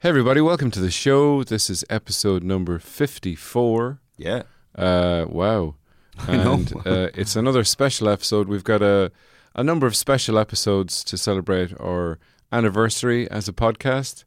Hey, 0.00 0.10
everybody, 0.10 0.40
welcome 0.40 0.70
to 0.70 0.78
the 0.78 0.92
show. 0.92 1.42
This 1.42 1.68
is 1.68 1.84
episode 1.90 2.44
number 2.44 2.78
54. 2.78 3.98
Yeah. 4.16 4.42
Uh, 4.72 5.24
wow. 5.28 5.74
And 6.28 6.72
uh, 6.86 7.08
it's 7.14 7.34
another 7.34 7.64
special 7.64 8.08
episode. 8.08 8.46
We've 8.46 8.62
got 8.62 8.80
a, 8.80 9.10
a 9.56 9.64
number 9.64 9.88
of 9.88 9.96
special 9.96 10.38
episodes 10.38 11.02
to 11.02 11.18
celebrate 11.18 11.72
our 11.80 12.20
anniversary 12.52 13.28
as 13.28 13.48
a 13.48 13.52
podcast. 13.52 14.22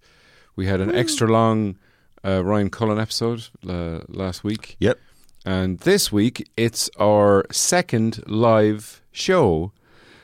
We 0.57 0.67
had 0.67 0.81
an 0.81 0.93
extra 0.93 1.31
long 1.31 1.77
uh, 2.25 2.43
Ryan 2.43 2.69
Cullen 2.69 2.99
episode 2.99 3.47
uh, 3.65 3.99
last 4.09 4.43
week. 4.43 4.75
Yep. 4.79 4.99
And 5.45 5.79
this 5.79 6.11
week, 6.11 6.49
it's 6.57 6.89
our 6.99 7.45
second 7.49 8.21
live 8.27 9.01
show, 9.13 9.71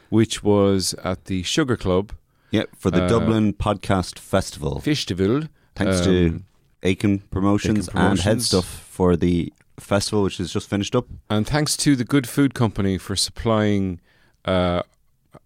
which 0.09 0.43
was 0.43 0.93
at 1.05 1.23
the 1.25 1.41
Sugar 1.43 1.77
Club 1.77 2.11
Yep. 2.52 2.70
For 2.77 2.91
the 2.91 3.04
Uh, 3.04 3.07
Dublin 3.09 3.54
Podcast 3.54 4.20
Festival. 4.20 4.80
Festival. 4.80 5.43
Thanks 5.75 6.02
to 6.02 6.27
Um, 6.27 6.43
Aiken 6.84 7.20
Promotions, 7.31 7.89
Aiken 7.89 8.02
and 8.02 8.20
Head 8.20 8.41
Stuff 8.41 8.66
for 8.66 9.16
the 9.17 9.52
festival, 9.80 10.23
which 10.23 10.38
has 10.38 10.52
just 10.53 10.70
finished 10.70 10.95
up. 10.95 11.08
And 11.30 11.45
thanks 11.45 11.75
to 11.77 11.95
the 11.95 12.03
Good 12.05 12.27
Food 12.27 12.53
Company 12.53 12.98
for 12.98 13.16
supplying 13.16 13.99
uh, 14.45 14.81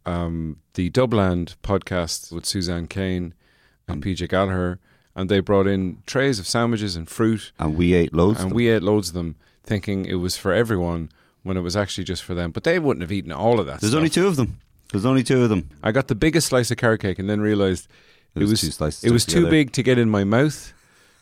um, 0.06 0.58
the 0.76 0.90
Dubland 0.90 1.56
podcast 1.64 2.32
with 2.32 2.46
Suzanne 2.46 2.88
Kane 2.88 3.34
and 3.88 4.04
PJ 4.04 4.28
Gallagher. 4.30 4.80
And 5.16 5.30
they 5.30 5.42
brought 5.42 5.68
in 5.68 5.98
trays 6.06 6.40
of 6.40 6.48
sandwiches 6.48 6.96
and 6.96 7.10
fruit, 7.10 7.52
And 7.60 7.76
we 7.76 7.94
ate 7.94 8.14
loads. 8.14 8.40
of 8.40 8.46
and 8.48 8.56
we 8.56 8.70
ate 8.70 8.82
loads 8.84 9.10
of 9.10 9.14
them, 9.14 9.36
thinking 9.64 10.06
it 10.06 10.16
was 10.16 10.38
for 10.38 10.54
everyone 10.54 11.10
when 11.44 11.58
it 11.58 11.62
was 11.62 11.76
actually 11.76 12.06
just 12.06 12.24
for 12.24 12.34
them. 12.34 12.52
But 12.52 12.64
they 12.64 12.80
wouldn't 12.80 13.02
have 13.02 13.12
eaten 13.12 13.32
all 13.32 13.60
of 13.60 13.66
that. 13.66 13.82
There's 13.82 13.92
stuff. 13.92 13.98
only 13.98 14.10
two 14.10 14.28
of 14.28 14.38
them. 14.38 14.60
There's 14.92 15.06
only 15.06 15.24
two 15.24 15.42
of 15.44 15.50
them. 15.50 15.70
I 15.84 15.92
got 15.92 16.08
the 16.08 16.16
biggest 16.16 16.48
slice 16.48 16.70
of 16.72 16.78
carrot 16.78 17.02
cake 17.02 17.18
and 17.20 17.30
then 17.30 17.42
realized 17.42 17.88
It 18.36 18.44
was 18.44 18.62
two 18.62 18.72
slices 18.72 19.04
it 19.04 19.12
was 19.12 19.26
too 19.26 19.50
big 19.50 19.72
to 19.74 19.84
get 19.84 19.98
in 19.98 20.10
my 20.10 20.24
mouth 20.24 20.74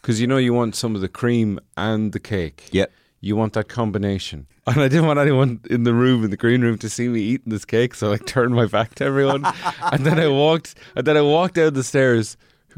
because 0.02 0.20
you 0.20 0.28
know 0.28 0.38
you 0.38 0.54
want 0.54 0.76
some 0.76 0.96
of 0.96 1.02
the 1.02 1.10
cream 1.10 1.60
and 1.78 2.12
the 2.12 2.20
cake. 2.20 2.70
Yep. 2.72 2.92
You 3.22 3.36
want 3.36 3.54
that 3.54 3.68
combination. 3.68 4.48
And 4.66 4.80
I 4.82 4.88
didn't 4.88 5.08
want 5.08 5.20
anyone 5.20 5.60
in 5.70 5.84
the 5.84 5.94
room, 5.94 6.24
in 6.24 6.30
the 6.30 6.38
green 6.38 6.62
room, 6.62 6.78
to 6.78 6.90
see 6.90 7.10
me 7.10 7.20
eating 7.22 7.52
this 7.52 7.66
cake, 7.66 7.96
so 7.96 8.14
I 8.14 8.18
turned 8.34 8.54
my 8.56 8.66
back 8.66 8.96
to 8.96 9.04
everyone. 9.04 9.44
and 9.92 10.06
then 10.06 10.20
I 10.20 10.28
walked 10.28 10.76
and 10.96 11.06
then 11.06 11.18
I 11.18 11.22
walked 11.22 11.56
down 11.56 11.74
the 11.74 11.84
stairs 11.84 12.38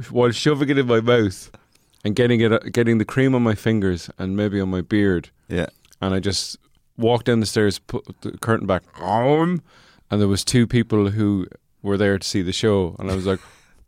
while 0.10 0.32
shoving 0.32 0.70
it 0.70 0.78
in 0.78 0.88
my 0.88 1.02
mouth 1.02 1.52
and 2.04 2.16
getting 2.16 2.42
it 2.42 2.74
getting 2.74 2.98
the 2.98 3.06
cream 3.06 3.36
on 3.36 3.44
my 3.44 3.56
fingers 3.56 4.10
and 4.18 4.36
maybe 4.36 4.60
on 4.60 4.70
my 4.70 4.82
beard. 4.82 5.30
Yeah. 5.48 5.68
And 6.02 6.14
I 6.16 6.20
just 6.20 6.58
walked 6.98 7.26
down 7.26 7.40
the 7.40 7.46
stairs, 7.46 7.80
put 7.80 8.06
the 8.22 8.38
curtain 8.38 8.68
back, 8.68 8.84
and 10.12 10.22
there 10.22 10.28
was 10.28 10.44
two 10.46 10.68
people 10.68 11.10
who 11.10 11.48
were 11.82 11.98
there 11.98 12.20
to 12.20 12.28
see 12.28 12.42
the 12.44 12.54
show, 12.54 12.96
and 13.00 13.10
I 13.10 13.16
was 13.16 13.26
like, 13.26 13.40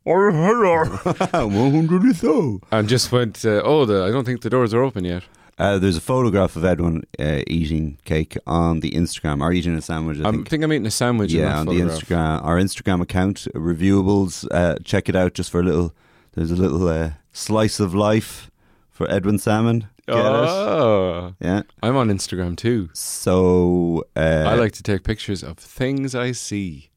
"Oh, 0.05 0.31
hello," 0.31 0.85
100 1.47 2.15
so. 2.15 2.59
and 2.71 2.87
just 2.89 3.11
went, 3.11 3.45
uh, 3.45 3.61
"Oh, 3.63 3.85
the, 3.85 4.03
I 4.05 4.09
don't 4.11 4.25
think 4.25 4.41
the 4.41 4.49
doors 4.49 4.73
are 4.73 4.81
open 4.81 5.03
yet." 5.05 5.23
Uh, 5.59 5.77
there's 5.77 5.95
a 5.97 6.01
photograph 6.01 6.55
of 6.55 6.65
Edwin 6.65 7.03
uh, 7.19 7.41
eating 7.45 7.99
cake 8.05 8.35
on 8.47 8.79
the 8.79 8.89
Instagram, 8.91 9.41
or 9.41 9.53
eating 9.53 9.75
a 9.75 9.81
sandwich, 9.81 10.17
I 10.19 10.29
I 10.29 10.31
think. 10.31 10.49
think 10.49 10.63
I'm 10.63 10.73
eating 10.73 10.87
a 10.87 10.91
sandwich. 10.91 11.31
in 11.31 11.41
yeah, 11.41 11.59
on 11.59 11.67
the. 11.67 11.73
Instagram, 11.73 12.43
our 12.43 12.57
Instagram 12.57 13.01
account, 13.01 13.47
Reviewables. 13.53 14.47
Uh, 14.49 14.77
check 14.83 15.09
it 15.09 15.15
out 15.15 15.33
just 15.35 15.51
for 15.51 15.59
a 15.59 15.63
little. 15.63 15.93
There's 16.33 16.49
a 16.49 16.55
little 16.55 16.87
uh, 16.87 17.11
slice 17.31 17.79
of 17.79 17.93
life 17.93 18.49
for 18.89 19.07
Edwin 19.11 19.37
Sammon. 19.37 19.87
Get 20.07 20.17
it? 20.17 20.21
Oh, 20.25 21.33
Yeah. 21.39 21.61
I'm 21.81 21.95
on 21.95 22.09
Instagram 22.09 22.57
too. 22.57 22.89
So 22.93 24.03
uh, 24.15 24.45
I 24.47 24.55
like 24.55 24.73
to 24.73 24.83
take 24.83 25.03
pictures 25.03 25.43
of 25.43 25.57
things 25.57 26.13
I 26.13 26.31
see, 26.33 26.89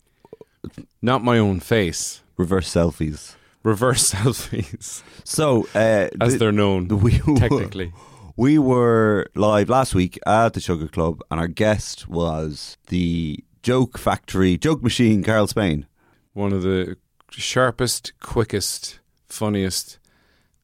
not 1.02 1.22
my 1.22 1.38
own 1.38 1.60
face. 1.60 2.22
reverse 2.36 2.72
selfies. 2.72 3.34
Reverse 3.62 4.12
selfies, 4.14 5.02
So 5.24 5.66
uh, 5.74 6.08
as 6.20 6.32
the- 6.34 6.38
they're 6.38 6.52
known 6.52 6.88
we 7.02 7.20
were- 7.27 7.36
technically. 7.36 7.92
we 8.36 8.58
were 8.58 9.27
live 9.34 9.68
last 9.68 9.94
week 9.94 10.18
at 10.27 10.54
the 10.54 10.60
Sugar 10.60 10.88
Club, 10.88 11.20
and 11.30 11.38
our 11.40 11.48
guest 11.48 12.08
was 12.08 12.77
the 12.88 13.42
joke 13.62 13.98
factory, 13.98 14.56
joke 14.58 14.83
machine, 14.83 15.22
Carl 15.24 15.46
Spain. 15.48 15.86
One 16.33 16.52
of 16.52 16.62
the 16.62 16.96
sharpest, 17.30 18.12
quickest, 18.20 19.00
funniest, 19.28 19.98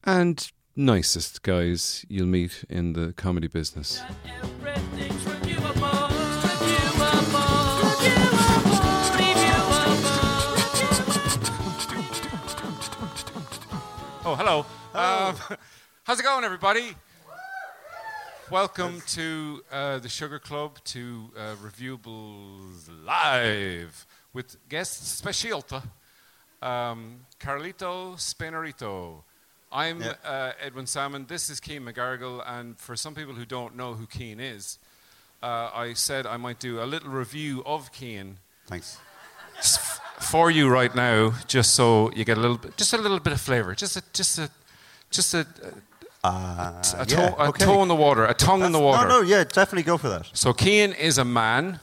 and 0.05 0.51
nicest 0.75 1.43
guys 1.43 2.07
you'll 2.09 2.27
meet 2.27 2.65
in 2.69 2.95
the 2.95 3.13
comedy 3.13 3.49
business. 3.49 4.01
Oh, 14.25 14.35
hello. 14.37 14.61
Um, 14.95 15.59
how's 16.05 16.21
it 16.21 16.23
going, 16.23 16.45
everybody? 16.45 16.95
Welcome 18.51 19.03
to 19.09 19.63
uh, 19.71 19.99
the 19.99 20.09
Sugar 20.09 20.39
Club, 20.39 20.79
to 20.85 21.31
uh, 21.37 21.55
Reviewables 21.57 22.89
Live 23.05 24.07
with 24.33 24.57
guest 24.69 25.19
specialta, 25.19 25.83
um, 26.61 27.21
Carlito 27.41 28.15
Spainarito. 28.17 29.25
I'm 29.73 30.03
uh, 30.25 30.53
Edwin 30.61 30.87
Sammon. 30.87 31.25
This 31.27 31.49
is 31.49 31.59
Keen 31.59 31.83
McGarrigle, 31.83 32.43
and 32.47 32.79
for 32.79 32.95
some 32.95 33.15
people 33.15 33.35
who 33.35 33.47
don't 33.47 33.75
know 33.75 33.95
who 33.95 34.07
Keen 34.07 34.39
is, 34.39 34.79
uh, 35.43 35.71
I 35.75 35.95
said 35.95 36.27
I 36.27 36.37
might 36.37 36.59
do 36.59 36.83
a 36.83 36.85
little 36.85 37.09
review 37.11 37.63
of 37.65 37.91
Keen 37.91 38.37
Thanks. 38.67 38.99
for 40.21 40.51
you 40.51 40.69
right 40.69 40.95
now, 40.95 41.33
just 41.47 41.75
so 41.75 42.13
you 42.13 42.25
get 42.25 42.37
a 42.37 42.41
little 42.41 42.59
bit, 42.59 42.77
just 42.77 42.93
a 42.93 42.99
little 42.99 43.19
bit 43.19 43.33
of 43.33 43.41
flavor, 43.41 43.75
just 43.75 43.97
a, 43.97 44.03
just 44.13 44.39
a, 44.39 44.51
just 45.11 45.33
a, 45.35 45.47
Uh, 46.23 46.83
a, 46.99 46.99
yeah, 46.99 47.05
toe, 47.05 47.35
a 47.39 47.53
toe 47.53 47.83
in 47.83 47.89
the 47.89 47.97
water, 47.97 48.25
a 48.27 48.35
tongue 48.35 48.63
in 48.63 48.73
the 48.73 48.79
water. 48.79 49.09
No, 49.09 49.23
no, 49.23 49.27
yeah, 49.27 49.43
definitely 49.43 49.83
go 49.83 49.99
for 49.99 50.09
that. 50.11 50.29
So 50.35 50.53
Keane 50.53 50.93
is 50.93 51.19
a 51.19 51.25
man. 51.25 51.81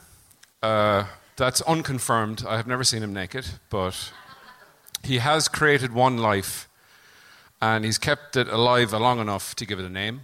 Uh, 0.62 1.04
that's 1.36 1.60
unconfirmed. 1.62 2.44
I 2.48 2.56
have 2.56 2.66
never 2.66 2.84
seen 2.84 3.02
him 3.02 3.12
naked, 3.12 3.46
but 3.68 4.12
he 5.02 5.18
has 5.18 5.48
created 5.48 5.92
one 5.92 6.16
life, 6.16 6.69
and 7.60 7.84
he's 7.84 7.98
kept 7.98 8.36
it 8.36 8.48
alive 8.48 8.92
long 8.92 9.18
enough 9.20 9.54
to 9.56 9.66
give 9.66 9.78
it 9.78 9.84
a 9.84 9.90
name, 9.90 10.22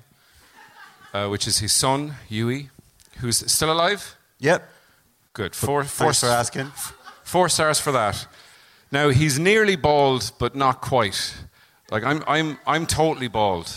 uh, 1.13 1.29
which 1.29 1.47
is 1.47 1.59
his 1.59 1.73
son 1.73 2.15
Yui, 2.29 2.71
who's 3.19 3.51
still 3.51 3.71
alive. 3.73 4.17
Yep. 4.39 4.69
Good. 5.33 5.55
Four, 5.55 5.85
four, 5.85 6.07
Thanks 6.07 6.21
for 6.21 6.27
asking. 6.29 6.73
four 7.25 7.49
stars 7.49 7.79
for 7.81 7.93
that. 7.93 8.27
Now 8.91 9.11
he's 9.11 9.39
nearly 9.39 9.77
bald, 9.77 10.33
but 10.39 10.55
not 10.55 10.81
quite. 10.81 11.35
Like 11.91 12.05
I'm, 12.05 12.23
I'm, 12.27 12.59
I'm 12.67 12.87
totally 12.87 13.29
bald. 13.29 13.71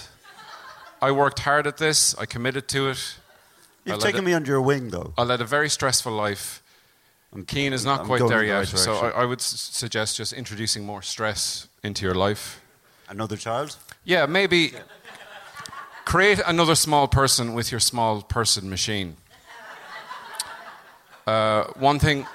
I 1.02 1.12
worked 1.12 1.40
hard 1.40 1.68
at 1.68 1.78
this. 1.78 2.16
I 2.18 2.26
committed 2.26 2.68
to 2.70 2.90
it. 2.90 3.16
You've 3.86 4.00
taken 4.00 4.20
it- 4.22 4.26
me 4.26 4.34
under 4.34 4.52
your 4.52 4.62
wing, 4.62 4.90
though. 4.90 5.14
I 5.18 5.24
led 5.24 5.42
a 5.42 5.46
very 5.46 5.70
stressful 5.70 6.12
life. 6.12 6.62
And 7.32 7.48
Keen 7.48 7.74
is 7.74 7.86
not 7.86 8.02
I'm 8.02 8.06
quite 8.08 8.28
there 8.28 8.40
the 8.40 8.48
yet, 8.48 8.58
right 8.58 8.68
so 8.68 8.96
I. 8.96 9.22
I 9.22 9.26
would 9.26 9.40
s- 9.40 9.70
suggest 9.72 10.18
just 10.18 10.34
introducing 10.34 10.84
more 10.86 11.02
stress 11.04 11.68
into 11.84 12.04
your 12.06 12.16
life. 12.16 12.60
Another 13.10 13.38
child? 13.38 13.76
Yeah, 14.04 14.28
maybe 14.28 14.74
create 16.06 16.40
another 16.46 16.76
small 16.76 17.08
person 17.08 17.54
with 17.54 17.72
your 17.72 17.80
small 17.80 18.22
person 18.22 18.70
machine. 18.70 19.18
Uh, 21.26 21.66
one 21.76 21.98
thing, 22.00 22.26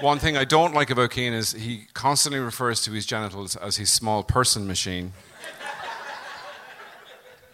one 0.00 0.18
thing 0.18 0.36
I 0.36 0.44
don't 0.44 0.72
like 0.72 0.90
about 0.90 1.10
Keen 1.10 1.32
is 1.32 1.52
he 1.52 1.86
constantly 1.94 2.38
refers 2.40 2.82
to 2.82 2.92
his 2.92 3.06
genitals 3.06 3.56
as 3.56 3.76
his 3.76 3.90
small 3.90 4.22
person 4.22 4.66
machine. 4.66 5.12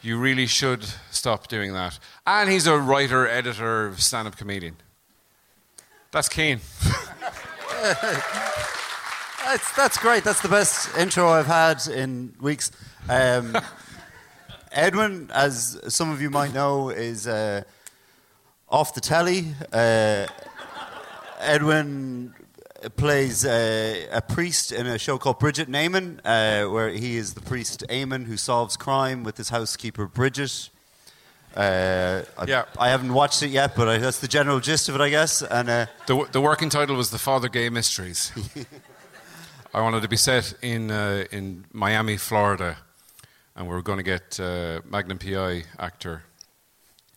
You 0.02 0.18
really 0.18 0.46
should 0.46 0.84
stop 1.10 1.48
doing 1.48 1.74
that. 1.74 1.98
And 2.26 2.50
he's 2.50 2.66
a 2.66 2.78
writer, 2.78 3.28
editor, 3.28 3.92
stand-up 3.96 4.36
comedian. 4.36 4.76
That's 6.10 6.28
Keen. 6.28 6.60
That's, 9.44 9.72
that's 9.74 9.98
great. 9.98 10.22
That's 10.24 10.40
the 10.42 10.48
best 10.48 10.96
intro 10.96 11.28
I've 11.28 11.46
had 11.46 11.86
in 11.88 12.34
weeks. 12.40 12.70
Um, 13.08 13.56
Edwin, 14.72 15.30
as 15.34 15.80
some 15.88 16.10
of 16.10 16.20
you 16.22 16.30
might 16.30 16.52
know, 16.54 16.90
is 16.90 17.26
uh, 17.26 17.62
off 18.68 18.94
the 18.94 19.00
telly. 19.00 19.46
Uh, 19.72 20.26
Edwin 21.40 22.34
plays 22.96 23.44
uh, 23.44 24.06
a 24.12 24.20
priest 24.22 24.72
in 24.72 24.86
a 24.86 24.98
show 24.98 25.18
called 25.18 25.38
Bridget 25.38 25.68
& 25.68 25.70
Eamon, 25.70 26.20
uh, 26.24 26.70
where 26.70 26.90
he 26.90 27.16
is 27.16 27.34
the 27.34 27.40
priest 27.40 27.82
Eamon 27.88 28.26
who 28.26 28.36
solves 28.36 28.76
crime 28.76 29.24
with 29.24 29.36
his 29.36 29.48
housekeeper 29.48 30.06
Bridget. 30.06 30.70
Uh, 31.56 32.22
I, 32.38 32.44
Yeah. 32.44 32.64
I 32.78 32.90
haven't 32.90 33.12
watched 33.12 33.42
it 33.42 33.48
yet, 33.48 33.74
but 33.74 33.88
I, 33.88 33.98
that's 33.98 34.20
the 34.20 34.28
general 34.28 34.60
gist 34.60 34.88
of 34.88 34.94
it, 34.94 35.00
I 35.00 35.08
guess. 35.10 35.42
And 35.42 35.68
uh, 35.68 35.86
The, 36.06 36.28
the 36.30 36.40
working 36.40 36.68
title 36.70 36.94
was 36.94 37.10
The 37.10 37.18
Father 37.18 37.48
Gay 37.48 37.68
Mysteries. 37.70 38.30
I 39.72 39.80
wanted 39.80 40.02
to 40.02 40.08
be 40.08 40.16
set 40.16 40.54
in, 40.62 40.90
uh, 40.90 41.24
in 41.30 41.64
Miami, 41.72 42.16
Florida, 42.16 42.78
and 43.54 43.68
we 43.68 43.74
were 43.74 43.82
going 43.82 43.98
to 43.98 44.02
get 44.02 44.40
uh, 44.40 44.80
Magnum 44.88 45.18
PI 45.18 45.64
actor 45.78 46.24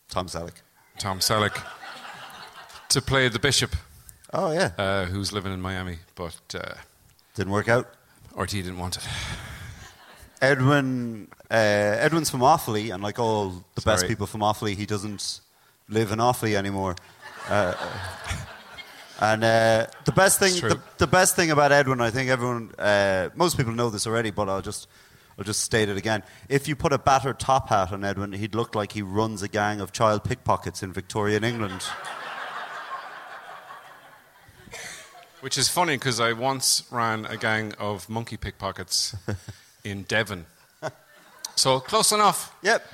Tom 0.08 0.26
Selleck. 0.26 0.62
Tom 0.98 1.18
Selleck 1.18 1.60
to 2.88 3.02
play 3.02 3.28
the 3.28 3.40
bishop 3.40 3.74
Oh 4.36 4.50
yeah, 4.50 4.72
uh, 4.78 5.04
who's 5.04 5.32
living 5.32 5.52
in 5.52 5.60
Miami, 5.60 5.98
but 6.16 6.36
uh, 6.54 6.74
didn't 7.36 7.52
work 7.52 7.68
out. 7.68 7.86
RTÉ 8.34 8.64
didn't 8.64 8.78
want 8.78 8.96
it. 8.96 9.06
Edwin, 10.42 11.28
uh, 11.48 11.54
Edwin's 11.54 12.30
from 12.30 12.40
Offaly, 12.40 12.92
and 12.92 13.00
like 13.00 13.20
all 13.20 13.64
the 13.76 13.80
best 13.82 14.08
people 14.08 14.26
from 14.26 14.40
Offaly, 14.40 14.74
he 14.74 14.86
doesn't 14.86 15.40
live 15.88 16.10
in 16.10 16.18
Offaly 16.18 16.56
anymore. 16.56 16.96
And 19.20 19.44
uh, 19.44 19.86
the 20.04 20.12
best 20.12 20.38
thing, 20.40 20.54
the, 20.54 20.80
the 20.98 21.06
best 21.06 21.36
thing 21.36 21.50
about 21.50 21.72
Edwin, 21.72 22.00
I 22.00 22.10
think 22.10 22.30
everyone, 22.30 22.72
uh, 22.78 23.30
most 23.34 23.56
people 23.56 23.72
know 23.72 23.90
this 23.90 24.06
already, 24.06 24.30
but 24.30 24.48
I'll 24.48 24.62
just, 24.62 24.88
I'll 25.38 25.44
just 25.44 25.60
state 25.60 25.88
it 25.88 25.96
again. 25.96 26.22
If 26.48 26.66
you 26.66 26.74
put 26.74 26.92
a 26.92 26.98
battered 26.98 27.38
top 27.38 27.68
hat 27.68 27.92
on 27.92 28.04
Edwin, 28.04 28.32
he'd 28.32 28.54
look 28.54 28.74
like 28.74 28.92
he 28.92 29.02
runs 29.02 29.42
a 29.42 29.48
gang 29.48 29.80
of 29.80 29.92
child 29.92 30.24
pickpockets 30.24 30.82
in 30.82 30.92
Victorian 30.92 31.44
England. 31.44 31.82
Which 35.40 35.58
is 35.58 35.68
funny 35.68 35.96
because 35.96 36.20
I 36.20 36.32
once 36.32 36.84
ran 36.90 37.26
a 37.26 37.36
gang 37.36 37.74
of 37.78 38.08
monkey 38.08 38.36
pickpockets 38.36 39.14
in 39.84 40.04
Devon. 40.04 40.46
So 41.56 41.80
close 41.80 42.12
enough. 42.12 42.54
Yep. 42.62 42.84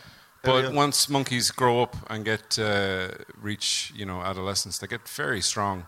But 0.42 0.72
once 0.72 1.08
monkeys 1.08 1.50
grow 1.50 1.82
up 1.82 1.96
and 2.08 2.24
get 2.24 2.58
uh, 2.58 3.08
reach, 3.40 3.92
you 3.94 4.06
know, 4.06 4.22
adolescence, 4.22 4.78
they 4.78 4.86
get 4.86 5.06
very 5.08 5.40
strong. 5.40 5.86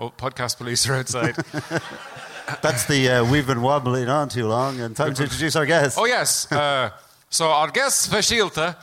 Oh, 0.00 0.10
podcast 0.10 0.58
police 0.58 0.88
are 0.88 0.94
outside. 0.94 1.34
That's 2.62 2.86
the 2.86 3.08
uh, 3.08 3.24
we've 3.24 3.48
been 3.48 3.62
wobbling 3.62 4.08
on 4.08 4.28
too 4.28 4.46
long, 4.46 4.78
and 4.80 4.94
time 4.94 5.12
to 5.14 5.24
introduce 5.24 5.56
our 5.56 5.66
guest. 5.66 5.98
oh 5.98 6.04
yes. 6.04 6.50
Uh, 6.52 6.90
so 7.30 7.48
our 7.48 7.68
guest 7.68 8.02
specialta, 8.02 8.76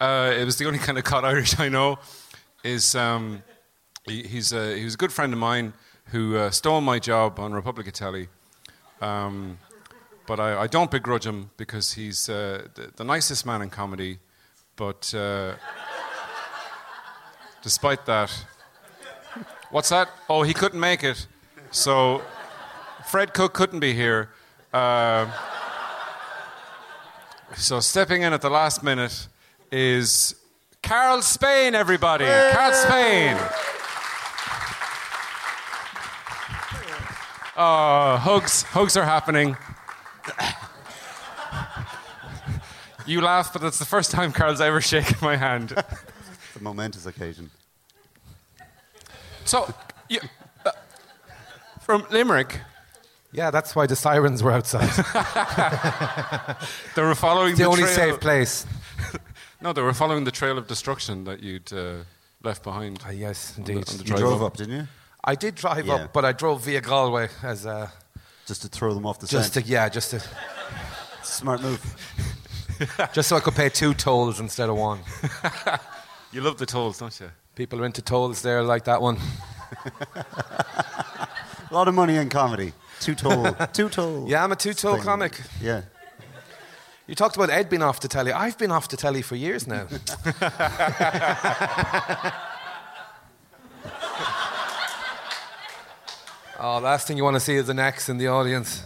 uh, 0.00 0.32
it 0.32 0.44
was 0.44 0.58
the 0.58 0.66
only 0.66 0.78
kind 0.78 0.96
of 0.96 1.02
cut 1.02 1.24
Irish 1.24 1.58
I 1.58 1.68
know, 1.68 1.98
is 2.62 2.94
um, 2.94 3.42
he, 4.04 4.22
he's 4.22 4.52
a, 4.52 4.76
he 4.76 4.84
was 4.84 4.94
a 4.94 4.96
good 4.96 5.12
friend 5.12 5.32
of 5.32 5.40
mine 5.40 5.72
who 6.06 6.36
uh, 6.36 6.50
stole 6.50 6.80
my 6.80 7.00
job 7.00 7.40
on 7.40 7.52
Republic 7.52 7.90
Telly. 7.92 8.28
Um, 9.00 9.58
but 10.26 10.38
I, 10.38 10.62
I 10.62 10.66
don't 10.68 10.90
begrudge 10.90 11.26
him 11.26 11.50
because 11.56 11.94
he's 11.94 12.28
uh, 12.28 12.68
the, 12.74 12.92
the 12.94 13.04
nicest 13.04 13.44
man 13.44 13.60
in 13.60 13.70
comedy. 13.70 14.18
But 14.76 15.12
uh, 15.14 15.54
despite 17.60 18.06
that, 18.06 18.30
what's 19.70 19.88
that? 19.88 20.08
Oh, 20.28 20.42
he 20.42 20.54
couldn't 20.54 20.80
make 20.80 21.02
it. 21.02 21.26
So 21.70 22.22
Fred 23.06 23.32
Cooke 23.34 23.54
couldn't 23.54 23.80
be 23.80 23.94
here. 23.94 24.30
Uh, 24.72 25.30
so 27.56 27.80
stepping 27.80 28.22
in 28.22 28.32
at 28.32 28.42
the 28.42 28.50
last 28.50 28.82
minute 28.82 29.28
is 29.72 30.34
Carl 30.82 31.22
Spain, 31.22 31.74
everybody. 31.74 32.24
Carl 32.24 32.72
Spain. 32.72 33.36
Oh, 37.56 38.16
hugs, 38.16 38.62
hugs 38.62 38.96
are 38.96 39.04
happening. 39.04 39.56
You 43.06 43.20
laugh, 43.20 43.52
but 43.52 43.60
that's 43.60 43.78
the 43.78 43.84
first 43.84 44.10
time 44.12 44.30
Carl's 44.32 44.60
ever 44.60 44.80
shaken 44.80 45.16
my 45.20 45.36
hand. 45.36 45.72
It's 45.72 46.56
a 46.56 46.62
momentous 46.62 47.06
occasion. 47.06 47.50
So, 49.50 49.74
you, 50.08 50.20
uh, 50.64 50.70
from 51.80 52.06
Limerick, 52.10 52.60
Yeah, 53.32 53.50
that's 53.50 53.74
why 53.74 53.86
the 53.86 53.96
sirens 53.96 54.42
were 54.44 54.52
outside. 54.52 54.88
they 56.94 57.02
were 57.02 57.14
following 57.16 57.54
the 57.56 57.62
the 57.64 57.68
only 57.68 57.82
trail. 57.82 57.94
safe 57.94 58.20
place. 58.20 58.66
No, 59.62 59.72
they 59.74 59.82
were 59.82 59.92
following 59.92 60.24
the 60.24 60.30
trail 60.30 60.56
of 60.56 60.66
destruction 60.66 61.24
that 61.24 61.42
you'd 61.42 61.70
uh, 61.72 61.96
left 62.42 62.62
behind. 62.62 63.02
Ah, 63.04 63.10
yes, 63.10 63.58
on 63.58 63.64
the- 63.64 63.72
indeed. 63.72 63.90
on 63.90 63.96
the 63.98 64.04
You 64.04 64.08
drive 64.08 64.20
drove 64.20 64.40
up. 64.42 64.52
up, 64.52 64.56
didn't 64.56 64.74
you? 64.78 64.88
I 65.22 65.34
did 65.34 65.54
drive 65.54 65.86
Yeah. 65.86 65.94
up, 65.96 66.12
but 66.14 66.24
I 66.24 66.32
drove 66.32 66.64
via 66.64 66.80
Galway 66.80 67.28
as 67.42 67.66
a, 67.66 67.92
Just 68.46 68.62
to 68.62 68.68
throw 68.68 68.94
them 68.94 69.04
off 69.04 69.18
the 69.18 69.26
just 69.26 69.52
to 69.54 69.62
yeah, 69.62 69.88
just 69.90 70.10
to, 70.12 70.22
Smart 71.22 71.60
move. 71.60 71.80
just 73.12 73.28
so 73.28 73.36
I 73.36 73.40
could 73.40 73.54
pay 73.54 73.68
two 73.68 73.92
tolls 73.94 74.40
instead 74.40 74.70
of 74.70 74.76
one. 74.76 75.00
You 76.32 76.40
love 76.40 76.56
the 76.56 76.66
tolls, 76.66 76.98
don't 76.98 77.20
you? 77.20 77.30
People 77.60 77.82
are 77.82 77.84
into 77.84 78.00
tolls 78.00 78.40
there 78.40 78.62
like 78.62 78.84
that 78.84 79.02
one. 79.02 79.18
A 80.16 81.28
lot 81.70 81.88
of 81.88 81.94
money 81.94 82.16
in 82.16 82.30
comedy. 82.30 82.72
Two 83.00 83.14
toll. 83.14 83.52
Two 83.74 83.90
toll. 83.90 84.26
Yeah, 84.30 84.42
I'm 84.42 84.50
a 84.50 84.56
two 84.56 84.72
toll 84.72 84.96
comic. 84.96 85.38
Yeah. 85.60 85.82
You 87.06 87.14
talked 87.14 87.36
about 87.36 87.50
Ed 87.50 87.68
being 87.68 87.82
off 87.82 88.00
the 88.00 88.08
telly. 88.08 88.32
I've 88.32 88.56
been 88.56 88.70
off 88.70 88.88
the 88.88 88.96
telly 88.96 89.20
for 89.20 89.36
years 89.36 89.66
now. 89.66 89.86
oh, 96.58 96.78
last 96.78 97.06
thing 97.06 97.18
you 97.18 97.24
want 97.24 97.36
to 97.36 97.40
see 97.40 97.56
is 97.56 97.68
an 97.68 97.78
X 97.78 98.08
in 98.08 98.16
the 98.16 98.28
audience. 98.28 98.84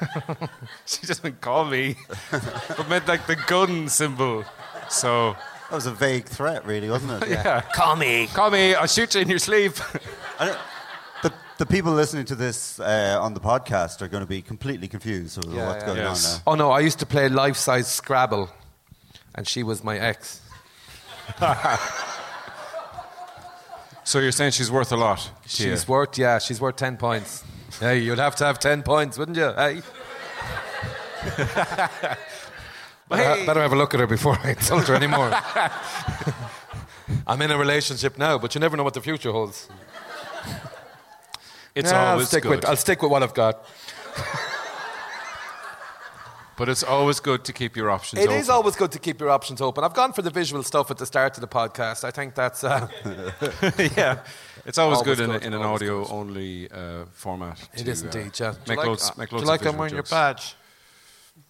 She 0.86 1.06
doesn't 1.06 1.40
call 1.40 1.64
me. 1.64 1.96
but 2.30 2.88
meant 2.88 3.06
like 3.08 3.26
the 3.26 3.36
gun 3.36 3.88
symbol. 3.88 4.44
So, 4.88 5.34
That 5.70 5.74
was 5.76 5.86
a 5.86 5.92
vague 5.92 6.26
threat, 6.26 6.64
really, 6.64 6.88
wasn't 6.88 7.22
it? 7.24 7.28
yeah. 7.30 7.60
Call 7.74 7.96
me. 7.96 8.28
Call 8.28 8.50
me, 8.50 8.74
I'll 8.74 8.86
shoot 8.86 9.14
you 9.14 9.20
in 9.22 9.28
your 9.28 9.38
sleep. 9.40 9.72
I 10.38 10.46
don't- 10.46 10.58
the, 11.22 11.32
the 11.58 11.66
people 11.66 11.92
listening 11.92 12.24
to 12.26 12.34
this 12.36 12.78
uh, 12.78 13.18
on 13.20 13.34
the 13.34 13.40
podcast 13.40 14.00
are 14.02 14.08
going 14.08 14.22
to 14.22 14.28
be 14.28 14.42
completely 14.42 14.86
confused 14.86 15.38
over 15.44 15.56
Yeah, 15.56 15.66
what's 15.68 15.80
yeah. 15.82 15.86
going 15.86 15.98
Yes. 15.98 16.34
on 16.46 16.58
now. 16.58 16.64
Oh 16.64 16.68
no, 16.68 16.70
I 16.72 16.80
used 16.80 16.98
to 17.00 17.06
play 17.06 17.28
life 17.28 17.56
size 17.56 17.88
Scrabble, 17.88 18.48
and 19.34 19.48
she 19.48 19.62
was 19.64 19.82
my 19.82 19.98
ex. 19.98 20.40
so 24.04 24.20
you're 24.20 24.30
saying 24.32 24.52
she's 24.52 24.70
worth 24.70 24.92
a 24.92 24.96
lot? 24.96 25.30
She's 25.46 25.64
you? 25.84 25.92
worth, 25.92 26.16
yeah, 26.18 26.38
she's 26.38 26.60
worth 26.60 26.76
10 26.76 26.96
points. 26.96 27.42
Hey, 27.80 27.98
you'd 27.98 28.18
have 28.18 28.36
to 28.36 28.44
have 28.44 28.58
10 28.58 28.82
points, 28.82 29.18
wouldn't 29.18 29.36
you? 29.36 29.52
Hey. 29.52 29.82
better, 33.08 33.44
better 33.44 33.60
have 33.60 33.72
a 33.72 33.76
look 33.76 33.92
at 33.92 34.00
her 34.00 34.06
before 34.06 34.38
I 34.42 34.50
insult 34.50 34.88
her 34.88 34.94
anymore. 34.94 35.30
I'm 37.26 37.42
in 37.42 37.50
a 37.50 37.58
relationship 37.58 38.16
now, 38.16 38.38
but 38.38 38.54
you 38.54 38.60
never 38.60 38.76
know 38.76 38.84
what 38.84 38.94
the 38.94 39.02
future 39.02 39.32
holds. 39.32 39.68
It's 41.74 41.92
I'll 41.92 42.12
always 42.12 42.28
stick 42.28 42.42
good. 42.44 42.50
With, 42.52 42.64
I'll 42.64 42.76
stick 42.76 43.02
with 43.02 43.10
what 43.10 43.22
I've 43.22 43.34
got. 43.34 43.62
But 46.56 46.68
it's 46.68 46.82
always 46.82 47.20
good 47.20 47.44
to 47.44 47.52
keep 47.52 47.76
your 47.76 47.90
options 47.90 48.20
It 48.22 48.28
open. 48.28 48.38
is 48.40 48.48
always 48.48 48.76
good 48.76 48.92
to 48.92 48.98
keep 48.98 49.20
your 49.20 49.30
options 49.30 49.60
open. 49.60 49.84
I've 49.84 49.94
gone 49.94 50.12
for 50.12 50.22
the 50.22 50.30
visual 50.30 50.62
stuff 50.62 50.90
at 50.90 50.96
the 50.98 51.06
start 51.06 51.36
of 51.36 51.40
the 51.40 51.48
podcast. 51.48 52.04
I 52.04 52.10
think 52.10 52.34
that's. 52.34 52.64
Uh, 52.64 52.88
yeah. 53.96 54.18
It's 54.64 54.78
always, 54.78 54.98
Always 54.98 55.16
good, 55.18 55.20
in, 55.24 55.30
good, 55.30 55.44
in 55.44 55.54
an 55.54 55.62
always 55.62 55.82
audio 55.82 56.06
only 56.08 56.68
uh, 56.70 57.04
format. 57.12 57.60
it 57.74 57.84
to, 57.84 57.90
is 57.90 58.02
uh, 58.02 58.06
indeed, 58.06 58.40
yeah. 58.40 58.52
Do 58.52 58.58
Make 58.58 58.68
you 58.68 58.76
like, 58.76 58.86
loads, 58.86 59.10
uh, 59.10 59.14
make 59.18 59.28
do 59.30 59.36
you 59.36 59.42
like 59.42 59.60
of 59.60 59.66
I'm 59.68 59.72
visual 59.72 59.78
wearing 59.78 59.94
your 59.94 60.02
badge? 60.02 60.56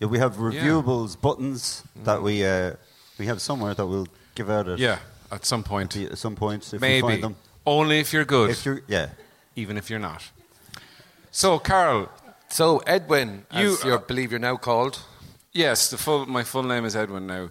Yeah, 0.01 0.09
we 0.09 0.19
have 0.19 0.35
reviewables 0.37 1.19
buttons 1.21 1.83
that 2.05 2.21
we 2.23 2.45
uh, 2.45 2.73
we 3.19 3.27
have 3.27 3.41
somewhere 3.41 3.73
that 3.75 3.87
we'll 3.87 4.09
give 4.35 4.51
out 4.51 4.69
at, 4.69 4.79
Yeah, 4.79 4.99
at 5.31 5.47
some 5.47 5.63
point. 5.63 5.97
at 5.97 6.19
some 6.19 6.37
point 6.37 6.65
if 6.67 6.73
we 6.73 6.79
Maybe. 6.79 7.01
find 7.09 7.23
them. 7.23 7.37
Only 7.65 8.01
if 8.01 8.13
you're 8.13 8.27
good, 8.27 8.51
If 8.51 8.65
you're, 8.67 8.83
yeah. 8.87 9.09
even 9.55 9.77
if 9.79 9.89
you're 9.89 9.99
not. 10.11 10.23
So, 11.31 11.59
Carol, 11.59 12.09
So, 12.49 12.79
Edwin, 12.87 13.45
You, 13.53 13.73
as 13.75 13.85
you 13.85 13.95
uh, 13.95 13.99
believe 13.99 14.31
you're 14.31 14.39
now 14.41 14.57
called. 14.57 15.01
yes, 15.53 15.91
the 15.91 15.97
full, 15.99 16.27
my 16.27 16.45
full 16.45 16.63
name 16.63 16.85
is 16.85 16.95
Edwin 16.97 17.27
now. 17.27 17.51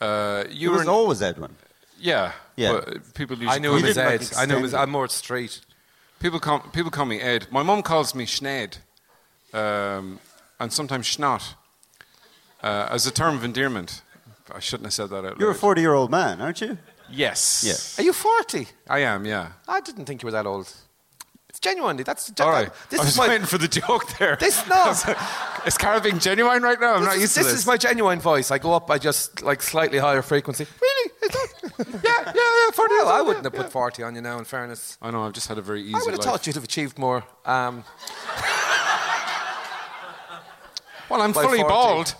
Uh, 0.00 0.44
You 0.48 0.54
you 0.70 0.70
was 0.70 0.84
were 0.86 0.90
always 0.92 1.22
Edwin. 1.22 1.56
yeah, 1.98 2.32
Yeah. 2.56 2.72
but 2.72 3.14
people 3.14 3.36
usually 3.36 3.56
I 3.56 3.58
knew 3.58 3.72
him 3.72 3.78
it 3.78 3.80
You 3.80 3.86
was 3.88 3.96
me, 3.96 4.02
didn't, 4.02 4.22
Ed. 4.22 4.34
like, 4.34 4.42
I 4.42 4.46
knew 4.46 4.56
him 4.56 4.62
was. 4.62 4.70
extend 4.72 4.80
it. 4.80 4.82
I'm 4.84 4.90
more 4.90 5.08
straight. 5.08 5.60
people 6.20 6.40
call 6.40 6.60
people 6.72 6.90
call 6.90 7.06
me 7.06 7.20
Ed. 7.20 7.46
My 7.50 7.62
mum 7.62 7.82
calls 7.82 8.14
me 8.14 8.26
Schned, 8.26 8.78
um, 9.52 10.18
and 10.60 10.72
sometimes 10.72 11.06
Schnott, 11.06 11.54
uh, 12.62 12.88
as 12.90 13.06
a 13.06 13.10
term 13.10 13.34
of 13.36 13.44
endearment. 13.44 14.02
I 14.54 14.60
shouldn't 14.60 14.86
have 14.86 14.94
said 14.94 15.10
that 15.10 15.16
out 15.16 15.24
loud. 15.24 15.40
You're 15.40 15.50
a 15.50 15.54
40 15.54 15.80
year 15.82 15.92
old 15.94 16.10
man, 16.10 16.40
aren't 16.40 16.60
you? 16.60 16.78
yes. 17.10 17.64
Yeah. 17.66 18.02
Are 18.02 18.04
you 18.06 18.12
40? 18.12 18.68
I 18.88 19.00
am. 19.00 19.24
Yeah. 19.26 19.48
I 19.66 19.80
didn't 19.80 20.06
think 20.06 20.22
you 20.22 20.26
were 20.26 20.32
that 20.32 20.46
old. 20.46 20.72
Genuinely. 21.58 22.02
That's 22.04 22.32
All 22.40 22.50
right. 22.50 22.70
This 22.90 23.00
I 23.00 23.02
was 23.04 23.12
is 23.12 23.18
my. 23.18 23.28
waiting 23.28 23.46
for 23.46 23.58
the 23.58 23.68
joke 23.68 24.06
there. 24.18 24.36
This 24.36 24.66
no. 24.68 24.90
is 25.66 25.76
Carol 25.76 26.00
being 26.00 26.18
genuine 26.18 26.62
right 26.62 26.80
now? 26.80 26.94
I'm 26.94 27.04
not 27.04 27.12
This, 27.14 27.20
used 27.22 27.30
is, 27.32 27.34
to 27.34 27.40
this 27.44 27.52
this. 27.52 27.60
is 27.60 27.66
my 27.66 27.76
genuine 27.76 28.20
voice. 28.20 28.50
I 28.50 28.58
go 28.58 28.72
up 28.74 28.86
by 28.86 28.98
just 28.98 29.42
like 29.42 29.60
slightly 29.62 29.98
higher 29.98 30.22
frequency. 30.22 30.66
Really? 30.80 31.10
Yeah, 31.78 31.92
yeah, 32.02 32.32
yeah. 32.34 32.70
40 32.72 32.92
years 32.94 33.04
well, 33.04 33.08
I 33.14 33.20
wouldn't 33.20 33.44
yeah, 33.44 33.50
have 33.50 33.64
put 33.66 33.72
40 33.72 34.02
on 34.02 34.14
you 34.16 34.20
now. 34.20 34.38
In 34.38 34.44
fairness, 34.44 34.98
I 35.00 35.12
know. 35.12 35.22
I've 35.24 35.32
just 35.32 35.46
had 35.46 35.58
a 35.58 35.62
very 35.62 35.80
easy 35.82 35.94
I 35.94 35.98
would 35.98 36.10
have 36.10 36.18
life. 36.18 36.24
thought 36.26 36.46
you'd 36.46 36.56
have 36.56 36.64
achieved 36.64 36.98
more. 36.98 37.22
Um, 37.44 37.84
Well, 41.08 41.22
I'm 41.22 41.32
fully 41.32 41.58
40. 41.58 41.62
bald. 41.68 42.14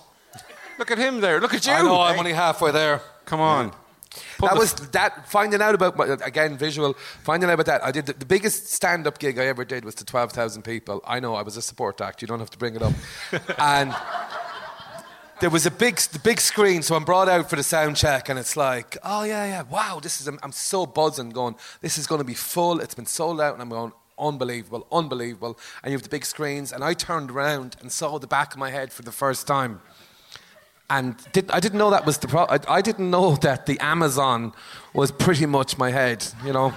Look 0.78 0.90
at 0.90 0.98
him 0.98 1.20
there. 1.20 1.40
Look 1.40 1.54
at 1.54 1.66
you. 1.66 1.72
I 1.72 1.82
know 1.82 2.00
I'm 2.00 2.18
only 2.18 2.32
halfway 2.32 2.70
there. 2.70 3.00
Come 3.26 3.40
on. 3.40 3.72
Put 4.38 4.50
that 4.50 4.58
was 4.58 4.74
that 4.74 5.28
finding 5.28 5.60
out 5.60 5.74
about 5.74 5.96
my, 5.96 6.06
again 6.24 6.56
visual 6.56 6.94
finding 7.22 7.48
out 7.50 7.54
about 7.54 7.66
that 7.66 7.84
I 7.84 7.90
did 7.90 8.06
the, 8.06 8.14
the 8.14 8.24
biggest 8.24 8.68
stand 8.72 9.06
up 9.06 9.18
gig 9.18 9.38
I 9.38 9.46
ever 9.46 9.64
did 9.64 9.84
was 9.84 9.94
to 9.96 10.04
12,000 10.04 10.62
people 10.62 11.02
I 11.06 11.20
know 11.20 11.34
I 11.34 11.42
was 11.42 11.56
a 11.56 11.62
support 11.62 12.00
act 12.00 12.22
you 12.22 12.28
don't 12.28 12.38
have 12.38 12.50
to 12.50 12.58
bring 12.58 12.74
it 12.74 12.82
up 12.82 12.94
and 13.58 13.94
there 15.40 15.50
was 15.50 15.66
a 15.66 15.70
big 15.70 15.98
the 15.98 16.18
big 16.18 16.40
screen 16.40 16.82
so 16.82 16.94
I'm 16.94 17.04
brought 17.04 17.28
out 17.28 17.50
for 17.50 17.56
the 17.56 17.62
sound 17.62 17.96
check 17.96 18.28
and 18.28 18.38
it's 18.38 18.56
like 18.56 18.96
oh 19.02 19.24
yeah 19.24 19.44
yeah 19.44 19.62
wow 19.62 20.00
this 20.02 20.20
is 20.20 20.26
I'm 20.26 20.52
so 20.52 20.86
buzzing 20.86 21.30
going 21.30 21.56
this 21.80 21.98
is 21.98 22.06
going 22.06 22.20
to 22.20 22.26
be 22.26 22.34
full 22.34 22.80
it's 22.80 22.94
been 22.94 23.06
sold 23.06 23.40
out 23.40 23.52
and 23.52 23.62
I'm 23.62 23.68
going 23.68 23.92
unbelievable, 24.18 24.86
unbelievable. 24.90 25.58
And 25.82 25.92
you 25.92 25.96
have 25.96 26.02
the 26.02 26.08
big 26.08 26.24
screens. 26.24 26.72
And 26.72 26.82
I 26.82 26.94
turned 26.94 27.30
around 27.30 27.76
and 27.80 27.90
saw 27.90 28.18
the 28.18 28.26
back 28.26 28.52
of 28.52 28.58
my 28.58 28.70
head 28.70 28.92
for 28.92 29.02
the 29.02 29.12
first 29.12 29.46
time. 29.46 29.80
And 30.90 31.16
did, 31.32 31.50
I 31.50 31.60
didn't 31.60 31.78
know 31.78 31.90
that 31.90 32.06
was 32.06 32.18
the 32.18 32.28
pro- 32.28 32.46
I, 32.46 32.58
I 32.68 32.80
didn't 32.82 33.10
know 33.10 33.36
that 33.42 33.66
the 33.66 33.78
Amazon 33.80 34.52
was 34.94 35.10
pretty 35.12 35.46
much 35.46 35.76
my 35.78 35.90
head, 35.90 36.24
you 36.44 36.52
know. 36.52 36.72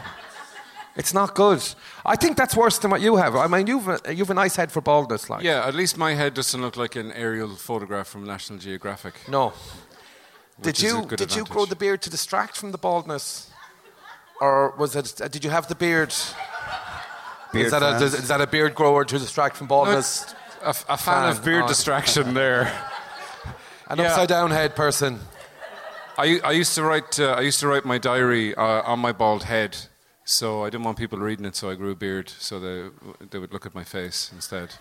It's 0.97 1.13
not 1.13 1.35
good. 1.35 1.63
I 2.05 2.17
think 2.17 2.35
that's 2.35 2.53
worse 2.55 2.77
than 2.79 2.91
what 2.91 2.99
you 2.99 3.15
have. 3.15 3.33
I 3.37 3.47
mean, 3.47 3.65
you've 3.67 3.87
a, 3.87 3.99
you've 4.13 4.29
a 4.29 4.33
nice 4.33 4.57
head 4.57 4.71
for 4.73 4.81
baldness, 4.81 5.29
like. 5.29 5.41
Yeah, 5.41 5.65
at 5.65 5.73
least 5.73 5.97
my 5.97 6.13
head 6.15 6.33
doesn't 6.33 6.61
look 6.61 6.75
like 6.75 6.97
an 6.97 7.13
aerial 7.13 7.55
photograph 7.55 8.07
from 8.07 8.25
National 8.25 8.59
Geographic. 8.59 9.13
No. 9.29 9.53
Did 10.61 10.65
Which 10.65 10.83
is 10.83 10.93
a 10.93 10.97
you 10.97 11.05
good 11.05 11.17
did 11.17 11.33
you 11.35 11.45
grow 11.45 11.65
the 11.65 11.77
beard 11.77 12.01
to 12.01 12.09
distract 12.09 12.57
from 12.57 12.71
the 12.73 12.77
baldness, 12.77 13.49
or 14.41 14.75
was 14.77 14.95
it? 14.97 15.21
uh, 15.21 15.29
Did 15.29 15.45
you 15.45 15.49
have 15.49 15.67
the 15.69 15.75
beard? 15.75 16.13
Beard 17.53 17.65
is, 17.67 17.71
that 17.71 17.81
a, 17.81 17.97
fans. 17.99 18.13
is 18.13 18.27
that 18.27 18.41
a 18.41 18.47
beard 18.47 18.75
grower 18.75 19.05
to 19.05 19.17
distract 19.17 19.55
from 19.55 19.67
baldness? 19.67 20.35
A, 20.63 20.67
f- 20.69 20.85
a 20.89 20.97
fan 20.97 21.29
of 21.29 21.43
beard 21.43 21.63
Oh. 21.63 21.67
distraction 21.69 22.33
there. 22.33 22.71
An 23.91 23.97
yeah. 23.97 24.05
upside 24.05 24.29
down 24.29 24.51
head 24.51 24.73
person. 24.73 25.19
I, 26.17 26.39
I 26.45 26.51
used 26.51 26.75
to 26.75 26.83
write 26.83 27.19
uh, 27.19 27.31
I 27.33 27.41
used 27.41 27.59
to 27.59 27.67
write 27.67 27.83
my 27.83 27.97
diary 27.97 28.55
uh, 28.55 28.81
on 28.83 28.99
my 28.99 29.11
bald 29.11 29.43
head, 29.43 29.75
so 30.23 30.63
I 30.63 30.69
didn't 30.69 30.85
want 30.85 30.97
people 30.97 31.19
reading 31.19 31.45
it, 31.45 31.57
so 31.57 31.69
I 31.69 31.75
grew 31.75 31.91
a 31.91 31.95
beard 31.95 32.29
so 32.29 32.57
they 32.57 32.89
they 33.31 33.37
would 33.37 33.51
look 33.51 33.65
at 33.65 33.75
my 33.75 33.83
face 33.83 34.31
instead. 34.33 34.75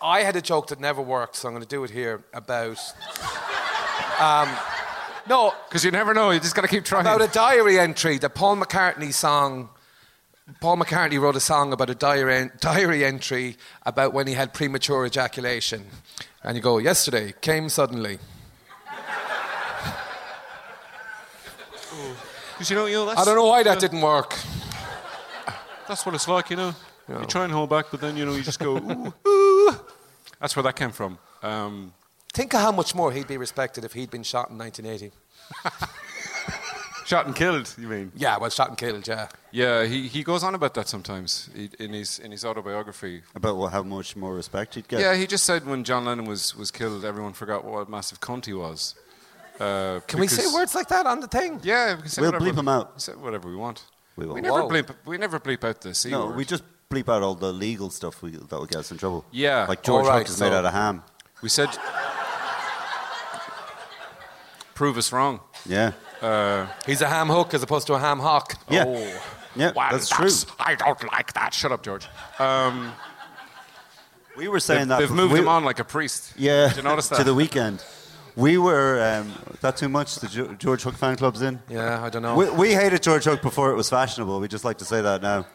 I 0.00 0.20
had 0.20 0.36
a 0.36 0.40
joke 0.40 0.68
that 0.68 0.78
never 0.78 1.02
worked, 1.02 1.34
so 1.34 1.48
I'm 1.48 1.54
going 1.54 1.64
to 1.64 1.68
do 1.68 1.82
it 1.82 1.90
here 1.90 2.22
about. 2.32 2.78
Um, 4.20 4.48
no, 5.28 5.52
Because 5.68 5.84
you 5.84 5.90
never 5.90 6.14
know, 6.14 6.30
you 6.30 6.38
just 6.38 6.54
got 6.54 6.62
to 6.62 6.68
keep 6.68 6.84
trying. 6.84 7.00
about 7.00 7.22
a 7.22 7.26
diary 7.26 7.80
entry. 7.80 8.18
The 8.18 8.30
Paul 8.30 8.56
McCartney 8.56 9.12
song. 9.12 9.70
Paul 10.60 10.76
McCartney 10.76 11.18
wrote 11.20 11.34
a 11.34 11.40
song 11.40 11.72
about 11.72 11.90
a 11.90 11.94
diary, 11.96 12.50
diary 12.60 13.04
entry 13.04 13.56
about 13.84 14.12
when 14.12 14.28
he 14.28 14.34
had 14.34 14.54
premature 14.54 15.04
ejaculation. 15.04 15.86
And 16.46 16.56
you 16.56 16.62
go, 16.62 16.78
yesterday 16.78 17.34
came 17.40 17.68
suddenly. 17.68 18.18
Because 22.52 22.70
you 22.70 22.76
know, 22.76 22.86
you 22.86 22.94
know 22.94 23.08
I 23.08 23.24
don't 23.24 23.34
know 23.34 23.46
why 23.46 23.64
that 23.64 23.80
didn't 23.80 24.00
work. 24.00 24.38
That's 25.88 26.06
what 26.06 26.14
it's 26.14 26.28
like, 26.28 26.48
you 26.50 26.56
know. 26.56 26.74
You 27.08 27.26
try 27.26 27.44
and 27.44 27.52
hold 27.52 27.70
back, 27.70 27.86
but 27.90 28.00
then 28.00 28.16
you 28.16 28.24
know 28.24 28.34
you 28.34 28.42
just 28.42 28.60
go 28.60 28.76
ooh, 29.26 29.28
ooh. 29.28 29.76
That's 30.40 30.54
where 30.56 30.62
that 30.62 30.76
came 30.76 30.92
from. 30.92 31.18
Um, 31.42 31.92
Think 32.32 32.54
of 32.54 32.60
how 32.60 32.70
much 32.72 32.94
more 32.94 33.12
he'd 33.12 33.26
be 33.26 33.38
respected 33.38 33.84
if 33.84 33.94
he'd 33.94 34.10
been 34.10 34.22
shot 34.22 34.50
in 34.50 34.58
1980. 34.58 35.12
shot 37.06 37.26
and 37.26 37.34
killed, 37.34 37.74
you 37.78 37.88
mean? 37.88 38.12
Yeah, 38.16 38.36
well, 38.38 38.50
shot 38.50 38.68
and 38.68 38.76
killed, 38.76 39.06
yeah. 39.08 39.28
Yeah, 39.52 39.84
he, 39.86 40.08
he 40.08 40.22
goes 40.22 40.42
on 40.42 40.54
about 40.54 40.74
that 40.74 40.88
sometimes 40.88 41.48
he, 41.54 41.70
in 41.78 41.92
his 41.92 42.18
in 42.18 42.30
his 42.32 42.44
autobiography. 42.44 43.22
About 43.34 43.56
what, 43.56 43.72
how 43.72 43.82
much 43.82 44.16
more 44.16 44.34
respect 44.34 44.74
he'd 44.74 44.88
get. 44.88 45.00
Yeah, 45.00 45.14
he 45.14 45.26
just 45.26 45.44
said 45.44 45.64
when 45.66 45.84
John 45.84 46.04
Lennon 46.04 46.26
was, 46.26 46.54
was 46.56 46.70
killed, 46.70 47.04
everyone 47.04 47.32
forgot 47.32 47.64
what 47.64 47.86
a 47.86 47.90
massive 47.90 48.20
cunt 48.20 48.44
he 48.46 48.52
was. 48.52 48.94
Uh, 49.58 50.00
Can 50.06 50.20
we 50.20 50.26
say 50.28 50.44
words 50.52 50.74
like 50.74 50.88
that 50.88 51.06
on 51.06 51.20
the 51.20 51.28
thing? 51.28 51.60
Yeah, 51.62 51.94
we 51.94 52.02
can 52.02 52.10
say 52.10 52.20
We'll 52.20 52.32
whatever, 52.32 52.52
bleep 52.52 52.58
'em 52.58 52.68
out. 52.68 53.00
Say 53.00 53.12
whatever 53.12 53.48
we 53.48 53.56
want. 53.56 53.84
We 54.16 54.26
will. 54.26 54.34
We 54.34 54.42
never 54.42 54.62
Whoa. 54.62 54.68
bleep. 54.68 54.94
We 55.06 55.16
never 55.16 55.38
bleep 55.40 55.64
out 55.64 55.80
the 55.80 55.94
c 55.94 56.10
No, 56.10 56.26
word. 56.26 56.36
we 56.36 56.44
just 56.44 56.62
bleep 56.90 57.08
out 57.08 57.22
all 57.22 57.34
the 57.34 57.52
legal 57.52 57.88
stuff 57.88 58.20
we, 58.22 58.32
that 58.32 58.58
would 58.60 58.68
get 58.68 58.78
us 58.80 58.90
in 58.90 58.98
trouble. 58.98 59.24
Yeah. 59.30 59.64
Like 59.66 59.82
George 59.82 60.04
All 60.04 60.10
right, 60.10 60.18
Hook 60.18 60.28
is 60.28 60.40
made 60.40 60.52
out 60.52 60.64
of 60.66 60.72
ham. 60.74 61.02
we 61.42 61.48
said. 61.48 61.70
Prove 64.74 64.98
us 64.98 65.10
wrong. 65.10 65.40
Yeah. 65.64 65.92
He's 66.86 67.00
a 67.02 67.08
ham 67.08 67.28
hook 67.28 67.54
as 67.54 67.62
opposed 67.62 67.86
to 67.88 67.94
a 67.94 67.98
ham 67.98 68.18
hock. 68.20 68.54
Yeah. 68.68 68.84
Oh. 68.86 69.22
Yeah, 69.58 69.72
Well, 69.74 69.88
that's 69.90 70.10
true. 70.10 70.28
I 70.60 70.74
don't 70.74 71.02
like 71.10 71.32
that. 71.32 71.54
Shut 71.54 71.72
up, 71.72 71.82
George. 71.82 72.06
Um, 72.38 72.92
We 74.36 74.48
were 74.48 74.60
saying 74.60 74.80
they've 74.80 74.88
that. 74.88 74.98
they've 75.00 75.10
moved 75.10 75.32
we- 75.32 75.38
him 75.38 75.48
on 75.48 75.64
like 75.64 75.78
a 75.78 75.84
priest. 75.84 76.34
Yeah. 76.36 76.68
Did 76.68 76.76
you 76.78 76.82
notice 76.82 77.08
that? 77.08 77.16
to 77.18 77.24
the 77.24 77.34
weekend. 77.34 77.82
We 78.36 78.58
were. 78.58 79.00
Um, 79.02 79.32
that 79.62 79.78
too 79.78 79.88
much? 79.88 80.16
The 80.16 80.28
George 80.58 80.82
Hook 80.82 80.94
fan 80.96 81.16
club's 81.16 81.40
in. 81.40 81.62
Yeah, 81.70 82.04
I 82.04 82.10
don't 82.10 82.20
know. 82.20 82.34
We, 82.36 82.50
we 82.50 82.74
hated 82.74 83.02
George 83.02 83.24
Hook 83.24 83.40
before 83.40 83.70
it 83.70 83.76
was 83.76 83.88
fashionable. 83.88 84.40
We 84.40 84.48
just 84.48 84.62
like 84.64 84.76
to 84.78 84.84
say 84.84 85.00
that 85.00 85.22
now. 85.22 85.46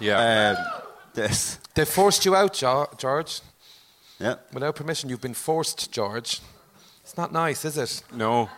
yeah. 0.00 0.56
Um, 0.56 0.82
this. 1.12 1.58
They 1.74 1.84
forced 1.84 2.24
you 2.24 2.34
out, 2.34 2.54
Jo- 2.54 2.88
George. 2.96 3.42
Yeah. 4.18 4.36
Without 4.50 4.76
permission, 4.76 5.10
you've 5.10 5.20
been 5.20 5.34
forced, 5.34 5.92
George. 5.92 6.40
It's 7.04 7.18
not 7.18 7.32
nice, 7.34 7.66
is 7.66 7.76
it? 7.76 8.02
no. 8.14 8.48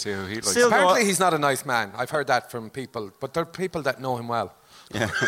See 0.00 0.12
how 0.12 0.24
he 0.26 0.36
likes. 0.36 0.48
Still- 0.50 0.68
Apparently, 0.68 1.00
go- 1.02 1.06
he's 1.06 1.20
not 1.20 1.34
a 1.34 1.38
nice 1.38 1.64
man. 1.66 1.92
I've 1.96 2.10
heard 2.10 2.26
that 2.28 2.50
from 2.50 2.70
people, 2.70 3.10
but 3.20 3.34
there 3.34 3.42
are 3.42 3.46
people 3.46 3.82
that 3.82 4.00
know 4.00 4.16
him 4.16 4.28
well. 4.28 4.54
Yeah. 4.94 5.10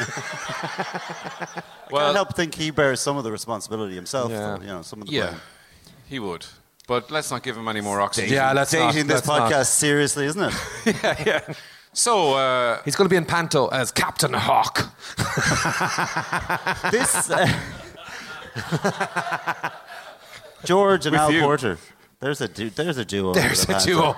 Well- 1.91 2.07
Can't 2.07 2.17
help 2.17 2.35
think 2.35 2.55
he 2.55 2.71
bears 2.71 3.01
some 3.01 3.19
of 3.19 3.25
the 3.25 3.31
responsibility 3.31 3.95
himself. 3.95 4.31
Yeah. 4.31 4.39
though, 4.57 4.61
you 4.63 4.67
know, 4.69 4.83
some 4.83 5.03
of 5.03 5.09
the 5.09 5.13
Yeah, 5.13 5.27
blame. 5.27 5.41
he 6.09 6.19
would. 6.19 6.47
But 6.89 7.11
let's 7.11 7.31
not 7.31 7.43
give 7.43 7.55
him 7.57 7.69
any 7.69 7.83
more 7.83 8.01
oxygen. 8.01 8.33
Yeah, 8.33 8.53
let's 8.55 8.73
not. 8.73 8.93
Dating 8.93 9.09
this 9.09 9.27
let's 9.27 9.27
not. 9.29 9.53
podcast 9.53 9.67
seriously, 9.67 10.25
isn't 10.27 10.43
it? 10.43 10.55
yeah, 10.87 11.25
yeah. 11.27 11.55
So, 11.93 12.33
uh, 12.35 12.81
He's 12.87 12.97
going 12.97 13.05
to 13.09 13.13
be 13.13 13.17
in 13.19 13.27
Panto 13.27 13.69
as 13.69 13.93
Captain 13.93 14.33
Hawk. 14.33 14.89
this. 16.91 17.31
Uh, 17.31 17.47
George 20.65 21.07
and 21.07 21.13
With 21.13 21.21
Al 21.21 21.31
you. 21.33 21.41
Porter. 21.43 21.79
There's 22.21 22.41
a 22.41 22.49
du- 22.49 22.71
there's 22.71 22.97
a 22.99 23.05
duo. 23.05 23.35
There's 23.35 23.63
under 23.69 23.77
a 23.77 23.81
the 23.81 23.85
duo. 23.87 24.17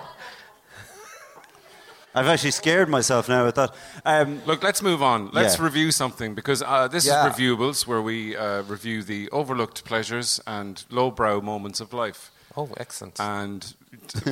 Pants. 2.14 2.26
I've 2.28 2.32
actually 2.32 2.52
scared 2.52 2.88
myself 2.88 3.28
now 3.28 3.44
with 3.44 3.54
that. 3.56 3.74
Um, 4.04 4.40
look, 4.46 4.62
let's 4.62 4.82
move 4.82 5.02
on. 5.02 5.30
Let's 5.32 5.58
Yeah. 5.58 5.64
review 5.64 5.90
something 5.92 6.34
because 6.34 6.62
uh, 6.62 6.88
this 6.88 7.06
Yeah. 7.06 7.26
is 7.26 7.34
Reviewables, 7.34 7.86
where 7.86 8.00
we 8.02 8.36
uh, 8.36 8.62
review 8.62 9.02
the 9.02 9.28
overlooked 9.30 9.84
pleasures 9.84 10.40
and 10.46 10.84
lowbrow 10.90 11.40
moments 11.40 11.80
of 11.80 11.92
life. 11.92 12.30
Oh, 12.56 12.68
excellent. 12.76 13.18
And 13.20 13.74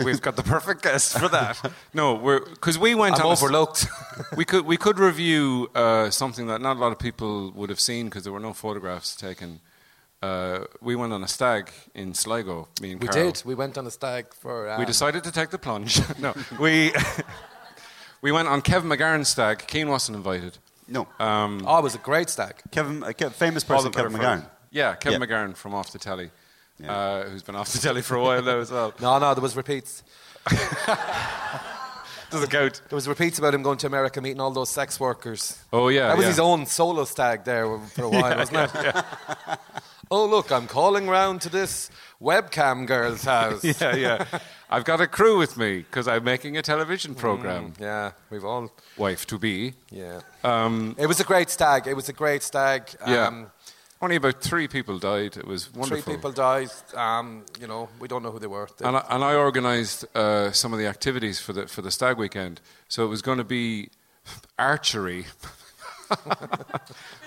we've 0.04 0.22
got 0.22 0.36
the 0.36 0.44
perfect 0.44 0.82
guest 0.82 1.18
for 1.18 1.28
that. 1.28 1.58
No, 1.94 2.14
we're 2.14 2.40
because 2.40 2.78
we 2.78 2.94
went 2.94 3.16
I'm 3.16 3.22
on 3.22 3.28
a 3.28 3.32
s- 3.32 3.42
overlooked. 3.42 3.86
we 4.36 4.44
could 4.44 4.64
we 4.64 4.76
could 4.76 4.98
review 4.98 5.68
uh, 5.74 6.08
something 6.10 6.46
that 6.46 6.60
not 6.60 6.76
a 6.76 6.80
lot 6.80 6.92
of 6.92 6.98
people 6.98 7.50
would 7.56 7.68
have 7.70 7.80
seen 7.80 8.06
because 8.06 8.22
there 8.22 8.32
were 8.32 8.40
no 8.48 8.52
photographs 8.52 9.16
taken. 9.16 9.60
Uh, 10.22 10.66
we 10.80 10.94
went 10.94 11.12
on 11.12 11.24
a 11.24 11.28
stag 11.28 11.72
in 11.94 12.14
Sligo. 12.14 12.68
Me 12.80 12.92
and 12.92 13.02
we 13.02 13.08
Carol. 13.08 13.32
did. 13.32 13.42
We 13.44 13.56
went 13.56 13.76
on 13.76 13.86
a 13.86 13.90
stag 13.90 14.26
for. 14.34 14.70
Um, 14.70 14.78
We 14.78 14.84
decided 14.86 15.24
to 15.24 15.32
take 15.32 15.50
the 15.50 15.58
plunge. 15.58 16.00
no, 16.20 16.32
we 16.60 16.92
we 18.22 18.32
went 18.32 18.48
on 18.48 18.62
Kevin 18.62 18.88
McGahern's 18.88 19.28
stag. 19.28 19.66
Keen 19.66 19.88
wasn't 19.88 20.16
invited. 20.16 20.56
no, 20.88 21.06
Oh, 21.20 21.78
it 21.78 21.82
was 21.82 21.94
a 21.94 21.98
great 21.98 22.30
stag. 22.30 22.54
Kevin, 22.70 23.02
a 23.02 23.08
Kev- 23.12 23.32
famous 23.32 23.62
All 23.68 23.82
the 23.82 23.90
person, 23.90 23.92
Kevin 23.92 24.12
better 24.18 24.40
for 24.42 24.50
Yeah, 24.70 24.94
Kevin 24.94 25.20
Yeah. 25.20 25.26
McGahern 25.26 25.54
from 25.56 25.74
Off 25.74 25.92
the 25.92 25.98
Telly, 25.98 26.30
Yeah. 26.78 26.92
uh, 26.96 27.24
who's 27.28 27.42
been 27.42 27.56
off 27.56 27.70
the 27.72 27.78
telly 27.78 28.00
for 28.02 28.14
a 28.16 28.22
while 28.22 28.42
now 28.42 28.58
as 28.58 28.70
well. 28.70 28.94
No, 29.00 29.18
no, 29.18 29.34
there 29.34 29.42
was 29.42 29.54
repeats. 29.56 30.02
Doesn't 32.30 32.48
count. 32.50 32.80
There 32.88 32.96
was 32.96 33.06
repeats 33.06 33.38
about 33.38 33.52
him 33.52 33.62
going 33.62 33.76
to 33.78 33.86
America, 33.86 34.20
meeting 34.22 34.40
all 34.40 34.50
those 34.50 34.70
sex 34.70 34.98
workers. 34.98 35.58
Oh 35.70 35.88
yeah, 35.88 36.08
that 36.08 36.16
was 36.16 36.24
yeah. 36.24 36.30
his 36.30 36.38
own 36.38 36.64
solo 36.64 37.04
stag 37.04 37.44
there 37.44 37.78
for 37.78 38.04
a 38.04 38.08
while, 38.08 38.36
wasn't 38.38 38.70
it? 38.74 39.04
oh 40.10 40.24
look, 40.26 40.50
I'm 40.50 40.66
calling 40.66 41.08
round 41.08 41.42
to 41.42 41.50
this 41.50 41.90
webcam 42.22 42.86
girl's 42.86 43.24
house. 43.24 43.64
Yeah, 43.80 43.96
yeah. 43.96 44.24
I've 44.70 44.84
got 44.84 45.00
a 45.00 45.06
crew 45.06 45.38
with 45.38 45.56
me 45.56 45.78
because 45.78 46.08
I'm 46.08 46.24
making 46.24 46.56
a 46.56 46.62
television 46.62 47.14
program. 47.14 47.74
Yeah, 47.80 48.12
we've 48.30 48.44
all. 48.44 48.70
Wife 48.96 49.26
to 49.26 49.38
be. 49.38 49.74
Yeah. 49.90 50.20
Um, 50.44 50.94
It 50.98 51.06
was 51.06 51.20
a 51.20 51.24
great 51.24 51.50
stag. 51.50 51.86
It 51.86 51.94
was 51.94 52.08
a 52.08 52.12
great 52.14 52.42
stag. 52.42 52.82
yeah. 53.06 53.26
Um, 53.26 53.50
Only 54.00 54.16
about 54.16 54.40
three 54.40 54.66
people 54.68 54.98
died. 54.98 55.36
It 55.36 55.46
was 55.46 55.72
wonderful. 55.74 56.02
Three 56.02 56.14
people 56.14 56.32
died. 56.32 56.70
Um, 56.94 57.44
you 57.60 57.66
know, 57.68 57.88
we 58.00 58.08
don't 58.08 58.22
know 58.22 58.32
who 58.32 58.38
they 58.40 58.48
were. 58.48 58.66
They- 58.78 58.86
And 58.88 58.96
I, 58.96 59.04
and 59.10 59.22
I 59.22 59.34
organised 59.36 60.04
uh, 60.16 60.50
some 60.52 60.72
of 60.72 60.78
the 60.80 60.86
activities 60.88 61.38
for 61.38 61.52
the 61.52 61.66
for 61.68 61.82
the 61.82 61.90
stag 61.90 62.16
weekend. 62.18 62.60
So 62.88 63.04
it 63.04 63.08
was 63.08 63.22
going 63.22 63.38
to 63.38 63.44
be 63.44 63.90
archery, 64.58 65.26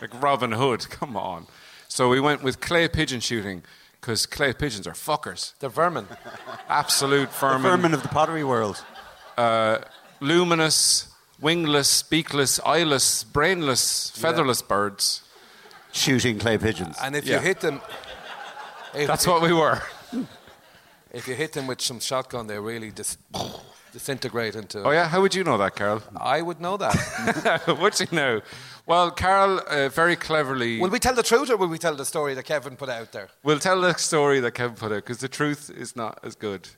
like 0.01 0.21
Robin 0.21 0.51
Hood. 0.51 0.89
Come 0.89 1.15
on. 1.17 1.47
So 1.87 2.09
we 2.09 2.19
went 2.19 2.43
with 2.43 2.59
clay 2.59 2.87
pigeon 2.87 3.19
shooting 3.21 3.63
because 4.05 4.27
clay 4.27 4.53
pigeons 4.53 4.85
are 4.85 4.93
fuckers, 4.93 5.53
They're 5.59 5.67
vermin. 5.69 6.07
absolute 6.69 7.31
vermin, 7.33 7.61
Vermin 7.63 7.93
of 7.95 8.03
the 8.03 8.07
pottery 8.09 8.43
world. 8.43 8.83
uh, 9.35 9.79
luminous, 10.19 11.07
wingless, 11.41 12.03
beakless, 12.03 12.59
eyeless, 12.63 13.23
brainless, 13.23 14.11
featherless 14.11 14.61
birds. 14.61 15.21
Shooting 15.91 16.37
clay 16.37 16.57
pigeons. 16.59 16.97
And 17.01 17.15
if 17.15 17.25
Yeah. 17.25 17.37
you 17.37 17.41
hit 17.47 17.61
them, 17.61 17.81
if, 18.93 19.07
That's 19.07 19.25
what 19.25 19.41
we 19.41 19.51
were. 19.53 19.81
if 21.11 21.27
you 21.27 21.33
hit 21.33 21.53
them 21.53 21.65
with 21.65 21.81
some 21.81 21.99
shotgun, 21.99 22.45
they 22.45 22.59
really 22.59 22.91
dis- 22.91 23.17
disintegrate 23.91 24.55
into. 24.55 24.83
Oh 24.83 24.91
yeah, 24.91 25.07
how 25.07 25.21
would 25.21 25.33
you 25.33 25.43
know 25.43 25.57
that, 25.57 25.75
Carol? 25.75 26.03
I 26.15 26.41
would 26.43 26.59
know 26.61 26.77
that. 26.77 27.63
What's 27.79 28.01
you 28.01 28.07
know? 28.11 28.41
Well, 28.87 29.09
Carol 29.11 29.61
uh, 29.67 29.89
very 29.89 30.15
cleverly 30.15 30.79
will 30.79 30.89
we 30.91 30.99
tell 30.99 31.15
the 31.15 31.23
truth 31.23 31.49
or 31.49 31.57
will 31.57 31.67
we 31.69 31.77
tell 31.79 31.95
the 31.95 32.05
story 32.05 32.33
that 32.35 32.43
Kevin 32.43 32.75
put 32.75 32.89
out 32.89 33.11
there? 33.11 33.29
We'll 33.43 33.59
tell 33.59 33.81
the 33.81 33.93
story 33.95 34.39
that 34.41 34.51
Kevin 34.51 34.75
put 34.75 34.91
out 34.91 34.97
because 35.03 35.17
the 35.19 35.27
truth 35.29 35.71
is 35.75 35.95
not 35.95 36.19
as 36.23 36.35
good. 36.35 36.69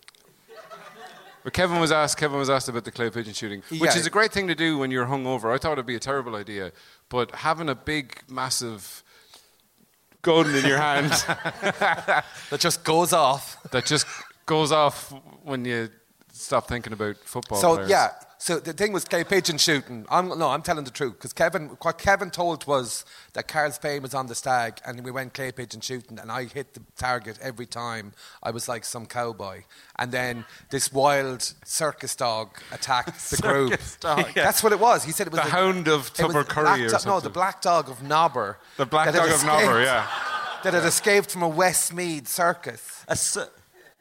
But 1.44 1.54
Kevin 1.54 1.80
was 1.80 1.92
asked. 1.92 2.18
Kevin 2.18 2.40
was 2.40 2.50
asked 2.50 2.68
about 2.70 2.84
the 2.86 2.92
clay 2.92 3.10
pigeon 3.10 3.34
shooting, 3.34 3.62
which 3.70 3.82
Yeah. 3.82 3.98
is 3.98 4.06
a 4.06 4.10
great 4.10 4.32
thing 4.34 4.48
to 4.48 4.56
do 4.56 4.78
when 4.78 4.92
you're 4.92 5.06
hungover. 5.06 5.54
I 5.54 5.58
thought 5.58 5.74
it'd 5.74 5.86
be 5.86 5.96
a 5.96 6.00
terrible 6.00 6.36
idea, 6.36 6.72
but 7.10 7.32
having 7.36 7.70
a 7.70 7.76
big, 7.76 8.22
massive 8.30 9.04
gun 10.22 10.54
in 10.56 10.66
your 10.66 10.78
hand 10.78 11.10
That 11.12 12.24
just 12.60 12.84
goes 12.84 13.14
off. 13.14 13.58
that 13.72 13.86
just 13.86 14.06
goes 14.46 14.72
off 14.72 15.14
when 15.44 15.64
you 15.66 15.90
stop 16.34 16.68
thinking 16.68 16.92
about 16.94 17.16
football. 17.24 17.60
So 17.60 17.76
players. 17.76 17.90
yeah, 17.90 18.12
so 18.40 18.60
the 18.60 18.74
thing 18.74 18.94
was 18.94 19.04
clay 19.06 19.24
pigeon 19.24 19.58
shooting. 19.58 20.06
I'm, 20.10 20.28
no, 20.38 20.50
I'm 20.50 20.62
telling 20.62 20.84
the 20.84 20.92
truth 20.92 21.14
because 21.14 21.34
Kevin, 21.34 21.70
what 21.82 21.98
Kevin 21.98 22.30
told 22.30 22.68
was 22.68 23.04
that 23.34 23.48
Carl 23.48 23.72
Spain 23.72 24.02
was 24.02 24.14
on 24.14 24.28
the 24.28 24.36
stag 24.36 24.80
and 24.86 25.04
we 25.04 25.12
went 25.12 25.34
clay 25.34 25.52
pigeon 25.52 25.82
shooting 25.82 26.20
and 26.20 26.32
I 26.32 26.46
hit 26.46 26.74
the 26.74 26.82
target 26.98 27.40
every 27.42 27.66
time. 27.66 28.14
I 28.44 28.52
was 28.52 28.68
like 28.70 28.86
some 28.86 29.06
cowboy, 29.08 29.64
and 29.98 30.12
then 30.12 30.46
this 30.70 30.94
wild 30.94 31.42
circus 31.66 32.16
dog 32.16 32.50
attacked 32.72 33.30
the 33.32 33.38
group. 33.38 33.72
Circus 33.72 33.96
dog. 33.98 34.26
That's 34.36 34.62
what 34.62 34.72
it 34.72 34.80
was. 34.80 35.04
He 35.04 35.12
said 35.12 35.28
it 35.28 35.34
was 35.34 35.42
The 35.42 35.48
a- 35.48 35.52
hound 35.52 35.88
of 35.88 36.12
it 36.18 36.24
was 36.24 36.34
Tupper 36.34 36.44
Curry 36.44 36.86
or 36.86 36.90
do- 36.90 36.96
No, 37.06 37.20
the 37.20 37.30
black 37.30 37.62
dog 37.62 37.90
of 37.90 38.04
Nobber. 38.04 38.58
The 38.78 38.86
black 38.86 39.06
that 39.12 39.16
had 39.16 39.30
dog 39.30 39.40
of 39.40 39.46
Nobber, 39.46 39.82
yeah. 39.82 40.08
That 40.64 40.74
had 40.74 40.86
escaped 40.86 41.32
from 41.32 41.44
a 41.44 41.48
Westmeath 41.48 42.28
circus. 42.28 43.04
A 43.08 43.16
cir- 43.16 43.50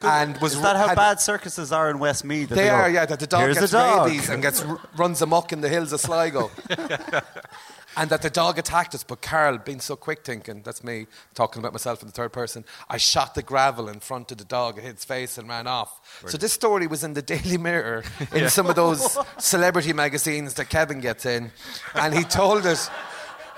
And 0.01 0.37
was 0.37 0.53
is 0.53 0.61
that 0.61 0.75
how 0.75 0.89
had- 0.89 0.95
bad 0.95 1.19
circuses 1.19 1.71
are 1.71 1.89
in 1.89 1.97
Westmeath? 1.97 2.49
that 2.49 2.55
They 2.55 2.67
go, 2.67 2.75
are, 2.75 2.89
yeah. 2.89 3.05
That 3.05 3.19
the 3.19 3.25
dog 3.27 3.47
gets 3.47 3.71
the 3.71 3.77
dog. 3.77 4.07
rabies 4.07 4.29
and 4.29 4.41
gets 4.43 4.61
r- 4.61 4.79
runs 4.95 5.21
amok 5.23 5.51
in 5.51 5.61
the 5.61 5.69
hills 5.69 5.91
of 5.91 5.99
Sligo. 5.99 6.51
and 7.97 8.09
that 8.11 8.21
the 8.21 8.29
dog 8.29 8.59
attacked 8.59 8.93
us, 8.93 9.03
but 9.03 9.23
Carl, 9.23 9.57
being 9.57 9.79
so 9.79 9.95
quick 9.95 10.23
thinking, 10.23 10.61
that's 10.63 10.83
me 10.83 11.07
talking 11.33 11.59
about 11.59 11.73
myself 11.73 12.03
in 12.03 12.07
the 12.07 12.11
third 12.11 12.31
person, 12.31 12.63
I 12.87 12.97
shot 12.97 13.33
the 13.33 13.41
gravel 13.41 13.89
in 13.89 13.99
front 13.99 14.31
of 14.31 14.37
the 14.37 14.45
dog, 14.45 14.77
it 14.77 14.81
hit 14.83 14.91
its 14.91 15.05
face 15.05 15.39
and 15.39 15.49
ran 15.49 15.65
off. 15.65 16.21
So 16.27 16.37
this 16.37 16.53
story 16.53 16.85
was 16.85 17.03
in 17.03 17.13
the 17.13 17.23
Daily 17.23 17.57
Mirror, 17.57 18.03
in 18.33 18.49
some 18.49 18.67
of 18.67 18.75
those 18.75 19.17
celebrity 19.39 19.93
magazines 19.93 20.53
that 20.55 20.69
Kevin 20.69 21.01
gets 21.01 21.25
in, 21.25 21.51
and 21.95 22.13
he 22.13 22.23
told 22.23 22.65
it. 22.67 22.89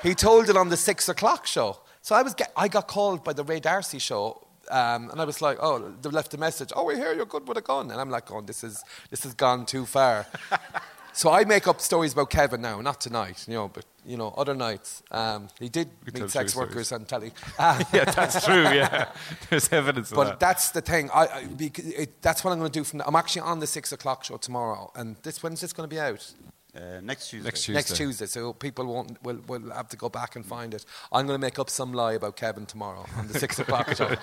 He 0.01 0.15
told 0.15 0.49
it 0.49 0.55
on 0.55 0.69
the 0.69 0.77
six 0.77 1.09
o'clock 1.09 1.45
show. 1.45 1.77
So 2.01 2.15
I 2.15 2.21
was, 2.21 2.33
get, 2.33 2.53
I 2.55 2.69
got 2.69 2.87
called 2.87 3.25
by 3.25 3.33
the 3.33 3.43
Ray 3.43 3.59
D'Arcy 3.59 3.99
show 3.99 4.47
um, 4.69 5.09
and 5.09 5.19
I 5.19 5.25
was 5.25 5.41
like, 5.41 5.57
oh, 5.61 5.93
they 6.01 6.09
left 6.09 6.33
a 6.33 6.37
message. 6.37 6.71
Oh, 6.75 6.85
we 6.85 6.95
hear 6.95 7.13
you're 7.13 7.25
good 7.25 7.47
with 7.47 7.57
a 7.57 7.61
gun. 7.61 7.91
And 7.91 7.99
I'm 7.99 8.09
like, 8.09 8.31
oh, 8.31 8.41
this 8.41 8.63
is 8.63 8.83
this 9.09 9.23
has 9.23 9.33
gone 9.33 9.65
too 9.65 9.85
far. 9.85 10.27
so 11.13 11.31
I 11.31 11.43
make 11.45 11.67
up 11.67 11.81
stories 11.81 12.13
about 12.13 12.29
Kevin 12.29 12.61
now, 12.61 12.79
not 12.81 13.01
tonight, 13.01 13.45
you 13.47 13.55
know, 13.55 13.67
but 13.67 13.85
you 14.05 14.17
know, 14.17 14.33
other 14.37 14.53
nights. 14.53 15.03
Um, 15.11 15.49
he 15.59 15.69
did 15.69 15.89
tell 16.11 16.23
meet 16.23 16.31
sex 16.31 16.53
true 16.53 16.61
workers 16.61 16.91
on 16.91 17.05
telly. 17.05 17.31
Ah, 17.57 17.79
yeah, 17.93 18.05
that's 18.05 18.45
true. 18.45 18.63
Yeah, 18.63 19.11
there's 19.49 19.71
evidence 19.71 20.11
of 20.11 20.15
but 20.15 20.23
that. 20.25 20.39
that's 20.39 20.71
the 20.71 20.81
thing. 20.81 21.09
I, 21.13 21.27
I 21.27 21.45
bec- 21.45 21.79
it, 21.79 22.21
that's 22.21 22.43
what 22.43 22.51
I'm 22.51 22.59
going 22.59 22.71
to 22.71 22.79
do. 22.79 22.83
From 22.83 23.01
I'm 23.05 23.15
actually 23.15 23.41
on 23.41 23.59
the 23.59 23.67
six 23.67 23.91
o'clock 23.91 24.23
show 24.23 24.37
tomorrow, 24.37 24.91
and 24.95 25.15
this 25.23 25.43
when's 25.43 25.61
this 25.61 25.73
going 25.73 25.89
to 25.89 25.93
be 25.93 25.99
out? 25.99 26.31
Uh, 26.75 27.01
next 27.01 27.29
Tuesday. 27.29 27.47
Next 27.47 27.63
Tuesday. 27.63 27.73
Next 27.73 27.97
Tuesday, 27.97 28.25
so 28.27 28.53
people 28.53 28.85
won't 28.85 29.21
will, 29.23 29.39
will 29.47 29.71
have 29.71 29.89
to 29.89 29.97
go 29.97 30.07
back 30.07 30.35
and 30.35 30.45
find 30.45 30.73
it. 30.73 30.85
I'm 31.11 31.25
going 31.25 31.39
to 31.39 31.41
make 31.41 31.57
up 31.57 31.69
some 31.69 31.93
lie 31.93 32.13
about 32.13 32.35
Kevin 32.35 32.67
tomorrow 32.67 33.05
on 33.17 33.27
the 33.27 33.39
six 33.39 33.57
o'clock 33.57 33.95
show. 33.95 34.15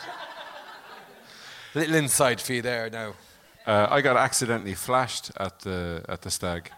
Little 1.77 1.97
inside 1.97 2.41
for 2.41 2.55
you 2.55 2.63
there 2.63 2.89
now. 2.89 3.13
Uh, 3.67 3.87
I 3.91 4.01
got 4.01 4.17
accidentally 4.17 4.73
flashed 4.73 5.31
at 5.37 5.61
the 5.61 6.03
at 6.09 6.23
the 6.23 6.31
stag. 6.31 6.71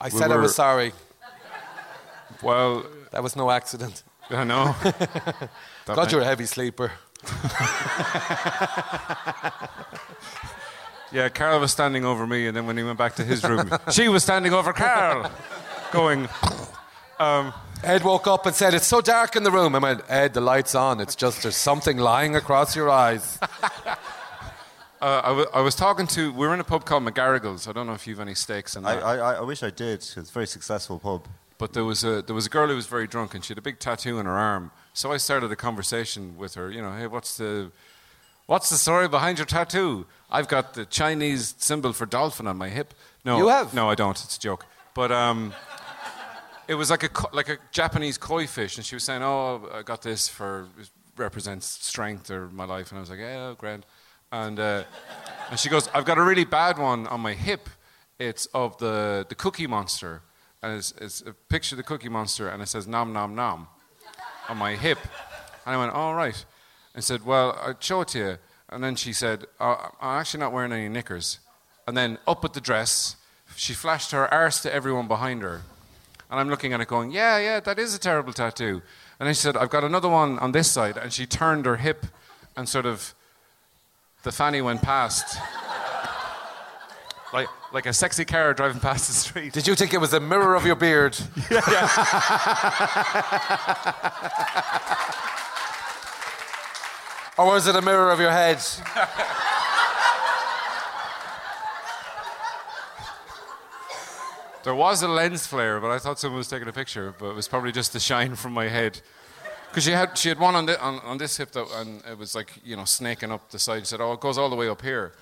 I 0.00 0.04
We 0.04 0.10
said 0.10 0.30
I 0.30 0.36
was 0.36 0.54
sorry. 0.54 0.92
Well, 2.40 2.86
That 3.10 3.24
was 3.24 3.34
no 3.34 3.50
accident. 3.50 4.04
I 4.30 4.44
know. 4.44 4.76
God, 5.86 6.12
you're 6.12 6.20
a 6.20 6.24
heavy 6.24 6.46
sleeper. 6.46 6.92
Yeah, 11.12 11.28
Carl 11.28 11.60
was 11.60 11.70
standing 11.70 12.04
over 12.04 12.26
me, 12.26 12.48
and 12.48 12.56
then 12.56 12.66
when 12.66 12.76
he 12.76 12.82
went 12.82 12.98
back 12.98 13.14
to 13.16 13.24
his 13.24 13.44
room, 13.44 13.70
she 13.92 14.08
was 14.08 14.24
standing 14.24 14.52
over 14.52 14.72
Carl, 14.72 15.30
going. 15.92 16.28
Ed 17.84 18.02
woke 18.02 18.26
up 18.26 18.46
and 18.46 18.54
said, 18.56 18.72
It's 18.74 18.86
so 18.86 19.00
dark 19.00 19.36
in 19.36 19.42
the 19.42 19.50
room. 19.50 19.74
I 19.74 19.78
went, 19.78 20.02
Ed, 20.08 20.32
the 20.34 20.40
light's 20.40 20.74
on. 20.74 21.00
It's 21.00 21.14
just 21.14 21.42
there's 21.42 21.56
something 21.56 21.98
lying 21.98 22.34
across 22.34 22.74
your 22.74 22.90
eyes. 22.90 23.38
Uh, 25.04 25.20
I, 25.22 25.28
w- 25.28 25.46
I 25.52 25.60
was 25.60 25.74
talking 25.74 26.06
to. 26.16 26.32
we 26.32 26.46
are 26.46 26.54
in 26.54 26.60
a 26.60 26.64
pub 26.64 26.86
called 26.86 27.02
McGarrigles. 27.04 27.68
I 27.68 27.72
don't 27.72 27.86
know 27.86 27.92
if 27.92 28.06
you've 28.06 28.20
any 28.20 28.34
stakes 28.34 28.74
in 28.74 28.86
I, 28.86 28.94
that. 28.94 29.02
I, 29.04 29.14
I- 29.18 29.34
I 29.34 29.40
wish 29.42 29.62
I 29.62 29.68
did. 29.68 29.96
It's 29.96 30.16
a 30.16 30.22
very 30.22 30.46
successful 30.46 30.98
pub. 30.98 31.28
But 31.58 31.74
there 31.74 31.84
was 31.84 32.04
a 32.04 32.22
there 32.22 32.34
was 32.34 32.46
a 32.46 32.48
girl 32.48 32.68
who 32.68 32.74
was 32.74 32.86
very 32.86 33.06
drunk, 33.06 33.34
and 33.34 33.44
she 33.44 33.50
had 33.50 33.58
a 33.58 33.62
big 33.70 33.78
tattoo 33.78 34.18
on 34.18 34.24
her 34.24 34.38
arm. 34.52 34.70
So 34.94 35.12
I 35.12 35.18
started 35.18 35.52
a 35.52 35.56
conversation 35.56 36.38
with 36.38 36.54
her. 36.54 36.70
You 36.70 36.80
know, 36.80 36.92
hey, 36.96 37.06
what's 37.06 37.36
the 37.36 37.70
what's 38.46 38.70
the 38.70 38.76
story 38.76 39.06
behind 39.08 39.36
your 39.38 39.44
tattoo? 39.46 40.06
I've 40.30 40.48
got 40.48 40.72
the 40.72 40.86
Chinese 40.86 41.54
symbol 41.58 41.92
for 41.92 42.06
dolphin 42.06 42.46
on 42.46 42.56
my 42.56 42.70
hip. 42.70 42.94
No, 43.26 43.36
You 43.36 43.48
have? 43.48 43.74
No, 43.74 43.90
I 43.90 43.94
don't. 43.94 44.18
It's 44.24 44.38
a 44.38 44.40
joke. 44.40 44.64
But 44.94 45.12
um, 45.12 45.52
it 46.66 46.76
was 46.76 46.88
like 46.90 47.02
a 47.04 47.10
like 47.36 47.50
a 47.50 47.58
Japanese 47.72 48.16
koi 48.16 48.46
fish, 48.46 48.78
and 48.78 48.86
she 48.86 48.96
was 48.96 49.04
saying, 49.04 49.22
"Oh, 49.22 49.68
I 49.70 49.82
got 49.82 50.00
this 50.00 50.28
for 50.28 50.66
represents 51.16 51.66
strength 51.66 52.30
or 52.30 52.48
my 52.48 52.64
life," 52.64 52.90
and 52.90 52.98
I 52.98 53.00
was 53.00 53.10
like, 53.10 53.20
"Yeah, 53.20 53.54
grand." 53.58 53.84
And 54.34 54.58
uh, 54.58 54.82
and 55.50 55.60
she 55.60 55.68
goes, 55.68 55.88
"I've 55.94 56.04
got 56.04 56.18
a 56.18 56.22
really 56.22 56.44
bad 56.44 56.76
one 56.76 57.06
on 57.06 57.20
my 57.20 57.34
hip. 57.34 57.68
It's 58.18 58.46
of 58.46 58.76
the 58.78 59.24
the 59.28 59.36
Cookie 59.36 59.68
Monster, 59.68 60.22
and 60.60 60.76
it's, 60.78 60.92
it's 61.00 61.20
a 61.20 61.32
picture 61.32 61.74
of 61.74 61.78
the 61.78 61.84
Cookie 61.84 62.08
Monster, 62.08 62.48
and 62.48 62.60
it 62.60 62.66
says 62.66 62.88
nom 62.88 63.12
nom 63.12 63.36
nom 63.36 63.68
on 64.48 64.56
my 64.58 64.74
hip." 64.74 64.98
And 65.64 65.76
I 65.76 65.78
went, 65.78 65.92
"All 65.92 66.14
right," 66.16 66.44
and 66.94 67.04
said, 67.04 67.24
"Well, 67.24 67.56
I'll 67.62 67.76
show 67.78 68.00
it 68.00 68.08
to 68.08 68.18
you." 68.18 68.38
And 68.70 68.82
then 68.82 68.96
she 68.96 69.12
said, 69.12 69.44
oh, 69.60 69.90
"I'm 70.00 70.18
actually 70.20 70.40
not 70.40 70.52
wearing 70.52 70.72
any 70.72 70.88
knickers." 70.88 71.38
And 71.86 71.96
then 71.96 72.18
up 72.26 72.44
at 72.44 72.54
the 72.54 72.60
dress, 72.60 73.16
she 73.54 73.72
flashed 73.72 74.10
her 74.10 74.32
arse 74.34 74.60
to 74.62 74.74
everyone 74.74 75.06
behind 75.06 75.42
her. 75.42 75.62
And 76.30 76.40
I'm 76.40 76.48
looking 76.48 76.72
at 76.72 76.80
it 76.80 76.88
going, 76.88 77.12
yeah, 77.12 77.38
yeah, 77.38 77.60
that 77.60 77.78
is 77.78 77.94
a 77.94 77.98
terrible 77.98 78.32
tattoo. 78.32 78.82
And 79.20 79.26
then 79.26 79.34
she 79.34 79.40
said, 79.40 79.56
I've 79.56 79.70
got 79.70 79.84
another 79.84 80.08
one 80.08 80.38
on 80.38 80.52
this 80.52 80.72
side. 80.72 80.96
And 80.96 81.12
she 81.12 81.26
turned 81.26 81.66
her 81.66 81.76
hip 81.76 82.06
and 82.56 82.68
sort 82.68 82.86
of, 82.86 83.14
the 84.24 84.32
fanny 84.32 84.60
went 84.62 84.82
past. 84.82 85.38
like, 87.32 87.48
like 87.72 87.86
a 87.86 87.92
sexy 87.92 88.24
car 88.24 88.54
driving 88.54 88.80
past 88.80 89.06
the 89.06 89.12
street. 89.14 89.52
Did 89.52 89.66
you 89.66 89.74
think 89.74 89.94
it 89.94 89.98
was 90.00 90.12
a 90.12 90.20
mirror 90.20 90.54
of 90.54 90.66
your 90.66 90.76
beard? 90.76 91.16
Yeah. 91.50 91.88
or 97.38 97.46
was 97.46 97.66
it 97.66 97.76
a 97.76 97.82
mirror 97.82 98.10
of 98.10 98.20
your 98.20 98.30
head? 98.30 98.58
There 104.62 104.74
was 104.74 105.02
a 105.02 105.08
lens 105.08 105.46
flare, 105.46 105.78
but 105.78 105.90
I 105.90 105.98
thought 105.98 106.18
someone 106.18 106.38
was 106.38 106.48
taking 106.48 106.68
a 106.68 106.72
picture. 106.72 107.14
But 107.18 107.30
it 107.30 107.34
was 107.34 107.48
probably 107.48 107.70
just 107.72 107.92
the 107.92 108.00
shine 108.00 108.34
from 108.34 108.52
my 108.54 108.68
head. 108.68 109.00
Because 109.74 109.82
she 109.84 109.90
had, 109.90 110.16
she 110.16 110.28
had 110.28 110.38
one 110.38 110.54
on, 110.54 110.66
the, 110.66 110.80
on, 110.80 111.00
on 111.00 111.18
this 111.18 111.36
hip, 111.36 111.50
that, 111.50 111.66
and 111.74 112.00
it 112.08 112.16
was 112.16 112.36
like, 112.36 112.52
you 112.64 112.76
know, 112.76 112.84
snaking 112.84 113.32
up 113.32 113.50
the 113.50 113.58
side. 113.58 113.80
She 113.80 113.86
said, 113.86 114.00
oh, 114.00 114.12
it 114.12 114.20
goes 114.20 114.38
all 114.38 114.48
the 114.48 114.54
way 114.54 114.68
up 114.68 114.80
here. 114.82 115.12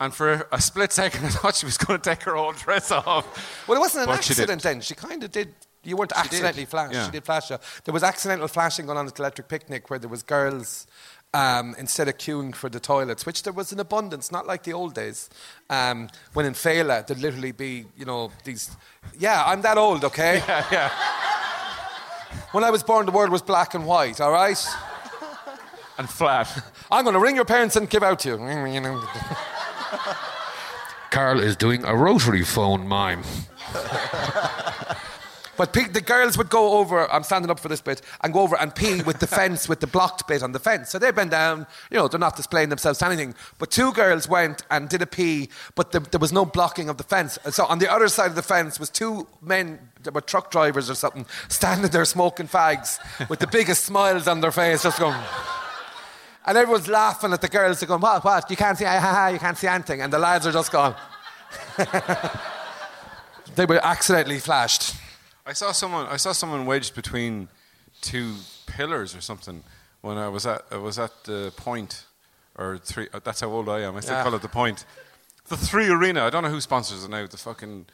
And 0.00 0.12
for 0.12 0.48
a 0.50 0.60
split 0.60 0.92
second, 0.92 1.24
I 1.24 1.28
thought 1.28 1.54
she 1.54 1.66
was 1.66 1.78
going 1.78 2.00
to 2.00 2.10
take 2.10 2.24
her 2.24 2.34
whole 2.34 2.50
dress 2.52 2.90
off. 2.90 3.64
Well, 3.68 3.76
it 3.76 3.80
wasn't 3.80 4.02
an 4.02 4.06
But 4.08 4.18
accident 4.18 4.60
did. 4.62 4.68
then. 4.68 4.80
She 4.80 4.96
kind 4.96 5.22
of 5.22 5.30
did. 5.30 5.54
You 5.84 5.96
weren't 5.96 6.10
did. 6.10 6.18
accidentally 6.18 6.64
flashed. 6.64 6.94
Yeah. 6.94 7.06
She 7.06 7.12
did 7.12 7.24
flash 7.24 7.48
you. 7.48 7.58
There 7.84 7.94
was 7.94 8.02
accidental 8.02 8.48
flashing 8.48 8.86
going 8.86 8.98
on 8.98 9.06
at 9.06 9.14
the 9.14 9.22
Electric 9.22 9.46
Picnic 9.46 9.88
where 9.88 10.00
there 10.00 10.10
was 10.10 10.24
girls 10.24 10.88
um, 11.32 11.76
instead 11.78 12.08
of 12.08 12.18
queuing 12.18 12.54
for 12.56 12.68
the 12.68 12.80
toilets, 12.80 13.24
which 13.24 13.44
there 13.44 13.52
was 13.52 13.72
in 13.72 13.78
abundance, 13.78 14.32
not 14.32 14.46
like 14.48 14.64
the 14.64 14.72
old 14.72 14.94
days. 14.94 15.30
Um, 15.70 16.08
when 16.32 16.44
in 16.44 16.54
Fela, 16.54 17.06
there'd 17.06 17.20
literally 17.20 17.52
be, 17.52 17.86
you 17.96 18.04
know, 18.04 18.32
these. 18.44 18.70
Yeah, 19.16 19.44
I'm 19.46 19.62
that 19.62 19.78
old, 19.78 20.04
okay? 20.04 20.42
Yeah, 20.48 20.64
yeah. 20.72 20.90
When 22.52 22.64
I 22.64 22.70
was 22.70 22.82
born, 22.82 23.06
the 23.06 23.12
world 23.12 23.30
was 23.30 23.42
black 23.42 23.74
and 23.74 23.86
white, 23.86 24.20
all 24.20 24.32
right? 24.32 24.58
And 25.98 26.08
flat. 26.08 26.48
I'm 26.90 27.04
going 27.04 27.14
to 27.14 27.20
ring 27.20 27.36
your 27.36 27.44
parents 27.44 27.76
and 27.76 27.88
give 27.88 28.02
out 28.02 28.20
to 28.20 28.28
you. 28.30 28.36
Carl 31.10 31.40
is 31.40 31.56
doing 31.56 31.84
a 31.84 31.94
rotary 31.96 32.44
phone 32.44 32.86
mime. 32.86 33.22
But 35.56 35.72
pe- 35.72 35.88
the 35.88 36.00
girls 36.00 36.36
would 36.36 36.50
go 36.50 36.78
over, 36.78 37.10
I'm 37.10 37.22
standing 37.22 37.50
up 37.50 37.58
for 37.58 37.68
this 37.68 37.80
bit, 37.80 38.02
and 38.22 38.32
go 38.32 38.40
over 38.40 38.56
and 38.56 38.74
pee 38.74 39.02
with 39.02 39.20
the 39.20 39.26
fence, 39.38 39.68
with 39.68 39.80
the 39.80 39.86
blocked 39.86 40.26
bit 40.28 40.42
on 40.42 40.52
the 40.52 40.58
fence. 40.58 40.90
So 40.90 40.98
they 40.98 41.10
bend 41.10 41.30
down, 41.30 41.66
you 41.90 41.96
know, 41.96 42.08
they're 42.08 42.20
not 42.20 42.36
displaying 42.36 42.68
themselves 42.68 42.98
to 43.00 43.06
anything. 43.06 43.34
But 43.58 43.70
two 43.70 43.92
girls 43.92 44.28
went 44.28 44.62
and 44.70 44.88
did 44.88 45.02
a 45.02 45.06
pee, 45.06 45.48
but 45.74 45.92
the, 45.92 46.00
there 46.00 46.20
was 46.20 46.32
no 46.32 46.44
blocking 46.44 46.88
of 46.88 46.96
the 46.98 47.04
fence. 47.04 47.38
And 47.44 47.54
so 47.54 47.64
on 47.66 47.78
the 47.78 47.92
other 47.92 48.08
side 48.08 48.30
of 48.30 48.36
the 48.36 48.42
fence 48.42 48.78
was 48.78 48.90
two 48.90 49.26
men 49.40 49.78
that 50.02 50.14
were 50.14 50.20
truck 50.20 50.50
drivers 50.50 50.90
or 50.90 50.94
something, 50.94 51.26
standing 51.48 51.90
there 51.90 52.04
smoking 52.04 52.48
fags 52.48 52.98
with 53.28 53.38
the 53.38 53.46
biggest 53.46 53.84
smiles 53.84 54.28
on 54.28 54.40
their 54.40 54.52
face, 54.52 54.82
just 54.82 54.98
going. 54.98 55.20
And 56.48 56.56
everyone's 56.56 56.86
laughing 56.86 57.32
at 57.32 57.40
the 57.40 57.48
girls. 57.48 57.80
They're 57.80 57.88
going, 57.88 58.00
what, 58.00 58.24
what? 58.24 58.48
You 58.48 58.56
can't 58.56 58.78
see, 58.78 58.84
ha, 58.84 59.00
ha, 59.00 59.26
you 59.26 59.38
can't 59.40 59.58
see 59.58 59.66
anything. 59.66 60.00
And 60.00 60.12
the 60.12 60.18
lads 60.20 60.46
are 60.46 60.52
just 60.52 60.70
gone. 60.70 60.94
they 63.56 63.66
were 63.66 63.84
accidentally 63.84 64.38
flashed. 64.38 64.94
I 65.46 65.52
saw 65.52 65.72
someone. 65.72 66.06
I 66.06 66.16
saw 66.16 66.32
someone 66.32 66.66
wedged 66.66 66.94
between 66.94 67.48
two 68.00 68.34
pillars 68.66 69.14
or 69.14 69.20
something 69.20 69.62
when 70.00 70.18
I 70.18 70.28
was 70.28 70.44
at. 70.46 70.62
I 70.70 70.76
was 70.76 70.98
at 70.98 71.24
the 71.24 71.52
point, 71.56 72.04
or 72.56 72.78
three. 72.78 73.08
uh, 73.14 73.20
That's 73.22 73.40
how 73.40 73.48
old 73.48 73.68
I 73.68 73.80
am. 73.82 73.96
I 73.96 74.00
still 74.00 74.16
Yeah. 74.16 74.22
call 74.24 74.34
it 74.34 74.42
the 74.42 74.48
point. 74.48 74.84
The 75.48 75.56
three 75.56 75.88
arena. 75.88 76.24
I 76.24 76.30
don't 76.30 76.42
know 76.42 76.50
who 76.50 76.60
sponsors 76.60 77.04
it 77.04 77.10
now. 77.10 77.26
The 77.26 77.36
fucking 77.36 77.86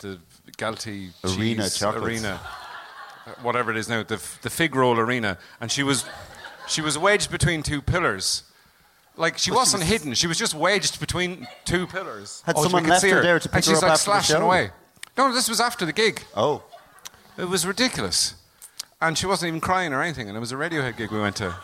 the 0.00 0.18
Galtee 0.58 1.10
Arena 1.24 1.62
cheese 1.64 1.78
chocolates. 1.78 2.22
arena. 2.22 2.40
whatever 3.42 3.70
it 3.70 3.76
is 3.76 3.88
now, 3.88 4.02
the, 4.02 4.20
the 4.42 4.50
Fig 4.50 4.74
Roll 4.74 4.98
Arena, 4.98 5.36
and 5.60 5.70
she 5.70 5.82
was, 5.82 6.04
she 6.66 6.80
was 6.80 6.96
wedged 6.98 7.30
between 7.30 7.62
two 7.62 7.80
pillars. 7.82 8.42
Like 9.16 9.36
she 9.38 9.50
wasn't 9.50 9.82
hidden; 9.82 10.14
she 10.14 10.26
was 10.26 10.38
just 10.38 10.54
wedged 10.54 11.00
between 11.00 11.46
two 11.64 11.86
pillars. 11.86 12.42
Had 12.46 12.56
Oh, 12.56 12.62
someone 12.62 12.84
could 12.84 12.90
left 12.90 13.02
see 13.02 13.10
her 13.10 13.22
there 13.22 13.38
to 13.38 13.48
pick 13.48 13.56
and 13.56 13.64
her 13.66 13.70
she's 13.72 13.78
up 13.78 13.82
like 13.82 13.90
after 13.92 13.98
the 14.00 14.04
slashing 14.04 14.36
show? 14.36 14.44
away. 14.44 14.70
No, 15.18 15.32
this 15.34 15.48
was 15.48 15.60
after 15.60 15.84
the 15.84 15.92
gig. 15.92 16.22
Oh. 16.34 16.62
It 17.40 17.48
was 17.48 17.64
ridiculous, 17.66 18.34
and 19.00 19.16
she 19.16 19.26
wasn't 19.26 19.48
even 19.48 19.60
crying 19.60 19.92
or 19.92 20.02
anything. 20.02 20.28
And 20.28 20.36
it 20.36 20.40
was 20.40 20.52
a 20.52 20.56
Radiohead 20.56 20.96
gig 20.96 21.10
we 21.10 21.20
went 21.20 21.36
to. 21.36 21.54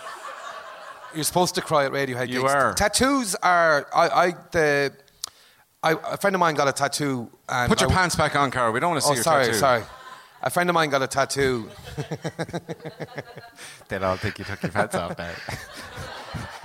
You're 1.15 1.25
supposed 1.25 1.55
to 1.57 1.61
cry 1.63 1.85
at 1.87 1.93
Radiohead 1.93 2.29
You 2.29 2.43
gigs. 2.43 2.53
are. 2.53 2.75
Tattoos 2.75 3.35
are. 3.37 3.87
I, 3.95 4.09
I 4.09 4.31
the. 4.53 4.93
I, 5.83 5.93
a 5.93 6.17
friend 6.17 6.35
of 6.35 6.41
mine 6.41 6.55
got 6.55 6.67
a 6.69 6.73
tattoo. 6.73 7.31
And 7.49 7.69
Put 7.69 7.81
your 7.81 7.91
I- 7.91 7.95
pants 7.95 8.17
back 8.17 8.35
on, 8.35 8.51
Carl. 8.51 8.73
We 8.73 8.81
don't 8.81 8.91
want 8.91 9.03
to 9.03 9.07
see 9.07 9.13
Oh, 9.13 9.15
your 9.15 9.23
sorry, 9.23 9.45
tattoo. 9.47 9.59
Sorry, 9.59 9.81
sorry. 9.83 9.93
A 10.43 10.51
friend 10.51 10.69
of 10.71 10.75
mine 10.75 10.91
got 10.91 11.03
a 11.03 11.07
tattoo. 11.07 11.69
They'll 13.89 14.05
all 14.05 14.17
think 14.17 14.39
you 14.39 14.45
took 14.45 14.63
your 14.63 14.73
pants 14.73 14.95
off 14.95 15.17
now. 15.19 15.33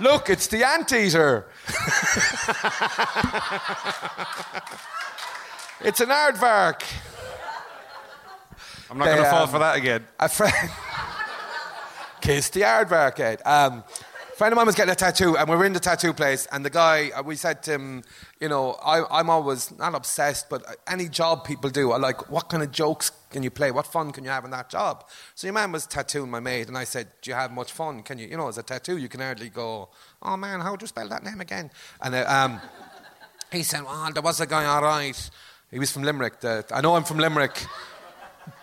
Look, 0.00 0.28
it's 0.30 0.46
the 0.48 0.64
anteater. 0.66 1.46
it's 5.80 6.00
an 6.00 6.08
aardvark. 6.08 6.82
I'm 8.92 8.98
not 8.98 9.06
going 9.06 9.24
to 9.24 9.30
fall 9.30 9.44
um, 9.44 9.48
for 9.48 9.58
that 9.58 9.76
again. 9.76 10.06
A 10.20 10.28
friend. 10.28 10.52
Kiss 12.20 12.50
the 12.50 12.60
aardvark, 12.60 13.18
Ed. 13.20 13.40
Um, 13.46 13.82
a 14.30 14.36
friend 14.36 14.52
of 14.52 14.56
mine 14.56 14.66
was 14.66 14.74
getting 14.74 14.92
a 14.92 14.94
tattoo, 14.94 15.34
and 15.34 15.48
we 15.48 15.56
were 15.56 15.64
in 15.64 15.72
the 15.72 15.80
tattoo 15.80 16.12
place, 16.12 16.46
and 16.52 16.62
the 16.62 16.68
guy, 16.68 17.08
uh, 17.16 17.22
we 17.22 17.36
said 17.36 17.62
to 17.62 17.72
him, 17.72 18.02
you 18.38 18.50
know, 18.50 18.72
I, 18.84 19.02
I'm 19.10 19.30
always 19.30 19.72
not 19.78 19.94
obsessed, 19.94 20.50
but 20.50 20.62
any 20.86 21.08
job 21.08 21.46
people 21.46 21.70
do, 21.70 21.90
I 21.92 21.96
like, 21.96 22.30
what 22.30 22.50
kind 22.50 22.62
of 22.62 22.70
jokes 22.70 23.12
can 23.30 23.42
you 23.42 23.50
play? 23.50 23.70
What 23.70 23.86
fun 23.86 24.12
can 24.12 24.24
you 24.24 24.30
have 24.30 24.44
in 24.44 24.50
that 24.50 24.68
job? 24.68 25.08
So 25.36 25.46
your 25.46 25.54
man 25.54 25.72
was 25.72 25.86
tattooing 25.86 26.30
my 26.30 26.40
maid, 26.40 26.68
and 26.68 26.76
I 26.76 26.84
said, 26.84 27.08
do 27.22 27.30
you 27.30 27.34
have 27.34 27.50
much 27.50 27.72
fun? 27.72 28.02
Can 28.02 28.18
you, 28.18 28.28
you 28.28 28.36
know, 28.36 28.48
as 28.48 28.58
a 28.58 28.62
tattoo, 28.62 28.98
you 28.98 29.08
can 29.08 29.20
hardly 29.20 29.48
go, 29.48 29.88
oh 30.20 30.36
man, 30.36 30.60
how 30.60 30.72
would 30.72 30.82
you 30.82 30.86
spell 30.86 31.08
that 31.08 31.24
name 31.24 31.40
again? 31.40 31.70
And 32.02 32.14
uh, 32.14 32.26
um, 32.28 32.60
he 33.50 33.62
said, 33.62 33.84
well, 33.84 34.10
there 34.12 34.22
was 34.22 34.38
a 34.42 34.46
guy, 34.46 34.66
all 34.66 34.82
right. 34.82 35.30
He 35.70 35.78
was 35.78 35.90
from 35.90 36.02
Limerick. 36.02 36.40
The, 36.40 36.66
I 36.70 36.82
know 36.82 36.94
I'm 36.94 37.04
from 37.04 37.16
Limerick. 37.16 37.64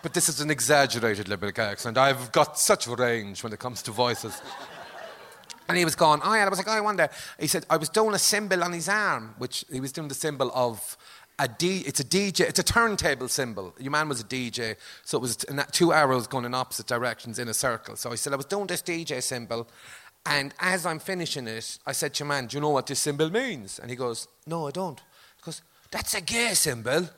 But 0.02 0.14
this 0.14 0.28
is 0.28 0.40
an 0.40 0.50
exaggerated 0.50 1.28
Limerick 1.28 1.58
accent. 1.58 1.98
I've 1.98 2.32
got 2.32 2.58
such 2.58 2.86
range 2.86 3.42
when 3.42 3.52
it 3.52 3.58
comes 3.58 3.82
to 3.82 3.90
voices. 3.90 4.40
And 5.68 5.78
he 5.78 5.84
was 5.84 5.94
going, 5.94 6.20
oh 6.24 6.34
yeah, 6.34 6.40
there 6.40 6.50
was 6.50 6.58
like, 6.58 6.66
guy 6.66 6.80
one 6.80 6.96
day. 6.96 7.08
He 7.38 7.46
said, 7.46 7.64
I 7.70 7.76
was 7.76 7.88
doing 7.88 8.14
a 8.14 8.18
symbol 8.18 8.64
on 8.64 8.72
his 8.72 8.88
arm, 8.88 9.34
which 9.38 9.64
he 9.70 9.80
was 9.80 9.92
doing 9.92 10.08
the 10.08 10.14
symbol 10.14 10.50
of 10.54 10.96
a 11.38 11.48
D, 11.48 11.78
it's 11.86 12.00
a 12.00 12.04
DJ, 12.04 12.40
it's 12.40 12.58
a 12.58 12.62
turntable 12.62 13.28
symbol. 13.28 13.74
Your 13.78 13.90
man 13.90 14.08
was 14.08 14.20
a 14.20 14.24
DJ, 14.24 14.76
so 15.04 15.16
it 15.16 15.22
was 15.22 15.38
two 15.72 15.92
arrows 15.92 16.26
going 16.26 16.44
in 16.44 16.54
opposite 16.54 16.86
directions 16.86 17.38
in 17.38 17.48
a 17.48 17.54
circle. 17.54 17.96
So 17.96 18.10
he 18.10 18.18
said, 18.18 18.34
I 18.34 18.36
was 18.36 18.44
doing 18.44 18.66
this 18.66 18.82
DJ 18.82 19.22
symbol, 19.22 19.66
and 20.26 20.52
as 20.60 20.84
I'm 20.84 20.98
finishing 20.98 21.48
it, 21.48 21.78
I 21.86 21.92
said 21.92 22.12
to 22.14 22.24
your 22.24 22.28
man, 22.28 22.46
do 22.46 22.56
you 22.56 22.60
know 22.60 22.68
what 22.68 22.86
this 22.86 22.98
symbol 22.98 23.30
means? 23.30 23.78
And 23.78 23.88
he 23.88 23.96
goes, 23.96 24.28
no, 24.46 24.66
I 24.66 24.70
don't. 24.70 24.98
He 24.98 25.42
goes, 25.42 25.62
that's 25.90 26.14
a 26.14 26.20
gay 26.20 26.52
symbol. 26.52 27.08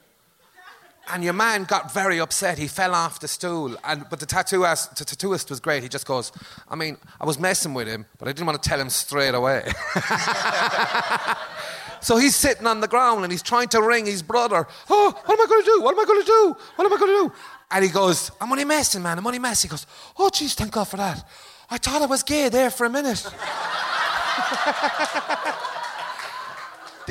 And 1.10 1.24
your 1.24 1.32
man 1.32 1.64
got 1.64 1.92
very 1.92 2.20
upset. 2.20 2.58
He 2.58 2.68
fell 2.68 2.94
off 2.94 3.18
the 3.18 3.28
stool. 3.28 3.76
And, 3.84 4.04
but 4.08 4.20
the, 4.20 4.26
tattoo 4.26 4.64
ass, 4.64 4.86
the 4.86 5.04
tattooist 5.04 5.50
was 5.50 5.58
great. 5.58 5.82
He 5.82 5.88
just 5.88 6.06
goes, 6.06 6.30
I 6.68 6.76
mean, 6.76 6.96
I 7.20 7.26
was 7.26 7.40
messing 7.40 7.74
with 7.74 7.88
him, 7.88 8.06
but 8.18 8.28
I 8.28 8.32
didn't 8.32 8.46
want 8.46 8.62
to 8.62 8.68
tell 8.68 8.80
him 8.80 8.88
straight 8.88 9.34
away. 9.34 9.64
so 12.00 12.16
he's 12.16 12.36
sitting 12.36 12.66
on 12.66 12.80
the 12.80 12.88
ground 12.88 13.24
and 13.24 13.32
he's 13.32 13.42
trying 13.42 13.68
to 13.68 13.82
ring 13.82 14.06
his 14.06 14.22
brother. 14.22 14.66
Oh, 14.88 15.20
what 15.24 15.38
am 15.38 15.44
I 15.44 15.48
going 15.48 15.62
to 15.62 15.66
do? 15.66 15.82
What 15.82 15.92
am 15.92 16.00
I 16.00 16.04
going 16.04 16.20
to 16.20 16.26
do? 16.26 16.56
What 16.76 16.86
am 16.86 16.92
I 16.92 16.96
going 16.96 17.10
to 17.10 17.28
do? 17.28 17.32
And 17.72 17.84
he 17.84 17.90
goes, 17.90 18.30
I'm 18.40 18.52
only 18.52 18.64
messing, 18.64 19.02
man. 19.02 19.18
I'm 19.18 19.26
only 19.26 19.40
messing. 19.40 19.68
He 19.68 19.72
goes, 19.72 19.86
Oh, 20.18 20.30
jeez, 20.32 20.54
thank 20.54 20.72
God 20.72 20.84
for 20.84 20.98
that. 20.98 21.26
I 21.68 21.78
thought 21.78 22.02
I 22.02 22.06
was 22.06 22.22
gay 22.22 22.48
there 22.48 22.70
for 22.70 22.84
a 22.84 22.90
minute. 22.90 23.26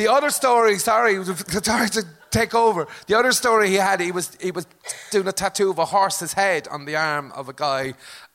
The 0.02 0.12
other 0.12 0.32
story, 0.32 0.80
sorry, 0.80 1.24
sorry 1.64 1.90
to 1.90 2.04
take 2.32 2.56
over. 2.56 2.88
The 3.06 3.16
other 3.20 3.32
story 3.34 3.68
he 3.70 3.76
had, 3.76 4.00
he 4.00 4.12
was 4.12 4.36
he 4.42 4.50
was 4.50 4.66
doing 5.12 5.28
a 5.28 5.32
tattoo 5.32 5.70
of 5.70 5.78
a 5.78 5.86
horse's 5.86 6.34
head 6.34 6.68
on 6.70 6.86
the 6.86 6.96
arm 6.96 7.32
of 7.36 7.50
a 7.50 7.54
guy, 7.54 7.94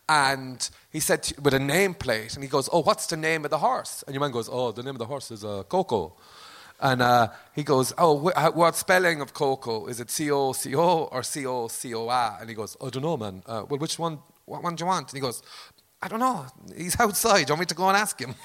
and 0.08 0.70
he 0.92 1.00
said 1.00 1.24
to- 1.24 1.40
with 1.42 1.54
a 1.54 1.58
nameplate, 1.58 2.34
and 2.34 2.44
he 2.44 2.48
goes, 2.48 2.68
"Oh, 2.72 2.82
what's 2.84 3.06
the 3.08 3.16
name 3.16 3.44
of 3.44 3.50
the 3.50 3.58
horse?" 3.58 4.04
And 4.06 4.14
your 4.14 4.20
man 4.20 4.30
goes, 4.30 4.48
"Oh, 4.48 4.70
the 4.70 4.84
name 4.84 4.94
of 4.94 5.00
the 5.00 5.06
horse 5.06 5.32
is 5.32 5.44
uh, 5.44 5.64
Coco." 5.68 6.14
And 6.78 7.02
uh, 7.02 7.28
he 7.56 7.64
goes, 7.64 7.92
"Oh, 7.98 8.16
wh- 8.20 8.56
what 8.56 8.76
spelling 8.76 9.20
of 9.20 9.34
Coco? 9.34 9.86
Is 9.88 9.98
it 9.98 10.08
C 10.08 10.30
O 10.30 10.52
C 10.52 10.72
O 10.76 11.08
or 11.10 11.24
C 11.24 11.46
O 11.46 11.66
C 11.66 11.92
O 11.96 12.08
A?" 12.08 12.36
And 12.40 12.48
he 12.48 12.54
goes, 12.54 12.76
"I 12.80 12.90
don't 12.90 13.02
know, 13.02 13.16
man. 13.16 13.42
Uh, 13.44 13.64
well, 13.68 13.80
which 13.80 13.98
one? 13.98 14.18
What 14.44 14.62
one 14.62 14.76
do 14.76 14.82
you 14.84 14.86
want?" 14.86 15.10
And 15.10 15.16
he 15.16 15.20
goes, 15.20 15.42
"I 16.00 16.06
don't 16.06 16.20
know. 16.20 16.46
He's 16.76 16.94
outside. 17.00 17.46
Do 17.46 17.50
you 17.50 17.54
want 17.54 17.60
me 17.60 17.66
to 17.66 17.74
go 17.74 17.88
and 17.88 17.96
ask 17.96 18.20
him?" 18.20 18.36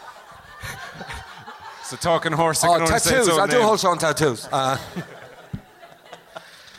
So 1.84 1.96
talking 1.96 2.32
horse, 2.32 2.64
I 2.64 2.68
Oh, 2.68 2.72
can 2.74 2.82
only 2.82 2.98
say 2.98 3.16
its 3.16 3.26
tattoos. 3.26 3.38
I 3.38 3.46
do 3.46 3.52
name. 3.58 3.62
hold 3.66 3.84
on 3.84 3.98
tattoos. 3.98 4.48
Uh, 4.52 4.76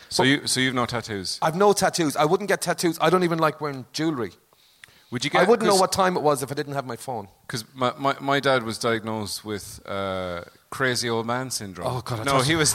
So 0.10 0.24
you, 0.24 0.48
so 0.48 0.60
you've 0.62 0.74
no 0.74 0.86
tattoos. 0.86 1.38
I've 1.42 1.56
no 1.56 1.74
tattoos. 1.74 2.16
I 2.16 2.24
wouldn't 2.26 2.48
get 2.48 2.62
tattoos. 2.62 2.98
I 3.02 3.10
don't 3.10 3.24
even 3.26 3.40
like 3.40 3.60
wearing 3.60 3.86
jewelry. 3.92 4.32
Would 5.12 5.24
you 5.26 5.30
get? 5.30 5.42
I 5.42 5.44
wouldn't 5.50 5.68
know 5.68 5.76
what 5.76 5.92
time 5.92 6.16
it 6.16 6.24
was 6.24 6.42
if 6.44 6.50
I 6.52 6.56
didn't 6.56 6.74
have 6.74 6.86
my 6.86 6.96
phone. 6.96 7.28
Because 7.46 7.66
my, 7.76 7.94
my, 7.98 8.16
my 8.22 8.40
dad 8.40 8.63
was 8.63 8.78
diagnosed 8.78 9.44
with 9.46 9.82
uh, 9.86 10.44
crazy 10.70 11.10
old 11.10 11.26
man 11.26 11.52
syndrome. 11.52 11.88
Oh, 11.88 12.02
God, 12.02 12.22
I 12.22 12.24
No, 12.24 12.40
he 12.42 12.56
was. 12.56 12.74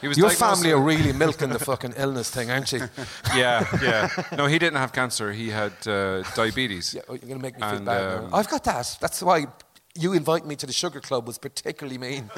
he 0.00 0.08
was. 0.08 0.18
Your 0.18 0.30
family 0.30 0.72
are 0.72 0.80
really 0.80 1.12
milking 1.12 1.50
the 1.50 1.58
fucking 1.60 1.94
illness 1.96 2.28
thing, 2.30 2.50
aren't 2.50 2.72
you? 2.72 2.88
Yeah, 3.36 3.64
yeah. 3.80 4.08
No, 4.36 4.46
he 4.46 4.58
didn't 4.58 4.78
have 4.78 4.92
cancer. 4.92 5.32
He 5.32 5.48
had 5.50 5.72
uh, 5.86 6.22
diabetes. 6.34 6.92
Yeah, 6.94 7.02
you're 7.08 7.18
going 7.18 7.34
to 7.34 7.38
make 7.38 7.56
me 7.58 7.68
feel 7.68 7.80
bad. 7.80 8.18
um, 8.24 8.34
I've 8.34 8.48
got 8.48 8.64
that. 8.64 8.96
That's 9.00 9.22
why 9.22 9.46
you 9.94 10.12
invite 10.14 10.46
me 10.46 10.56
to 10.56 10.66
the 10.66 10.72
sugar 10.72 11.00
club 11.00 11.26
was 11.26 11.38
particularly 11.38 11.98
mean. 11.98 12.30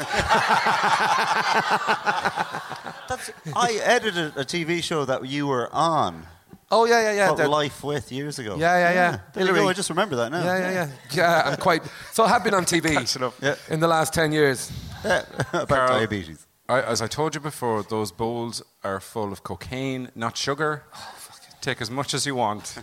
That's, 3.08 3.30
I 3.54 3.78
edited 3.82 4.36
a 4.36 4.44
TV 4.44 4.82
show 4.82 5.04
that 5.04 5.26
you 5.26 5.46
were 5.46 5.68
on. 5.72 6.26
oh 6.70 6.84
yeah, 6.86 7.00
yeah, 7.02 7.12
yeah. 7.12 7.26
called 7.28 7.38
the- 7.38 7.48
Life 7.48 7.84
with 7.84 8.10
years 8.10 8.38
ago. 8.38 8.56
Yeah, 8.58 8.78
yeah, 8.78 8.92
yeah. 8.92 9.10
There 9.32 9.42
you 9.42 9.46
Hillary. 9.48 9.60
go. 9.64 9.68
I 9.68 9.72
just 9.74 9.90
remember 9.90 10.16
that 10.16 10.32
now. 10.32 10.42
yeah, 10.44 10.58
yeah, 10.58 10.70
yeah. 10.72 10.88
Yeah, 11.12 11.42
I'm 11.50 11.56
quite. 11.58 11.82
So 12.12 12.24
I 12.24 12.28
have 12.28 12.42
been 12.44 12.54
on 12.54 12.64
TV 12.64 12.94
Yeah. 13.42 13.54
in 13.70 13.80
the 13.80 13.88
last 13.88 14.14
ten 14.14 14.32
years. 14.32 14.72
About 15.04 15.68
Carl. 15.68 15.88
diabetes. 15.98 16.46
I, 16.68 16.80
as 16.80 17.02
I 17.02 17.06
told 17.06 17.34
you 17.34 17.40
before, 17.42 17.82
those 17.82 18.10
bowls 18.10 18.62
are 18.82 18.98
full 19.00 19.32
of 19.32 19.42
cocaine, 19.42 20.10
not 20.14 20.36
sugar. 20.36 20.84
Oh, 20.96 21.14
Take 21.60 21.80
as 21.82 21.90
much 21.90 22.14
as 22.14 22.24
you 22.26 22.34
want. 22.34 22.76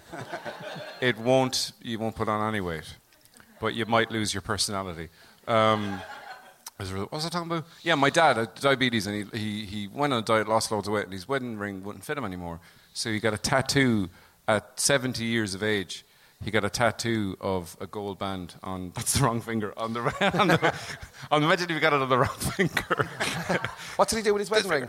it 1.02 1.18
won't. 1.18 1.72
You 1.82 1.98
won't 2.00 2.16
put 2.16 2.28
on 2.30 2.48
any 2.48 2.62
weight, 2.62 2.96
but 3.62 3.76
you 3.76 3.86
might 3.86 4.12
lose 4.12 4.34
your 4.34 4.42
personality. 4.42 5.08
Um, 5.48 6.02
what 6.78 7.12
was 7.12 7.26
I 7.26 7.30
talking 7.30 7.50
about? 7.50 7.66
Yeah, 7.84 7.94
my 7.94 8.10
dad 8.10 8.38
had 8.38 8.56
diabetes, 8.56 9.06
and 9.06 9.30
he, 9.32 9.40
he, 9.40 9.66
he 9.66 9.88
went 9.88 10.14
on 10.14 10.20
a 10.20 10.22
diet, 10.24 10.50
lost 10.50 10.72
loads 10.72 10.88
of 10.88 10.96
weight, 10.96 11.04
and 11.04 11.14
his 11.14 11.28
wedding 11.28 11.58
ring 11.58 11.84
wouldn't 11.84 12.04
fit 12.04 12.18
him 12.18 12.26
anymore. 12.26 12.60
So 12.94 13.12
he 13.12 13.20
got 13.20 13.36
a 13.36 13.38
tattoo 13.38 14.10
at 14.48 14.80
70 14.80 15.24
years 15.24 15.54
of 15.54 15.62
age. 15.62 16.04
He 16.44 16.50
got 16.50 16.66
a 16.66 16.72
tattoo 16.72 17.38
of 17.40 17.78
a 17.80 17.86
gold 17.86 18.18
band 18.18 18.56
on 18.64 18.92
that's 18.96 19.14
the 19.14 19.24
wrong 19.24 19.42
finger 19.42 19.78
on 19.78 19.94
the 19.94 20.00
on 20.40 20.48
the. 20.48 20.74
on 21.30 21.44
imagine 21.44 21.70
if 21.70 21.76
he 21.76 21.80
got 21.80 21.94
it 21.94 22.02
on 22.02 22.10
the 22.10 22.18
wrong 22.24 22.30
finger. 22.30 23.08
What 23.96 24.10
did 24.10 24.18
he 24.18 24.24
do 24.24 24.34
with 24.34 24.42
his 24.42 24.50
wedding 24.50 24.72
ring? 24.72 24.84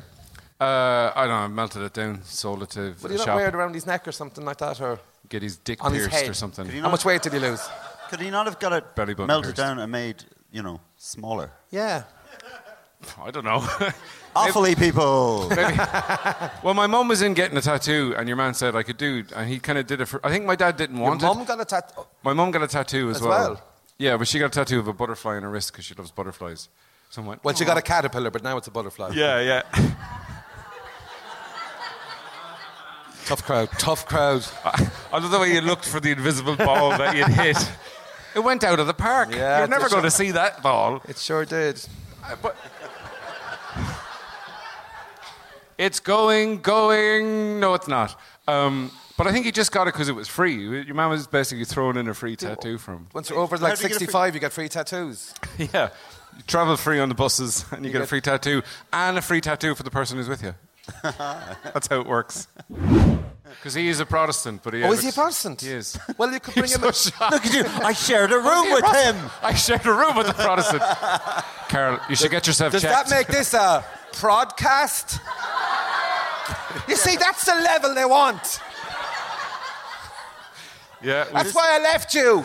Uh, 0.58 1.12
I 1.14 1.26
don't 1.26 1.28
know. 1.28 1.35
I 1.35 1.48
melted 1.48 1.82
it 1.82 1.92
down, 1.92 2.22
sold 2.24 2.62
it 2.62 2.70
to 2.70 2.94
Would 3.02 3.11
he 3.11 3.18
not 3.18 3.26
shop, 3.26 3.37
wear 3.37 3.48
it 3.48 3.54
around 3.54 3.74
his 3.74 3.85
neck 3.87 4.08
or 4.08 4.12
something 4.12 4.46
like 4.46 4.58
that? 4.58 4.80
Or 4.80 4.98
get 5.28 5.42
his 5.42 5.58
dick 5.58 5.85
on 5.85 5.92
his 5.92 6.08
pierced 6.08 6.22
head? 6.22 6.30
or 6.30 6.35
something. 6.35 6.66
How 6.68 6.90
much 6.90 7.04
weight 7.04 7.20
did 7.20 7.35
he 7.35 7.38
lose? 7.38 7.68
Could 8.12 8.20
he 8.20 8.29
not 8.29 8.44
have 8.44 8.59
got 8.59 8.75
it 8.75 8.94
Belly 8.94 9.14
button 9.14 9.29
melted 9.29 9.55
pierced. 9.55 9.57
down 9.57 9.79
and 9.79 9.90
made, 9.90 10.22
you 10.51 10.62
know, 10.62 10.83
smaller? 10.98 11.51
Yeah. 11.70 12.03
I 13.25 13.31
don't 13.31 13.46
know. 13.46 13.66
Awfully, 14.37 14.75
people. 14.75 15.48
well, 16.62 16.75
my 16.75 16.87
mum 16.87 17.09
was 17.09 17.22
in 17.22 17.33
getting 17.33 17.57
a 17.57 17.62
tattoo, 17.62 18.14
and 18.18 18.29
your 18.29 18.37
man 18.37 18.53
said 18.53 18.77
I 18.77 18.83
could 18.83 18.98
do, 18.98 19.25
and 19.35 19.48
he 19.48 19.59
kind 19.59 19.79
of 19.79 19.87
did 19.87 20.03
it 20.03 20.07
for. 20.07 20.20
I 20.22 20.29
think 20.29 20.44
my 20.44 20.57
dad 20.57 20.77
didn't 20.77 20.98
Your 20.98 21.07
want 21.09 21.22
mum 21.22 21.40
it. 21.40 21.48
got 21.48 21.59
a 21.59 21.64
tattoo. 21.64 22.03
My 22.22 22.35
mum 22.35 22.51
got 22.51 22.62
a 22.62 22.68
tattoo 22.68 23.09
as, 23.09 23.16
As 23.16 23.22
well? 23.22 23.62
Yeah, 23.96 24.18
but 24.18 24.29
she 24.29 24.38
got 24.38 24.48
a 24.48 24.51
tattoo 24.51 24.79
of 24.79 24.88
a 24.88 24.92
butterfly 24.92 25.37
on 25.37 25.42
her 25.44 25.51
wrist 25.51 25.72
because 25.72 25.87
she 25.87 25.94
loves 25.94 26.11
butterflies. 26.11 26.68
So 27.09 27.22
I 27.22 27.27
went, 27.27 27.42
Well, 27.42 27.55
she 27.55 27.64
got 27.64 27.79
a 27.79 27.83
caterpillar, 27.83 28.31
but 28.31 28.42
now 28.42 28.59
it's 28.59 28.66
a 28.66 28.70
butterfly. 28.70 29.12
Yeah, 29.14 29.40
yeah. 29.40 29.62
Tough 33.25 33.42
crowd. 33.44 33.70
Tough 33.79 34.05
crowd. 34.05 34.44
I 34.66 35.18
love 35.18 35.31
the 35.31 35.38
way 35.38 35.55
you 35.55 35.62
looked 35.62 35.88
for 35.88 35.98
the 35.98 36.11
invisible 36.11 36.57
ball 36.57 36.90
that 36.98 37.16
you'd 37.16 37.29
hit. 37.29 37.57
It 38.35 38.40
went 38.42 38.64
out 38.64 38.81
of 38.81 38.87
the 38.87 38.95
park. 38.95 39.31
Yeah, 39.33 39.59
You're 39.59 39.68
never 39.68 39.87
it's- 39.87 39.92
going 39.92 40.05
to 40.05 40.11
see 40.11 40.31
that 40.33 40.62
ball. 40.62 41.03
It 41.09 41.18
sure 41.18 41.45
did. 41.45 41.85
But 42.40 42.57
it's 45.79 46.01
going, 46.01 46.61
going. 46.61 47.61
No, 47.61 47.75
it's 47.75 47.88
not. 47.88 48.18
Um, 48.47 48.90
but 49.16 49.27
I 49.27 49.33
think 49.33 49.45
he 49.47 49.53
just 49.53 49.73
got 49.73 49.87
it 49.88 49.95
because 49.95 50.09
it 50.09 50.14
was 50.14 50.29
free. 50.29 50.55
Your 50.85 50.95
man 50.95 51.11
was 51.11 51.27
basically 51.27 51.64
throwing 51.64 51.97
in 51.97 52.09
a 52.09 52.14
free 52.14 52.37
tattoo 52.37 52.79
from. 52.79 53.09
Once 53.14 53.31
you're 53.31 53.38
over 53.38 53.57
like 53.59 53.77
do 53.77 53.83
you 53.83 53.88
get 53.88 53.97
a 53.97 53.99
free- 53.99 54.07
65, 54.07 54.35
you 54.35 54.40
get 54.40 54.53
free 54.53 54.68
tattoos. 54.68 55.35
yeah. 55.59 55.90
You 56.37 56.42
travel 56.47 56.77
free 56.77 56.99
on 56.99 57.09
the 57.09 57.14
buses 57.14 57.64
and 57.73 57.85
you, 57.85 57.88
You 57.88 57.92
get, 57.92 58.03
a 58.03 58.07
free 58.07 58.21
tattoo 58.23 58.62
and 58.92 59.18
a 59.18 59.23
free 59.23 59.40
tattoo 59.40 59.75
for 59.75 59.83
the 59.83 59.90
person 59.90 60.16
who's 60.16 60.29
with 60.29 60.42
you. 60.42 60.55
That's 61.03 61.87
how 61.88 62.01
it 62.01 62.07
works. 62.07 62.49
Because 62.68 63.75
he 63.75 63.88
is 63.88 64.01
a 64.01 64.07
Protestant, 64.07 64.62
but 64.62 64.75
he. 64.75 64.83
Oh, 64.83 64.92
is 64.92 65.03
he 65.03 65.11
a 65.11 65.12
Protestant? 65.12 65.61
He 65.61 65.71
is. 65.71 65.99
Well, 66.18 66.33
you 66.33 66.40
could 66.40 66.55
bring 66.57 66.68
You're 66.71 66.79
him. 66.79 66.92
so 66.92 67.11
a- 67.11 67.11
shocked. 67.11 67.33
Look 67.33 67.47
at 67.47 67.55
you. 67.55 67.64
I 67.87 67.92
shared 67.92 68.33
a 68.33 68.35
oh, 68.38 68.38
room 68.38 68.64
He 68.66 68.71
a 68.73 68.75
with 68.75 68.85
him. 69.05 69.31
I 69.42 69.55
shared 69.55 69.87
a 69.87 69.92
room 69.92 70.16
with 70.16 70.29
a 70.29 70.35
Protestant. 70.35 70.83
Carol, 71.68 71.99
you 72.09 72.16
should 72.16 72.31
get 72.31 72.47
yourself 72.47 72.73
Does 72.73 72.83
checked. 72.83 73.09
that 73.09 73.16
make 73.16 73.27
this 73.29 73.55
a 73.55 73.85
podcast? 74.12 75.21
you 76.88 76.97
see, 76.97 77.16
that's 77.16 77.45
the 77.45 77.55
level 77.55 77.95
they 77.95 78.05
want. 78.05 78.61
yeah, 81.03 81.25
That's 81.33 81.45
just- 81.53 81.55
why 81.55 81.77
I 81.77 81.83
left 81.83 82.14
you. 82.14 82.45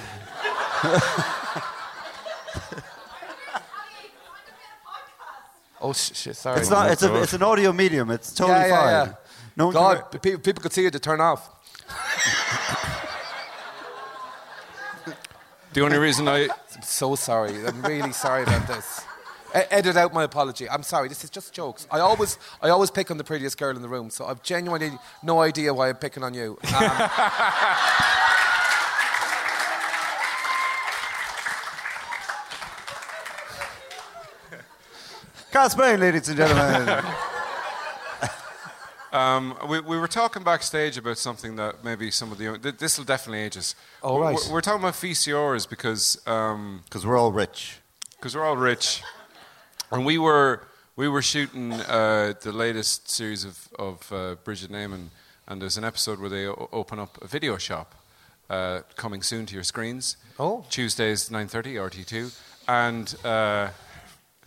Oh 5.88 5.94
sh- 5.94 6.12
shit! 6.14 6.36
Sorry. 6.36 6.60
It's 6.60 6.70
not. 6.70 6.92
It's 6.92 7.04
a. 7.04 7.22
It's 7.22 7.34
an 7.34 7.44
audio 7.44 7.72
medium. 7.74 8.12
It's 8.12 8.34
totally 8.34 8.60
yeah, 8.60 8.68
yeah, 8.68 9.06
fine. 9.06 9.10
yeah. 9.10 9.14
No 9.56 9.66
one 9.68 9.74
God, 9.74 10.12
can- 10.12 10.20
people, 10.20 10.40
people 10.42 10.62
could 10.62 10.74
see 10.74 10.86
it 10.86 10.92
to 10.94 11.00
turn 11.00 11.22
off. 11.22 11.50
the 15.74 15.82
only 15.82 15.98
reason 15.98 16.28
I. 16.28 16.50
I'm 16.76 16.82
so 16.84 17.16
sorry. 17.16 17.66
I'm 17.66 17.82
really 17.82 18.12
sorry 18.12 18.44
about 18.44 18.68
this. 18.68 19.02
E- 19.56 19.60
edit 19.72 19.96
out 19.96 20.14
my 20.14 20.24
apology. 20.24 20.70
I'm 20.70 20.84
sorry. 20.84 21.08
This 21.08 21.24
is 21.24 21.30
just 21.30 21.54
jokes. 21.54 21.88
I 21.90 22.00
always, 22.00 22.38
I 22.62 22.70
always 22.70 22.92
pick 22.92 23.10
on 23.10 23.18
the 23.18 23.24
prettiest 23.24 23.58
girl 23.58 23.76
in 23.76 23.82
the 23.82 23.90
room, 23.90 24.10
so 24.10 24.26
I've 24.26 24.44
genuinely 24.44 24.92
no 25.24 25.42
idea 25.42 25.74
why 25.74 25.90
I'm 25.90 25.96
picking 25.96 26.24
on 26.24 26.34
you. 26.34 26.58
Um, 26.76 27.10
Spain, 35.52 36.00
ladies 36.00 36.28
and 36.30 36.38
gentlemen. 36.38 37.04
Um, 39.14 39.58
we, 39.70 39.80
we 39.80 39.98
were 39.98 40.08
talking 40.10 40.44
backstage 40.44 40.98
about 40.98 41.18
something 41.18 41.56
that 41.56 41.82
maybe 41.84 42.12
some 42.12 42.30
of 42.32 42.38
the 42.38 42.44
young, 42.44 42.60
th- 42.60 42.76
this 42.78 42.98
will 42.98 43.06
definitely 43.06 43.40
age 43.40 43.56
us. 43.58 43.74
Oh, 44.04 44.20
right. 44.20 44.36
We're, 44.48 44.56
we're 44.56 44.62
talking 44.62 44.82
about 44.82 44.96
VCRs 44.96 45.68
because 45.68 46.22
um, 46.28 46.82
Because 46.84 47.06
we're 47.06 47.18
all 47.18 47.32
rich. 47.32 47.80
because 48.18 48.36
we're 48.36 48.44
all 48.46 48.58
rich, 48.58 49.02
and 49.92 50.06
we 50.06 50.18
were 50.18 50.68
we 50.98 51.08
were 51.08 51.22
shooting 51.22 51.72
uh, 51.74 52.34
the 52.42 52.52
latest 52.52 53.10
series 53.10 53.46
of 53.46 53.70
of 53.80 54.12
uh, 54.12 54.36
Bridget 54.44 54.72
& 54.72 54.74
Eamon, 54.74 55.08
and 55.48 55.62
there's 55.62 55.78
an 55.78 55.86
episode 55.86 56.20
where 56.20 56.30
they 56.30 56.46
o- 56.46 56.68
open 56.74 57.00
up 57.00 57.18
a 57.24 57.28
video 57.28 57.58
shop, 57.58 57.96
uh, 58.50 58.82
coming 58.98 59.24
soon 59.24 59.46
to 59.46 59.54
your 59.56 59.64
screens. 59.64 60.18
Oh. 60.38 60.66
Tuesdays 60.70 61.32
nine 61.32 61.48
thirty 61.48 61.76
RTÉ 61.76 62.06
two, 62.06 62.30
and 62.68 63.16
uh, 63.24 63.70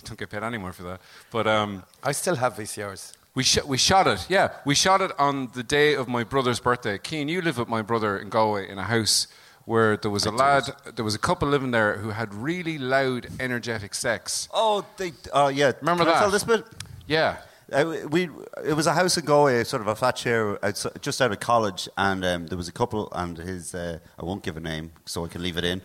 I 0.05 0.09
don't 0.09 0.19
get 0.19 0.31
paid 0.31 0.43
anymore 0.43 0.73
for 0.73 0.83
that, 0.85 1.01
but. 1.31 1.47
Um, 1.47 1.83
I 2.03 2.13
still 2.13 2.37
have 2.37 2.55
VCRs. 2.55 3.13
we, 3.35 3.43
sh- 3.43 3.65
we 3.67 3.77
shot 3.79 4.07
it, 4.07 4.27
yeah. 4.29 4.51
We 4.65 4.75
shot 4.75 5.01
it 5.01 5.13
on 5.19 5.51
the 5.55 5.63
day 5.63 5.95
of 5.95 6.09
my 6.09 6.25
brother's 6.25 6.61
birthday. 6.61 6.99
Keen, 6.99 7.29
you 7.29 7.41
live 7.43 7.59
with 7.59 7.69
my 7.69 7.83
brother 7.83 8.19
in 8.19 8.29
Galway 8.29 8.69
in 8.69 8.79
a 8.79 8.85
house 8.85 9.27
where 9.67 9.97
there 9.97 10.11
was 10.11 10.27
a 10.27 10.31
lad, 10.33 10.65
there 10.97 11.05
was 11.05 11.15
a 11.15 11.19
couple 11.19 11.47
living 11.49 11.71
there 11.71 11.99
who 11.99 12.11
had 12.11 12.35
really 12.35 12.79
loud, 12.79 13.29
energetic 13.39 13.95
sex. 13.95 14.49
Oh, 14.53 14.85
they. 14.97 15.13
Oh, 15.33 15.49
yeah. 15.49 15.73
Remember 15.81 16.05
Can 16.05 16.13
I 16.13 16.15
that? 16.15 16.21
tell 16.21 16.31
this 16.31 16.45
bit? 16.45 16.65
Yeah. 17.07 17.37
Uh, 17.73 17.95
we 18.09 18.29
it 18.65 18.73
was 18.75 18.89
a 18.89 18.95
house 18.95 19.17
in 19.17 19.25
Galway, 19.25 19.63
sort 19.63 19.81
of 19.81 19.87
a 19.87 19.95
flat 19.95 20.19
share 20.19 20.59
outside, 20.65 21.01
just 21.03 21.23
out 21.23 21.31
of 21.31 21.39
college, 21.39 21.89
and 21.97 22.25
um, 22.25 22.47
there 22.49 22.57
was 22.59 22.67
a 22.67 22.73
couple, 22.73 23.09
and 23.13 23.39
his 23.39 23.73
uh, 23.77 24.01
I 24.19 24.25
won't 24.25 24.43
give 24.43 24.57
a 24.57 24.61
name, 24.61 24.91
so 25.07 25.25
I 25.25 25.29
can 25.29 25.41
leave 25.41 25.57
it 25.57 25.65
in. 25.65 25.81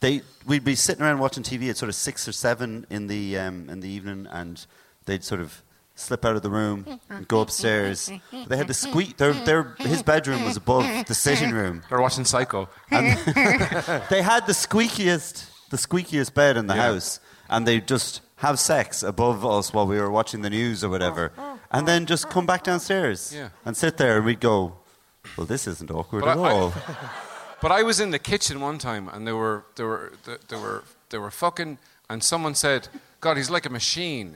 They 0.00 0.22
we'd 0.46 0.64
be 0.64 0.74
sitting 0.76 1.02
around 1.04 1.18
watching 1.18 1.42
TV 1.42 1.68
at 1.70 1.76
sort 1.76 1.88
of 1.88 1.94
six 1.94 2.28
or 2.28 2.32
seven 2.32 2.86
in 2.90 3.06
the 3.08 3.36
um, 3.38 3.68
in 3.68 3.80
the 3.80 3.88
evening, 3.88 4.26
and 4.30 4.64
they'd 5.06 5.24
sort 5.24 5.40
of 5.40 5.62
slip 5.96 6.24
out 6.24 6.36
of 6.36 6.42
the 6.42 6.50
room 6.50 7.00
and 7.10 7.26
go 7.26 7.40
upstairs. 7.40 8.08
They 8.46 8.56
had 8.56 8.68
the 8.68 8.74
squeak. 8.74 9.16
Their, 9.16 9.32
their 9.32 9.74
his 9.80 10.02
bedroom 10.04 10.44
was 10.44 10.56
above 10.56 11.06
the 11.06 11.14
sitting 11.14 11.50
room. 11.50 11.82
They're 11.88 12.00
watching 12.00 12.24
Psycho. 12.24 12.68
And 12.92 13.18
They 14.08 14.22
had 14.22 14.46
the 14.46 14.52
squeakiest 14.54 15.46
the 15.70 15.76
squeakiest 15.76 16.32
bed 16.34 16.56
in 16.56 16.68
the 16.68 16.74
Yeah. 16.76 16.92
house, 16.92 17.18
and 17.50 17.66
they 17.66 17.80
just 17.80 18.20
have 18.36 18.60
sex 18.60 19.02
above 19.02 19.44
us 19.44 19.72
while 19.72 19.88
we 19.88 19.98
were 19.98 20.10
watching 20.10 20.42
the 20.42 20.50
news 20.50 20.84
or 20.84 20.88
whatever, 20.88 21.32
and 21.72 21.88
then 21.88 22.06
just 22.06 22.30
come 22.30 22.46
back 22.46 22.62
downstairs 22.62 23.32
Yeah. 23.34 23.48
and 23.64 23.76
sit 23.76 23.96
there, 23.96 24.18
and 24.18 24.24
we'd 24.24 24.38
go, 24.40 24.74
"Well, 25.36 25.46
this 25.46 25.66
isn't 25.66 25.90
awkward 25.90 26.20
But 26.20 26.28
at 26.30 26.38
I- 26.38 26.48
I- 26.48 26.52
all." 26.52 26.72
But 27.60 27.72
I 27.72 27.82
was 27.82 27.98
in 28.00 28.10
the 28.10 28.18
kitchen 28.18 28.60
one 28.60 28.78
time, 28.78 29.08
and 29.08 29.26
they 29.26 29.32
were 29.32 29.64
they 29.76 29.84
were 29.84 30.12
they 30.24 30.56
were 30.56 30.84
they 31.10 31.18
were 31.18 31.30
fucking, 31.30 31.78
and 32.08 32.22
someone 32.22 32.54
said, 32.54 32.88
"God, 33.20 33.36
he's 33.36 33.50
like 33.50 33.66
a 33.66 33.70
machine." 33.70 34.28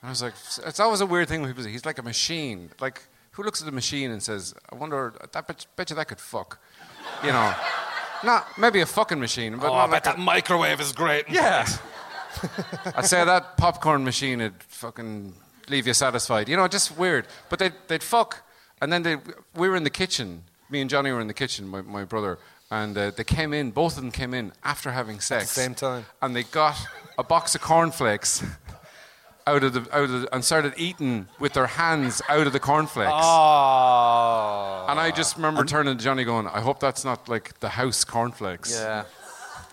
And 0.00 0.04
I 0.04 0.10
was 0.10 0.22
like, 0.22 0.34
"It's 0.66 0.80
always 0.80 1.00
a 1.00 1.06
weird 1.06 1.28
thing 1.28 1.40
when 1.40 1.50
people 1.50 1.64
say 1.64 1.70
he's 1.70 1.86
like 1.86 1.98
a 1.98 2.02
machine." 2.02 2.70
Like, 2.80 3.02
who 3.32 3.42
looks 3.42 3.62
at 3.62 3.68
a 3.68 3.72
machine 3.72 4.10
and 4.10 4.22
says, 4.22 4.54
"I 4.70 4.76
wonder, 4.76 5.14
that 5.32 5.46
bet, 5.46 5.66
bet 5.76 5.90
you 5.90 5.96
that 5.96 6.08
could 6.08 6.20
fuck," 6.20 6.58
you 7.22 7.32
know? 7.32 7.54
Not 8.24 8.58
maybe 8.58 8.80
a 8.80 8.86
fucking 8.86 9.20
machine, 9.20 9.56
but 9.58 9.70
oh, 9.70 9.74
not 9.74 9.90
like 9.90 10.06
a, 10.06 10.16
microwave 10.18 10.80
is 10.80 10.90
great. 10.92 11.26
yeah. 11.30 11.68
I'd 12.96 13.06
say 13.06 13.24
that 13.24 13.56
popcorn 13.56 14.02
machine 14.02 14.40
would 14.40 14.60
fucking 14.64 15.34
leave 15.68 15.86
you 15.86 15.94
satisfied. 15.94 16.48
You 16.48 16.56
know, 16.56 16.66
just 16.66 16.98
weird. 16.98 17.26
But 17.48 17.60
they'd, 17.60 17.74
they'd 17.86 18.02
fuck, 18.02 18.42
and 18.80 18.92
then 18.92 19.02
they, 19.02 19.16
we 19.54 19.68
were 19.68 19.76
in 19.76 19.84
the 19.84 19.90
kitchen. 19.90 20.42
Me 20.68 20.80
and 20.80 20.90
Johnny 20.90 21.12
were 21.12 21.20
in 21.20 21.28
the 21.28 21.34
kitchen, 21.34 21.68
my, 21.68 21.80
my 21.82 22.04
brother, 22.04 22.38
and 22.70 22.96
uh, 22.96 23.10
they 23.10 23.24
came 23.24 23.52
in. 23.54 23.70
Both 23.70 23.96
of 23.96 24.02
them 24.02 24.12
came 24.12 24.34
in 24.34 24.52
after 24.62 24.92
having 24.92 25.20
sex. 25.20 25.50
same 25.50 25.74
time. 25.74 26.06
And 26.20 26.34
they 26.36 26.42
got 26.44 26.76
a 27.16 27.24
box 27.24 27.54
of 27.54 27.60
cornflakes 27.60 28.42
out 29.46 29.64
of 29.64 29.72
the 29.72 29.80
out 29.96 30.04
of 30.04 30.10
the, 30.22 30.34
and 30.34 30.44
started 30.44 30.74
eating 30.76 31.26
with 31.40 31.54
their 31.54 31.66
hands 31.66 32.20
out 32.28 32.46
of 32.46 32.52
the 32.52 32.60
cornflakes. 32.60 33.10
Oh. 33.14 34.86
And 34.88 35.00
I 35.00 35.10
just 35.10 35.36
remember 35.36 35.64
turning 35.64 35.96
to 35.96 36.02
Johnny, 36.04 36.24
going, 36.24 36.46
"I 36.46 36.60
hope 36.60 36.80
that's 36.80 37.04
not 37.04 37.28
like 37.28 37.58
the 37.60 37.70
house 37.70 38.04
cornflakes." 38.04 38.72
Yeah. 38.72 39.04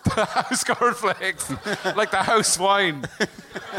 the 0.16 0.24
house 0.24 0.64
cornflakes, 0.64 1.50
like 1.96 2.12
the 2.12 2.22
house 2.22 2.60
wine, 2.60 3.06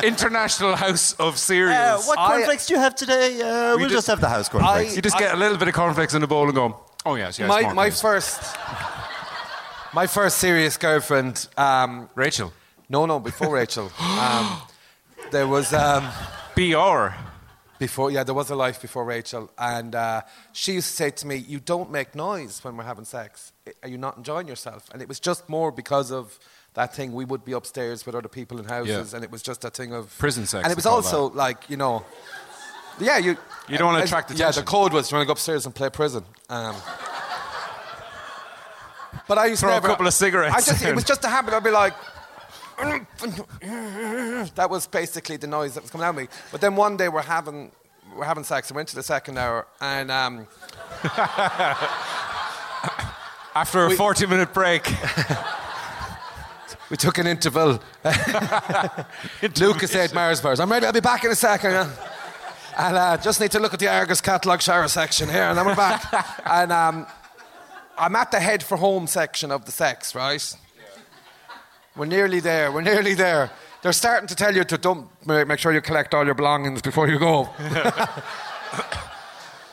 international 0.03 0.75
house 0.75 1.13
of 1.15 1.39
cereals. 1.39 1.77
Uh, 1.79 2.03
what 2.09 2.19
I- 2.19 2.27
cornflakes 2.29 2.67
do 2.67 2.75
you 2.75 2.81
have 2.81 2.97
today? 2.97 3.41
Uh, 3.41 3.77
we'll 3.77 3.89
did- 3.89 3.91
just 3.95 4.09
have 4.09 4.21
the 4.21 4.29
house 4.29 4.49
cornflakes. 4.49 4.97
you 4.97 5.03
just 5.03 5.19
get 5.19 5.33
a 5.35 5.37
little 5.37 5.57
bit 5.57 5.69
of 5.69 5.75
cornflakes 5.75 6.15
in 6.15 6.21
the 6.21 6.27
bowl 6.27 6.47
and 6.47 6.55
go, 6.55 6.81
"Oh 7.07 7.15
yes, 7.15 7.39
yes." 7.39 7.49
my, 7.49 7.73
my 7.73 7.91
first, 7.91 8.43
my 9.97 10.07
first 10.07 10.37
serious 10.37 10.77
girlfriend. 10.77 11.49
Um, 11.57 12.11
Rachel, 12.15 12.53
no, 12.91 13.07
no, 13.07 13.19
before 13.19 13.55
Rachel. 13.55 13.91
Um, 14.27 14.61
there 15.33 15.49
was 15.49 15.73
um, 15.73 16.05
Br. 16.55 17.09
before, 17.79 18.11
yeah, 18.13 18.23
there 18.23 18.35
was 18.35 18.51
a 18.51 18.55
life 18.55 18.81
before 18.81 19.05
Rachel, 19.05 19.51
and 19.59 19.95
uh, 19.95 20.21
she 20.53 20.75
used 20.75 20.89
to 20.91 20.97
say 21.03 21.11
to 21.11 21.27
me, 21.27 21.37
"You 21.37 21.59
don't 21.59 21.91
make 21.91 22.15
noise 22.15 22.63
when 22.63 22.77
we're 22.77 22.85
having 22.85 23.07
sex. 23.07 23.53
Are 23.83 23.89
you 23.89 23.99
not 23.99 24.17
enjoying 24.19 24.47
yourself?" 24.47 24.83
And 24.93 25.01
it 25.03 25.09
was 25.09 25.19
just 25.19 25.49
more 25.49 25.73
because 25.73 26.13
of 26.13 26.39
that 26.75 26.95
thing. 26.95 27.13
We 27.13 27.25
would 27.25 27.45
be 27.45 27.53
upstairs 27.53 28.05
with 28.07 28.15
other 28.15 28.29
people 28.29 28.59
in 28.61 28.67
houses, 28.67 29.11
Yeah. 29.13 29.17
and 29.17 29.25
it 29.25 29.31
was 29.33 29.43
just 29.43 29.63
that 29.63 29.75
thing 29.75 29.93
of 29.95 30.17
Prison 30.19 30.47
sex, 30.47 30.63
And 30.65 30.71
it 30.71 30.77
was 30.77 30.87
also 30.87 31.31
like 31.31 31.59
you 31.71 31.79
know, 31.79 32.05
yeah, 33.01 33.19
you 33.19 33.37
You 33.69 33.79
don't 33.79 33.87
wanna 33.89 34.01
I- 34.01 34.05
attract 34.05 34.31
Yeah, 34.35 34.51
the 34.53 34.63
code 34.63 34.93
was 34.93 35.11
you 35.11 35.17
want 35.17 35.25
to 35.25 35.29
go 35.29 35.33
upstairs 35.33 35.65
and 35.67 35.75
play 35.75 35.89
prison. 35.91 36.25
Um, 36.49 36.77
but 39.29 39.39
I 39.39 39.47
used 39.47 39.61
Throw 39.61 39.71
to 39.71 39.79
a 39.79 39.81
couple 39.81 40.07
of 40.07 40.13
cigarettes 40.15 40.55
I 40.55 40.61
just, 40.61 40.85
it 40.85 40.95
was 40.95 41.05
just 41.05 41.25
a 41.25 41.29
habit. 41.29 41.55
I'd 41.55 41.65
be 41.65 41.71
like. 41.71 41.95
that 44.55 44.67
was 44.69 44.87
basically 44.87 45.39
the 45.39 45.47
noise 45.47 45.73
that 45.75 45.83
was 45.83 45.91
coming 45.91 46.05
out 46.05 46.11
of 46.11 46.17
me. 46.17 46.29
But 46.53 46.61
then 46.61 46.77
one 46.77 46.99
day 46.99 47.09
we're 47.09 47.23
having 47.23 47.73
we're 48.15 48.27
having 48.27 48.45
sex. 48.45 48.71
I 48.71 48.75
went 48.75 48.89
to 48.89 48.95
the 48.95 49.03
second 49.03 49.39
hour, 49.39 49.67
and 49.81 50.11
um, 50.11 50.47
After 53.55 53.87
a 53.87 53.89
We- 53.89 53.97
40 53.97 54.27
minute 54.27 54.53
break, 54.53 54.87
we 56.91 56.97
took 56.99 57.17
an 57.19 57.27
interval. 57.27 57.81
Lucas 59.59 59.91
said 59.91 60.11
Marsbars. 60.11 60.61
I'm 60.61 60.71
ready. 60.71 60.85
I'll 60.87 60.93
be 60.93 61.01
back 61.01 61.25
in 61.25 61.31
a 61.31 61.35
second. 61.35 61.91
And 62.79 62.95
uh, 62.97 63.17
just 63.17 63.41
need 63.41 63.51
to 63.53 63.59
look 63.59 63.73
at 63.73 63.81
the 63.81 63.89
Argos 63.89 64.21
catalogue 64.21 64.61
shower 64.61 64.87
section 64.89 65.31
here, 65.31 65.45
and 65.45 65.57
then 65.57 65.65
we're 65.65 65.75
back. 65.75 66.05
and 66.45 66.71
um, 66.71 67.07
I'm 67.99 68.15
at 68.17 68.31
the 68.31 68.41
head 68.41 68.63
for 68.63 68.77
home 68.77 69.07
section 69.07 69.51
of 69.51 69.65
the 69.65 69.73
sex, 69.73 70.15
right? 70.15 70.57
We're 71.97 72.07
nearly 72.07 72.41
there. 72.41 72.71
We're 72.71 72.83
nearly 72.83 73.15
there. 73.15 73.51
They're 73.83 73.93
starting 73.93 74.27
to 74.29 74.35
tell 74.35 74.55
you 74.55 74.65
to 74.65 74.79
dump, 74.79 75.11
make 75.27 75.59
sure 75.59 75.73
you 75.73 75.81
collect 75.81 76.13
all 76.13 76.25
your 76.25 76.35
belongings 76.35 76.83
before 76.83 77.09
you 77.09 77.19
go. 77.19 77.49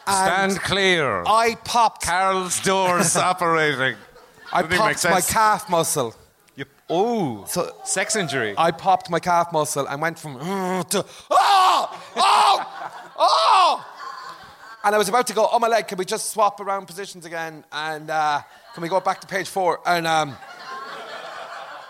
stand 0.07 0.59
clear. 0.59 1.23
I 1.25 1.55
popped. 1.63 2.03
Carol's 2.03 2.59
door's 2.62 3.15
operating. 3.31 3.97
I 4.51 4.62
Doesn't 4.62 4.77
popped 4.77 5.03
my 5.05 5.21
calf 5.21 5.69
muscle. 5.69 6.15
You, 6.55 6.65
oh, 6.89 7.45
So- 7.47 7.75
sex 7.83 8.15
injury. 8.15 8.53
I 8.57 8.71
popped 8.71 9.09
my 9.09 9.19
calf 9.19 9.51
muscle 9.51 9.88
and 9.88 10.01
went 10.01 10.19
from 10.19 10.38
to 10.89 11.05
ah! 11.31 12.03
oh, 12.15 12.15
oh, 12.17 12.65
oh. 13.17 13.86
And 14.84 14.93
I 14.93 14.98
was 14.98 15.08
about 15.08 15.28
to 15.28 15.34
go, 15.34 15.48
oh 15.50 15.60
my 15.60 15.67
leg, 15.67 15.88
can 15.88 15.98
we 15.98 16.04
just 16.04 16.32
swap 16.32 16.60
around 16.60 16.88
positions 16.88 17.26
again? 17.26 17.63
And 17.72 18.10
uh, 18.10 18.41
can 18.74 18.84
we 18.84 18.89
go 18.89 19.00
back 19.00 19.22
to 19.22 19.28
page 19.28 19.48
four? 19.48 19.80
And 19.86 20.06
um, 20.06 20.36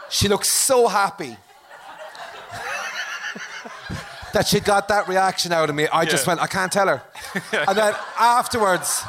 she 0.09 0.27
looked 0.27 0.45
so 0.45 0.87
happy. 0.87 1.35
that 4.33 4.47
she 4.47 4.59
got 4.59 4.87
that 4.89 5.07
reaction 5.07 5.51
out 5.51 5.69
of 5.69 5.75
me. 5.75 5.87
I 5.87 6.05
just 6.05 6.27
went, 6.27 6.39
I 6.39 6.47
can't 6.47 6.71
tell 6.71 6.87
her. 6.87 7.01
and 7.67 7.77
then 7.77 7.95
afterwards, 8.19 9.03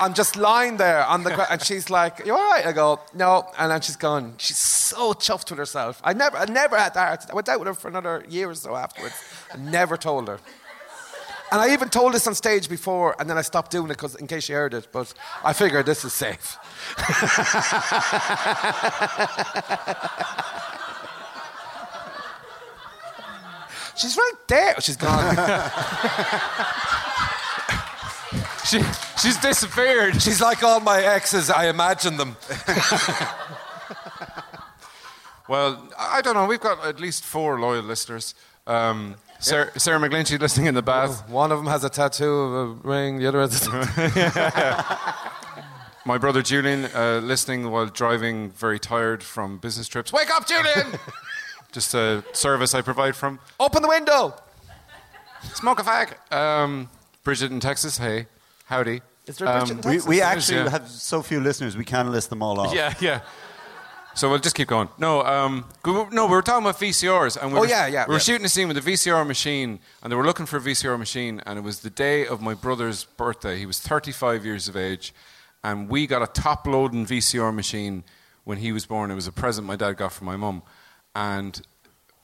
I'm 0.00 0.14
just 0.14 0.36
lying 0.36 0.78
there 0.78 1.04
on 1.04 1.24
the 1.24 1.34
ground, 1.34 1.48
and 1.50 1.62
she's 1.62 1.90
like, 1.90 2.24
"You 2.24 2.32
all 2.32 2.50
right?" 2.50 2.64
I 2.64 2.72
go, 2.72 3.00
"No," 3.12 3.46
and 3.58 3.70
then 3.70 3.82
she's 3.82 3.96
gone. 3.96 4.32
She's 4.38 4.56
so 4.56 5.12
chuffed 5.12 5.50
with 5.50 5.58
herself. 5.58 6.00
I 6.02 6.14
never, 6.14 6.38
I 6.38 6.46
never 6.46 6.78
had 6.78 6.94
that. 6.94 7.26
I 7.30 7.34
went 7.34 7.50
out 7.50 7.58
with 7.58 7.68
her 7.68 7.74
for 7.74 7.88
another 7.88 8.24
year 8.26 8.48
or 8.48 8.54
so 8.54 8.74
afterwards. 8.74 9.14
I 9.52 9.58
never 9.58 9.98
told 9.98 10.28
her. 10.28 10.40
And 11.52 11.60
I 11.60 11.72
even 11.72 11.88
told 11.88 12.14
this 12.14 12.26
on 12.26 12.34
stage 12.34 12.68
before, 12.68 13.16
and 13.18 13.28
then 13.28 13.36
I 13.36 13.42
stopped 13.42 13.70
doing 13.70 13.86
it 13.86 13.94
because 13.94 14.14
in 14.14 14.26
case 14.26 14.48
you 14.48 14.54
heard 14.54 14.74
it. 14.74 14.88
But 14.92 15.12
I 15.44 15.52
figured 15.52 15.86
this 15.86 16.04
is 16.04 16.12
safe. 16.12 16.56
She's 23.96 24.16
right 24.16 24.32
there. 24.48 24.80
She's 24.80 24.96
gone. 24.96 25.36
She, 28.62 28.80
she's 29.18 29.36
disappeared. 29.38 30.22
She's 30.22 30.40
like 30.40 30.62
all 30.62 30.78
my 30.78 31.02
exes. 31.02 31.50
I 31.50 31.68
imagine 31.68 32.18
them. 32.18 32.36
Well, 35.50 35.84
I 35.98 36.20
don't 36.20 36.34
know. 36.34 36.46
We've 36.46 36.60
got 36.60 36.86
at 36.86 37.00
least 37.00 37.24
four 37.24 37.58
loyal 37.58 37.82
listeners. 37.82 38.36
Um, 38.68 39.16
Sarah, 39.40 39.78
Sarah 39.78 39.98
McGlinchey 39.98 40.38
listening 40.38 40.66
in 40.66 40.74
the 40.74 40.82
bath. 40.82 41.28
One 41.28 41.50
of 41.50 41.58
them 41.58 41.66
has 41.66 41.82
a 41.84 41.88
tattoo 41.90 42.30
of 42.30 42.52
a 42.52 42.66
ring. 42.88 43.18
The 43.18 43.26
other 43.26 43.40
has 43.40 43.66
a 43.66 45.16
My 46.06 46.18
brother 46.18 46.42
Julian 46.42 46.86
uh, 46.94 47.20
listening 47.22 47.70
while 47.70 47.86
driving, 47.86 48.50
very 48.50 48.78
tired 48.78 49.22
from 49.22 49.58
business 49.58 49.86
trips. 49.86 50.12
Wake 50.12 50.30
up, 50.30 50.46
Julian! 50.46 50.98
Just 51.72 51.94
a 51.94 52.24
service 52.32 52.74
I 52.74 52.80
provide 52.82 53.14
from. 53.14 53.38
Open 53.60 53.82
the 53.82 53.88
window. 53.88 54.34
Smoke 55.54 55.80
a 55.80 55.82
fag. 55.84 56.32
Um, 56.34 56.88
Bridget 57.22 57.52
in 57.52 57.60
Texas. 57.60 57.98
Hey, 57.98 58.26
howdy. 58.64 59.02
Is 59.26 59.36
there 59.38 59.46
a 59.46 59.58
Bridget 59.60 59.72
in 59.72 59.78
Um, 59.78 59.84
We, 59.84 59.92
Texas? 59.96 60.08
we 60.08 60.20
actually 60.22 60.58
yeah. 60.58 60.70
have 60.70 60.88
so 60.88 61.22
few 61.22 61.40
listeners, 61.40 61.76
we 61.76 61.84
can't 61.84 62.10
list 62.10 62.30
them 62.30 62.42
all 62.42 62.58
off. 62.60 62.74
Yeah, 62.74 62.94
yeah. 63.00 63.20
So 64.14 64.28
we'll 64.28 64.38
just 64.40 64.56
keep 64.56 64.68
going. 64.68 64.88
No, 64.98 65.22
um, 65.22 65.64
no, 65.86 66.26
we 66.26 66.32
were 66.32 66.42
talking 66.42 66.64
about 66.64 66.78
VCRs, 66.80 67.40
and 67.40 67.52
we 67.52 67.58
Oh, 67.58 67.60
were, 67.62 67.68
yeah, 67.68 67.86
yeah, 67.86 68.04
we 68.06 68.12
were 68.12 68.14
yeah. 68.14 68.18
shooting 68.18 68.44
a 68.44 68.48
scene 68.48 68.68
with 68.68 68.76
a 68.76 68.80
VCR 68.80 69.24
machine, 69.26 69.78
and 70.02 70.10
they 70.10 70.16
were 70.16 70.24
looking 70.26 70.46
for 70.46 70.56
a 70.56 70.60
VCR 70.60 70.98
machine, 70.98 71.40
and 71.46 71.58
it 71.58 71.62
was 71.62 71.80
the 71.80 71.90
day 71.90 72.26
of 72.26 72.40
my 72.42 72.54
brother's 72.54 73.04
birthday. 73.04 73.56
He 73.58 73.66
was 73.66 73.78
35 73.78 74.44
years 74.44 74.68
of 74.68 74.76
age, 74.76 75.14
and 75.62 75.88
we 75.88 76.06
got 76.06 76.22
a 76.22 76.26
top-loading 76.26 77.06
VCR 77.06 77.54
machine 77.54 78.02
when 78.44 78.58
he 78.58 78.72
was 78.72 78.84
born. 78.84 79.10
It 79.10 79.14
was 79.14 79.26
a 79.28 79.32
present 79.32 79.66
my 79.66 79.76
dad 79.76 79.96
got 79.96 80.12
for 80.12 80.24
my 80.24 80.36
mum, 80.36 80.62
and 81.14 81.60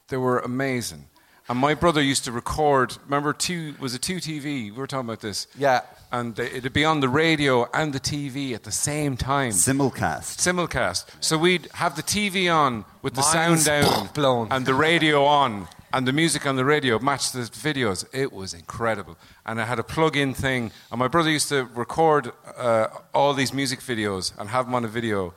they 0.09 0.16
were 0.16 0.40
amazing. 0.40 1.07
And 1.49 1.59
my 1.59 1.75
brother 1.75 2.03
used 2.03 2.25
to 2.25 2.33
record. 2.33 2.97
Remember, 3.05 3.33
two 3.33 3.75
was 3.79 3.95
it 3.95 4.03
two 4.03 4.17
TV? 4.17 4.65
We 4.65 4.71
were 4.73 4.87
talking 4.87 5.09
about 5.09 5.21
this. 5.21 5.47
Yeah. 5.57 5.83
And 6.11 6.35
they, 6.35 6.47
it'd 6.51 6.73
be 6.73 6.85
on 6.85 7.01
the 7.01 7.09
radio 7.09 7.69
and 7.73 7.93
the 7.93 8.01
TV 8.01 8.53
at 8.55 8.65
the 8.65 8.73
same 8.73 9.17
time 9.17 9.51
Simulcast. 9.53 10.39
simulcast. 10.39 11.05
So 11.21 11.39
we'd 11.39 11.69
have 11.75 11.95
the 11.97 12.03
TV 12.03 12.53
on 12.53 12.85
with 13.03 13.15
the 13.15 13.21
Mind's 13.21 13.65
sound 13.65 13.85
down 13.85 14.09
blown. 14.15 14.49
and 14.51 14.67
the 14.67 14.75
radio 14.75 15.25
on 15.25 15.69
and 15.93 16.07
the 16.07 16.13
music 16.13 16.47
on 16.47 16.57
the 16.57 16.65
radio 16.65 16.99
matched 16.99 17.33
the 17.33 17.41
videos. 17.41 18.05
It 18.13 18.33
was 18.33 18.53
incredible. 18.53 19.17
And 19.45 19.61
I 19.61 19.65
had 19.67 19.79
a 19.79 19.85
plug-in 19.85 20.35
thing. 20.35 20.73
And 20.91 20.99
my 20.99 21.09
brother 21.09 21.31
used 21.31 21.49
to 21.51 21.65
record 21.75 22.33
uh, 22.57 22.89
all 23.15 23.35
these 23.35 23.53
music 23.53 23.81
videos 23.81 24.33
and 24.39 24.49
have 24.51 24.67
them 24.67 24.75
on 24.75 24.85
a 24.85 24.89
video 24.89 25.33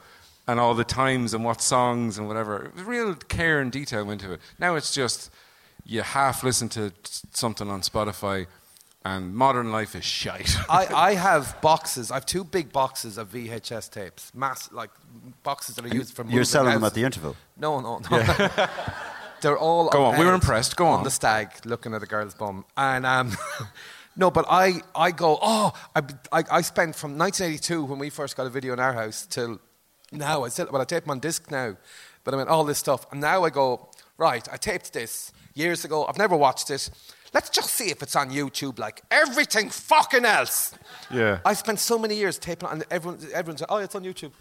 and 0.47 0.59
all 0.59 0.73
the 0.73 0.83
times 0.83 1.33
and 1.35 1.43
what 1.45 1.61
songs 1.61 2.17
and 2.17 2.27
whatever. 2.27 2.65
It 2.65 2.75
was 2.75 2.83
real 2.83 3.13
care 3.15 3.59
and 3.59 3.71
detail 3.71 4.03
went 4.05 4.21
into 4.23 4.33
it. 4.33 4.41
Now 4.57 4.75
it's 4.75 4.91
just 4.93 5.29
you 5.89 6.03
half 6.03 6.43
listen 6.43 6.69
to 6.69 6.93
something 7.31 7.69
on 7.69 7.81
Spotify 7.81 8.45
and 9.03 9.33
modern 9.33 9.71
life 9.71 9.95
is 9.95 10.05
shite. 10.05 10.55
I, 10.69 10.85
I 10.87 11.13
have 11.15 11.59
boxes. 11.61 12.11
I 12.11 12.15
have 12.15 12.25
two 12.25 12.43
big 12.43 12.71
boxes 12.71 13.17
of 13.17 13.31
VHS 13.31 13.89
tapes, 13.91 14.31
mass 14.35 14.71
like 14.71 14.91
boxes 15.43 15.75
that 15.75 15.85
are 15.85 15.95
used 15.95 16.13
for. 16.13 16.23
You're 16.23 16.31
moving 16.31 16.45
selling 16.45 16.73
them 16.73 16.83
at 16.83 16.93
the 16.93 17.03
interval. 17.03 17.35
No, 17.57 17.79
no, 17.79 17.99
no. 18.11 18.49
They're 19.41 19.57
all. 19.57 19.89
Go 19.89 20.05
of 20.05 20.13
on, 20.13 20.19
we 20.19 20.25
were 20.25 20.33
impressed. 20.33 20.75
Go 20.75 20.85
on. 20.85 21.03
the 21.03 21.11
stag 21.11 21.65
looking 21.65 21.93
at 21.93 22.03
a 22.03 22.05
girl's 22.05 22.35
bum, 22.35 22.65
and 22.75 23.05
um, 23.05 23.31
no, 24.17 24.29
but 24.29 24.45
I, 24.49 24.81
I 24.93 25.11
go. 25.11 25.39
Oh, 25.41 25.71
I, 25.95 26.01
I, 26.31 26.43
I 26.51 26.61
spent 26.61 26.95
from 26.95 27.17
1982 27.17 27.85
when 27.85 27.99
we 27.99 28.09
first 28.09 28.35
got 28.35 28.45
a 28.45 28.49
video 28.49 28.73
in 28.73 28.79
our 28.79 28.93
house 28.93 29.25
till 29.25 29.59
now. 30.11 30.43
I 30.43 30.49
still, 30.49 30.67
well, 30.71 30.81
I 30.81 30.85
tape 30.85 31.05
them 31.05 31.11
on 31.11 31.19
disc 31.19 31.49
now, 31.49 31.77
but 32.25 32.33
I 32.33 32.37
mean 32.37 32.47
all 32.47 32.65
this 32.65 32.79
stuff, 32.79 33.05
and 33.11 33.21
now 33.21 33.45
I 33.45 33.49
go 33.49 33.89
right. 34.17 34.45
I 34.51 34.57
taped 34.57 34.91
this 34.91 35.31
years 35.53 35.85
ago. 35.85 36.05
I've 36.05 36.17
never 36.17 36.35
watched 36.35 36.69
it. 36.69 36.89
Let's 37.33 37.49
just 37.49 37.69
see 37.73 37.91
if 37.91 38.01
it's 38.01 38.15
on 38.15 38.31
YouTube, 38.31 38.79
like 38.79 39.03
everything 39.11 39.69
fucking 39.69 40.25
else. 40.25 40.73
Yeah. 41.11 41.39
I 41.45 41.53
spent 41.53 41.79
so 41.79 41.99
many 41.99 42.15
years 42.15 42.39
taping 42.39 42.69
it, 42.69 42.71
and 42.71 42.85
everyone, 42.89 43.19
everyone's 43.33 43.61
like, 43.61 43.71
oh, 43.71 43.77
it's 43.77 43.93
on 43.95 44.03
YouTube. 44.03 44.31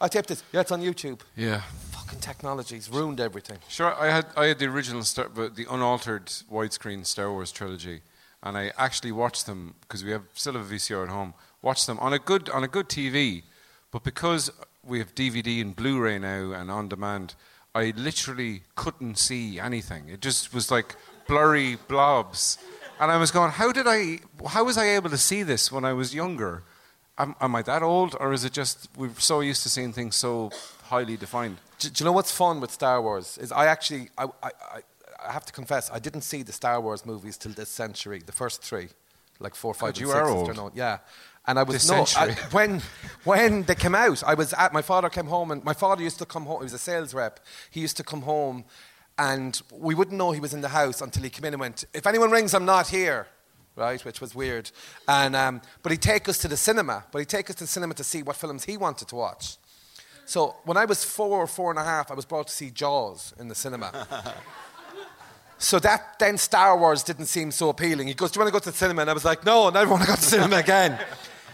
I 0.00 0.06
taped 0.08 0.30
it. 0.30 0.42
Yeah, 0.52 0.60
it's 0.60 0.70
on 0.70 0.80
YouTube. 0.80 1.20
yeah. 1.36 1.62
Fucking 1.90 2.20
technology's 2.20 2.88
ruined 2.88 3.20
everything. 3.20 3.58
Sure, 3.68 3.94
I 3.94 4.06
had 4.10 4.26
I 4.36 4.46
had 4.46 4.58
the 4.60 4.66
original 4.66 5.02
Star, 5.02 5.28
but 5.28 5.56
the 5.56 5.66
unaltered 5.68 6.26
widescreen 6.50 7.04
Star 7.04 7.30
Wars 7.32 7.50
trilogy, 7.52 8.00
and 8.42 8.56
I 8.56 8.72
actually 8.78 9.12
watched 9.12 9.46
them 9.46 9.74
because 9.82 10.04
we 10.04 10.12
have 10.12 10.22
still 10.34 10.54
have 10.54 10.70
a 10.70 10.74
VCR 10.74 11.02
at 11.02 11.10
home. 11.10 11.34
Watched 11.60 11.86
them 11.86 11.98
on 11.98 12.12
a 12.12 12.18
good 12.18 12.48
on 12.50 12.62
a 12.64 12.68
good 12.68 12.88
TV, 12.88 13.42
but 13.90 14.04
because 14.04 14.50
we 14.82 15.00
have 15.00 15.14
DVD 15.14 15.60
and 15.60 15.76
Blu-ray 15.76 16.18
now 16.18 16.52
and 16.52 16.70
on 16.70 16.88
demand, 16.88 17.34
I 17.78 17.92
literally 17.96 18.62
couldn't 18.74 19.18
see 19.18 19.60
anything. 19.60 20.08
It 20.08 20.20
just 20.20 20.52
was 20.52 20.70
like 20.70 20.96
blurry 21.28 21.76
blobs, 21.86 22.58
and 22.98 23.10
I 23.12 23.16
was 23.18 23.30
going, 23.30 23.52
how 23.52 23.70
did 23.70 23.86
I? 23.86 24.18
How 24.48 24.64
was 24.64 24.76
I 24.76 24.86
able 24.96 25.10
to 25.10 25.18
see 25.18 25.44
this 25.44 25.70
when 25.70 25.84
I 25.84 25.92
was 25.92 26.12
younger? 26.14 26.64
Am, 27.18 27.34
am 27.40 27.54
I 27.54 27.62
that 27.62 27.82
old, 27.82 28.16
or 28.18 28.32
is 28.32 28.44
it 28.44 28.52
just 28.52 28.88
we're 28.96 29.14
so 29.18 29.40
used 29.40 29.62
to 29.62 29.68
seeing 29.68 29.92
things 29.92 30.16
so 30.16 30.50
highly 30.84 31.16
defined? 31.16 31.58
Do, 31.78 31.88
do 31.90 32.02
you 32.02 32.04
know 32.06 32.12
what's 32.12 32.32
fun 32.32 32.60
with 32.60 32.72
Star 32.72 33.00
Wars? 33.00 33.38
Is 33.38 33.52
I 33.52 33.66
actually, 33.66 34.08
I, 34.16 34.24
I, 34.42 34.50
I, 35.28 35.32
have 35.32 35.44
to 35.46 35.52
confess, 35.52 35.90
I 35.92 35.98
didn't 35.98 36.22
see 36.22 36.42
the 36.42 36.52
Star 36.52 36.80
Wars 36.80 37.04
movies 37.04 37.36
till 37.36 37.52
this 37.52 37.68
century, 37.68 38.20
the 38.24 38.32
first 38.32 38.62
three, 38.62 38.88
like 39.40 39.54
four, 39.54 39.74
five, 39.74 39.94
God, 39.94 39.96
and 39.96 40.00
you 40.00 40.06
six. 40.06 40.18
are 40.18 40.28
old. 40.28 40.76
Yeah. 40.76 40.98
And 41.48 41.58
I 41.58 41.62
was 41.62 41.88
This 41.88 41.90
no, 41.90 42.20
I, 42.20 42.32
when 42.52 42.82
when 43.24 43.62
they 43.62 43.74
came 43.74 43.94
out. 43.94 44.22
I 44.22 44.34
was 44.34 44.52
at 44.52 44.72
my 44.74 44.82
father 44.82 45.08
came 45.08 45.26
home, 45.26 45.50
and 45.50 45.64
my 45.64 45.72
father 45.72 46.02
used 46.02 46.18
to 46.18 46.26
come 46.26 46.44
home. 46.44 46.60
He 46.60 46.64
was 46.64 46.74
a 46.74 46.78
sales 46.78 47.14
rep. 47.14 47.40
He 47.70 47.80
used 47.80 47.96
to 47.96 48.04
come 48.04 48.22
home, 48.22 48.66
and 49.18 49.60
we 49.72 49.94
wouldn't 49.94 50.16
know 50.16 50.32
he 50.32 50.40
was 50.40 50.52
in 50.52 50.60
the 50.60 50.68
house 50.68 51.00
until 51.00 51.22
he 51.22 51.30
came 51.30 51.46
in 51.46 51.54
and 51.54 51.60
went, 51.60 51.86
"If 51.94 52.06
anyone 52.06 52.30
rings, 52.30 52.52
I'm 52.52 52.66
not 52.66 52.88
here." 52.88 53.26
Right, 53.76 54.04
which 54.04 54.20
was 54.20 54.34
weird, 54.34 54.70
and 55.06 55.34
um, 55.34 55.62
but 55.82 55.90
he'd 55.92 56.02
take 56.02 56.28
us 56.28 56.36
to 56.38 56.48
the 56.48 56.56
cinema. 56.56 57.04
But 57.12 57.20
he'd 57.20 57.28
take 57.28 57.48
us 57.48 57.56
to 57.56 57.64
the 57.64 57.68
cinema 57.68 57.94
to 57.94 58.04
see 58.04 58.22
what 58.22 58.36
films 58.36 58.64
he 58.64 58.76
wanted 58.76 59.08
to 59.08 59.16
watch. 59.16 59.56
So 60.26 60.56
when 60.64 60.76
I 60.76 60.84
was 60.84 61.02
four 61.02 61.38
or 61.38 61.46
four 61.46 61.70
and 61.70 61.78
a 61.78 61.84
half, 61.84 62.10
I 62.10 62.14
was 62.14 62.26
brought 62.26 62.48
to 62.48 62.52
see 62.52 62.70
Jaws 62.70 63.32
in 63.38 63.48
the 63.48 63.54
cinema. 63.54 64.06
so 65.58 65.78
that 65.78 66.18
then 66.18 66.36
Star 66.36 66.76
Wars 66.76 67.02
didn't 67.02 67.26
seem 67.26 67.52
so 67.52 67.70
appealing. 67.70 68.08
He 68.08 68.14
goes, 68.14 68.32
"Do 68.32 68.38
you 68.38 68.44
want 68.44 68.48
to 68.48 68.52
go 68.52 68.58
to 68.58 68.70
the 68.70 68.76
cinema?" 68.76 69.02
And 69.02 69.10
I 69.10 69.14
was 69.14 69.24
like, 69.24 69.46
"No, 69.46 69.68
I 69.68 69.70
never 69.70 69.92
want 69.92 70.02
to 70.02 70.08
go 70.08 70.14
to 70.14 70.20
the 70.20 70.26
cinema 70.26 70.56
again." 70.56 70.98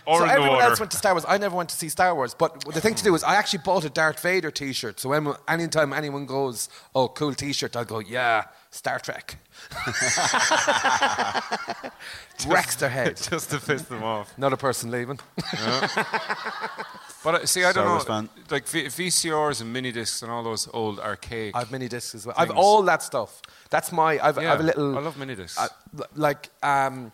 Or 0.07 0.19
so 0.19 0.25
everyone 0.27 0.51
water. 0.51 0.65
else 0.65 0.81
went 0.81 0.91
to 0.93 0.97
Star 0.99 1.13
Wars. 1.15 1.25
I 1.27 1.39
never 1.39 1.57
went 1.57 1.69
to 1.71 1.77
see 1.77 1.89
Star 1.89 2.15
Wars. 2.15 2.35
But 2.35 2.65
the 2.73 2.81
thing 2.81 2.95
to 2.95 3.05
do 3.05 3.15
is, 3.15 3.23
I 3.25 3.37
actually 3.37 3.61
bought 3.65 3.85
a 3.85 3.91
Darth 3.91 4.21
Vader 4.21 4.51
T-shirt. 4.51 5.01
So 5.01 5.09
when, 5.09 5.33
anytime 5.49 5.93
anyone 5.93 6.27
goes, 6.27 6.69
"Oh, 6.95 7.09
cool 7.09 7.35
T-shirt," 7.35 7.75
I'll 7.77 7.85
go, 7.85 8.01
"Yeah, 8.01 8.45
Star 8.71 8.99
Trek." 8.99 9.39
Wrecks 12.47 12.77
their 12.77 12.89
head. 12.91 13.17
just 13.31 13.51
to 13.51 13.61
piss 13.61 13.83
them 13.83 14.03
off. 14.03 14.37
Not 14.39 14.53
a 14.53 14.57
person 14.57 14.91
leaving. 14.91 15.19
But 17.25 17.35
uh, 17.37 17.47
see, 17.47 17.65
I 17.65 17.73
don't 17.73 17.89
Wars 17.89 18.07
know, 18.07 18.15
fan. 18.17 18.29
like 18.51 18.69
v- 18.69 18.85
VCRs 18.85 19.63
and 19.63 19.73
mini 19.73 19.93
discs 19.93 20.21
and 20.21 20.31
all 20.31 20.43
those 20.43 20.69
old 20.75 21.01
archaic. 21.01 21.57
I've 21.57 21.73
mini 21.73 21.89
discs 21.89 22.15
as 22.15 22.27
well. 22.27 22.35
I've 22.37 22.49
Things. 22.49 22.61
all 22.61 22.83
that 22.83 23.03
stuff. 23.03 23.41
That's 23.71 23.91
my. 23.93 24.19
I've, 24.23 24.37
Yeah, 24.37 24.53
I've 24.53 24.61
a 24.61 24.63
little. 24.63 24.99
I 24.99 25.01
love 25.01 25.17
mini 25.17 25.35
discs. 25.35 25.59
uh, 25.59 25.69
like 26.17 26.51
um, 26.63 27.13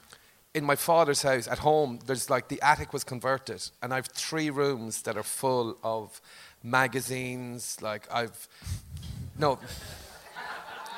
in 0.55 0.65
my 0.65 0.77
father's 0.77 1.23
house 1.23 1.47
at 1.47 1.59
home, 1.59 2.01
there's 2.07 2.29
like 2.29 2.49
the 2.49 2.61
attic 2.63 2.93
was 2.93 3.05
converted, 3.05 3.71
and 3.83 3.95
I've 3.95 4.07
three 4.07 4.51
rooms 4.51 5.03
that 5.03 5.17
are 5.17 5.23
full 5.23 5.79
of 5.83 6.21
magazines. 6.63 7.79
Like 7.81 8.09
I've 8.13 8.49
no 9.39 9.59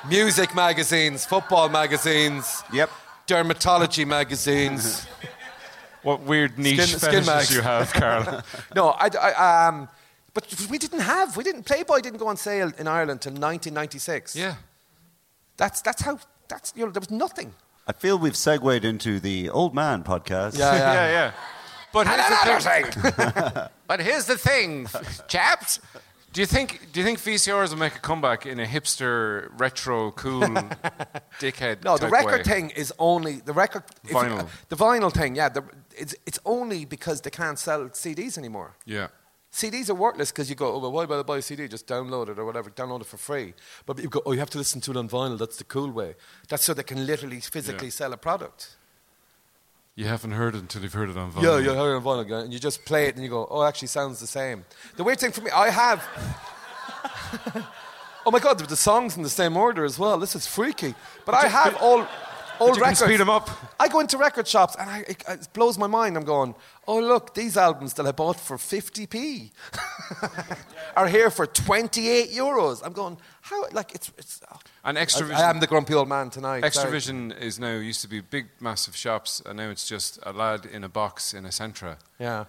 music 0.09 0.55
magazines, 0.55 1.25
football 1.25 1.69
magazines. 1.69 2.63
Yep. 2.73 2.89
Dermatology 3.27 4.05
magazines. 4.05 5.05
what 6.03 6.21
weird 6.21 6.57
niche 6.57 6.81
Skin- 6.81 6.99
skin 6.99 7.23
fetishes 7.23 7.27
mags. 7.27 7.55
you 7.55 7.61
have, 7.61 7.93
Carl? 7.93 8.43
no, 8.75 8.89
I, 8.89 9.09
I, 9.21 9.67
um, 9.67 9.87
but 10.33 10.67
we 10.69 10.77
didn't 10.77 10.99
have. 11.01 11.37
We 11.37 11.43
didn't. 11.43 11.63
Playboy 11.63 12.01
didn't 12.01 12.19
go 12.19 12.27
on 12.27 12.37
sale 12.37 12.71
in 12.77 12.87
Ireland 12.87 13.21
till 13.21 13.31
1996. 13.31 14.35
yeah. 14.35 14.55
That's 15.57 15.81
that's 15.81 16.01
how. 16.01 16.17
That's 16.47 16.73
you 16.75 16.85
know 16.85 16.91
there 16.91 16.99
was 16.99 17.11
nothing. 17.11 17.53
I 17.87 17.91
feel 17.91 18.17
we've 18.17 18.35
segued 18.37 18.85
into 18.85 19.19
the 19.19 19.49
old 19.49 19.73
man 19.75 20.03
podcast. 20.03 20.57
Yeah, 20.57 20.73
yeah, 20.75 21.09
yeah. 21.17 21.31
But 21.91 22.07
here's 22.07 22.29
the 22.29 22.59
thing. 22.59 22.85
thing. 22.85 23.63
But 23.87 23.99
here's 23.99 24.25
the 24.25 24.37
thing, 24.37 24.87
chaps. 25.27 25.79
Do 26.31 26.41
you 26.41 26.47
think 26.47 26.91
do 26.91 26.99
you 26.99 27.05
think 27.05 27.19
VCRs 27.19 27.69
will 27.69 27.77
make 27.77 27.95
a 27.95 27.99
comeback 27.99 28.45
in 28.47 28.59
a 28.59 28.65
hipster, 28.65 29.49
retro, 29.59 30.09
cool, 30.11 30.41
dickhead? 31.39 31.83
No, 31.83 31.97
the 31.97 32.07
record 32.09 32.37
way? 32.47 32.53
thing 32.53 32.69
is 32.71 32.91
only 32.97 33.35
the 33.45 33.53
record. 33.53 33.83
if 34.03 34.09
you- 34.11 34.15
Vinyl. 34.17 34.47
the 34.69 34.75
vinyl 34.75 35.11
thing, 35.13 35.35
yeah. 35.35 35.49
The, 35.49 35.63
it's 35.95 36.15
it's 36.25 36.39
only 36.45 36.85
because 36.85 37.21
they 37.21 37.29
can't 37.29 37.59
sell 37.59 37.81
CDs 37.89 38.37
anymore. 38.37 38.75
Yeah. 38.85 39.07
CDs 39.53 39.87
are 39.89 39.93
worthless 39.93 40.31
because 40.31 40.49
you 40.49 40.55
go, 40.55 40.73
oh, 40.73 40.79
well, 40.79 40.91
why 40.91 41.05
would 41.05 41.19
I 41.19 41.21
buy 41.21 41.37
a 41.37 41.41
CD? 41.41 41.67
Just 41.67 41.85
download 41.85 42.27
it 42.29 42.39
or 42.39 42.45
whatever, 42.45 42.71
download 42.71 43.01
it 43.01 43.05
for 43.05 43.17
free. 43.17 43.53
But 43.85 43.99
you 43.99 44.09
go, 44.09 44.23
oh, 44.25 44.31
you 44.31 44.39
have 44.39 44.49
to 44.49 44.57
listen 44.57 44.81
to 44.81 44.91
it 44.91 44.97
on 44.97 45.07
vinyl. 45.07 45.37
That's 45.37 45.57
the 45.57 45.63
cool 45.63 45.91
way. 45.91 46.15
That's 46.49 46.63
so 46.63 46.73
they 46.73 46.81
can 46.81 47.05
literally 47.05 47.39
physically 47.39 47.87
Yeah. 47.87 47.91
sell 47.91 48.13
a 48.13 48.17
product. 48.17 48.75
You 49.95 50.05
haven't 50.05 50.31
heard 50.31 50.55
it 50.55 50.61
until 50.61 50.81
you've 50.81 50.93
heard 50.93 51.11
it 51.11 51.17
on 51.17 51.31
vinyl. 51.31 51.43
Yeah, 51.43 51.57
you 51.59 51.69
hear 51.69 51.93
it 51.93 51.97
on 51.97 52.03
vinyl, 52.03 52.27
guy, 52.27 52.39
and 52.39 52.51
you 52.51 52.57
just 52.57 52.83
play 52.83 53.05
it 53.05 53.13
and 53.13 53.23
you 53.23 53.29
go, 53.29 53.47
oh, 53.51 53.61
it 53.61 53.67
actually 53.67 53.89
sounds 53.89 54.19
the 54.19 54.25
same. 54.25 54.65
The 54.95 55.03
weird 55.03 55.19
thing 55.19 55.31
for 55.31 55.41
me, 55.41 55.51
I 55.51 55.69
have. 55.69 56.03
oh 58.25 58.31
my 58.31 58.39
God, 58.39 58.57
the 58.57 58.75
songs 58.75 59.15
in 59.17 59.21
the 59.21 59.29
same 59.29 59.55
order 59.55 59.85
as 59.85 59.99
well. 59.99 60.17
This 60.17 60.35
is 60.35 60.47
freaky. 60.47 60.95
But 61.25 61.35
I 61.35 61.47
have 61.47 61.75
all. 61.79 62.07
Old 62.59 62.69
you 62.75 62.81
can 62.81 62.91
records. 62.91 62.99
speed 62.99 63.21
'em 63.21 63.29
up. 63.29 63.49
I 63.79 63.87
go 63.87 63.99
into 63.99 64.17
record 64.17 64.47
shops 64.47 64.75
and 64.79 64.89
I, 64.89 64.99
it, 65.07 65.23
uh, 65.27 65.33
it 65.33 65.47
blows 65.53 65.77
my 65.77 65.87
mind. 65.87 66.15
I'm 66.17 66.23
going, 66.25 66.55
oh 66.87 66.99
look, 66.99 67.33
these 67.33 67.57
albums 67.57 67.93
that 67.95 68.05
I 68.05 68.11
bought 68.11 68.39
for 68.39 68.57
50p 68.57 69.51
are 70.95 71.07
here 71.07 71.29
for 71.29 71.45
28 71.47 72.29
euros. 72.31 72.81
I'm 72.85 72.93
going, 72.93 73.17
how? 73.41 73.65
Like 73.71 73.93
it's 73.95 74.11
it's. 74.17 74.41
Oh. 74.51 74.57
And 74.85 74.97
I, 74.97 75.05
Extravision. 75.05 75.35
I 75.35 75.49
am 75.49 75.59
the 75.59 75.67
grumpy 75.67 75.93
old 75.93 76.09
man 76.09 76.29
tonight. 76.29 76.71
sorry. 76.73 76.91
Extravision 76.99 77.37
is 77.39 77.59
now 77.59 77.75
used 77.77 78.01
to 78.01 78.07
be 78.07 78.19
big, 78.21 78.47
massive 78.59 78.95
shops, 78.95 79.41
and 79.45 79.57
now 79.57 79.69
it's 79.69 79.87
just 79.87 80.19
a 80.23 80.31
lad 80.33 80.65
in 80.65 80.83
a 80.83 80.89
box 80.89 81.33
in 81.33 81.45
a 81.45 81.49
Centra 81.49 81.97
Yeah. 82.19 82.45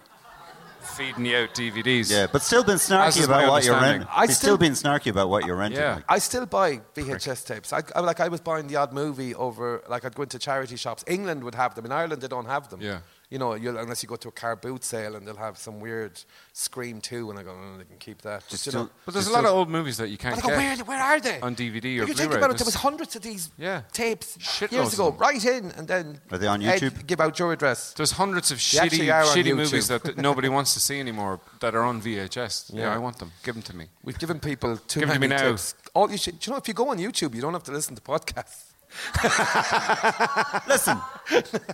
Feeding 0.84 1.26
you 1.26 1.36
out 1.36 1.54
DVDs. 1.54 2.10
Yeah, 2.10 2.26
but 2.30 2.42
still 2.42 2.64
been 2.64 2.76
snarky 2.76 3.24
about 3.24 3.48
what 3.50 3.64
you're 3.64 3.74
renting. 3.80 4.06
I 4.10 4.26
He's 4.26 4.36
still- 4.36 4.48
still 4.48 4.58
been 4.58 4.72
snarky 4.72 5.10
about 5.10 5.28
what 5.28 5.44
you're 5.46 5.56
renting. 5.56 5.80
Yeah. 5.80 5.96
like. 5.96 6.04
I 6.08 6.18
still 6.18 6.46
buy 6.46 6.80
VHS 6.94 7.44
tapes. 7.46 7.72
I, 7.72 7.82
I, 7.94 8.00
like 8.00 8.20
I 8.20 8.28
was 8.28 8.40
buying 8.40 8.66
the 8.66 8.76
odd 8.76 8.92
movie 8.92 9.34
over. 9.34 9.82
Like 9.88 10.04
I'd 10.04 10.14
go 10.14 10.22
into 10.22 10.38
charity 10.38 10.76
shops. 10.76 11.04
England 11.06 11.42
would 11.44 11.54
have 11.54 11.74
them. 11.74 11.84
In 11.86 11.92
Ireland, 11.92 12.22
they 12.22 12.28
don't 12.28 12.46
have 12.46 12.68
them. 12.68 12.80
Yeah. 12.80 12.98
You 13.30 13.38
know, 13.38 13.54
you'll, 13.54 13.78
unless 13.78 14.02
you 14.02 14.08
go 14.08 14.16
to 14.16 14.28
a 14.28 14.32
car 14.32 14.54
boot 14.54 14.84
sale 14.84 15.16
and 15.16 15.26
they'll 15.26 15.34
have 15.36 15.58
some 15.58 15.80
weird 15.80 16.20
Scream 16.52 17.00
2, 17.00 17.30
and 17.30 17.38
I 17.38 17.42
go, 17.42 17.50
oh, 17.50 17.78
they 17.78 17.84
can 17.84 17.96
keep 17.98 18.22
that. 18.22 18.46
Just, 18.48 18.66
you 18.66 18.72
know. 18.72 18.88
But 19.04 19.14
there's 19.14 19.26
a 19.26 19.32
lot 19.32 19.44
of 19.44 19.50
old 19.50 19.68
movies 19.68 19.96
that 19.96 20.08
you 20.08 20.16
can't 20.18 20.36
But 20.36 20.44
I 20.44 20.48
go, 20.50 20.56
where, 20.56 20.76
get 20.76 20.86
where 20.86 21.02
are 21.02 21.18
they? 21.18 21.40
on 21.40 21.56
DVD 21.56 21.84
or 21.84 21.88
you 21.88 22.06
think 22.06 22.16
Blu-ray. 22.18 22.36
about 22.36 22.50
it, 22.52 22.58
there 22.58 22.64
was 22.64 22.74
hundreds 22.76 23.16
of 23.16 23.22
these 23.22 23.50
Yeah. 23.58 23.82
tapes 23.92 24.36
Shitloads 24.36 24.72
years 24.72 24.94
ago. 24.94 25.10
Right 25.12 25.44
in, 25.44 25.72
and 25.72 25.88
then 25.88 26.20
Are 26.30 26.38
they 26.38 26.46
on 26.46 26.62
Ed, 26.62 26.80
YouTube? 26.80 27.06
give 27.06 27.20
out 27.20 27.36
your 27.38 27.52
address. 27.52 27.92
There's 27.94 28.12
hundreds 28.12 28.50
of 28.52 28.58
They 28.58 28.88
shitty, 28.88 29.08
shitty 29.08 29.56
movies 29.56 29.88
that, 29.88 30.04
that 30.04 30.16
nobody 30.28 30.48
wants 30.48 30.74
to 30.74 30.80
see 30.80 31.00
anymore 31.00 31.40
that 31.60 31.74
are 31.74 31.82
on 31.82 32.00
VHS. 32.02 32.72
Yeah. 32.72 32.82
Yeah. 32.82 32.94
I 32.94 32.98
want 32.98 33.18
them. 33.18 33.32
Give 33.42 33.54
them 33.54 33.62
to 33.62 33.74
me. 33.74 33.86
We've 34.04 34.18
given 34.18 34.38
people 34.38 34.76
too 34.76 35.00
Give 35.00 35.08
them 35.08 35.16
to 35.16 35.20
me 35.20 35.26
now. 35.28 35.42
tips. 35.50 35.74
All 35.94 36.10
you 36.10 36.18
should, 36.18 36.46
you 36.46 36.52
know, 36.52 36.58
if 36.58 36.68
you 36.68 36.74
go 36.74 36.88
on 36.90 36.98
YouTube, 36.98 37.34
you 37.34 37.40
don't 37.40 37.54
have 37.54 37.64
to 37.64 37.72
listen 37.72 37.94
to 37.96 38.02
podcasts. 38.02 38.73
Listen, 40.68 40.98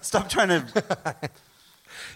stop 0.03 0.29
trying 0.29 0.49
to. 0.49 1.31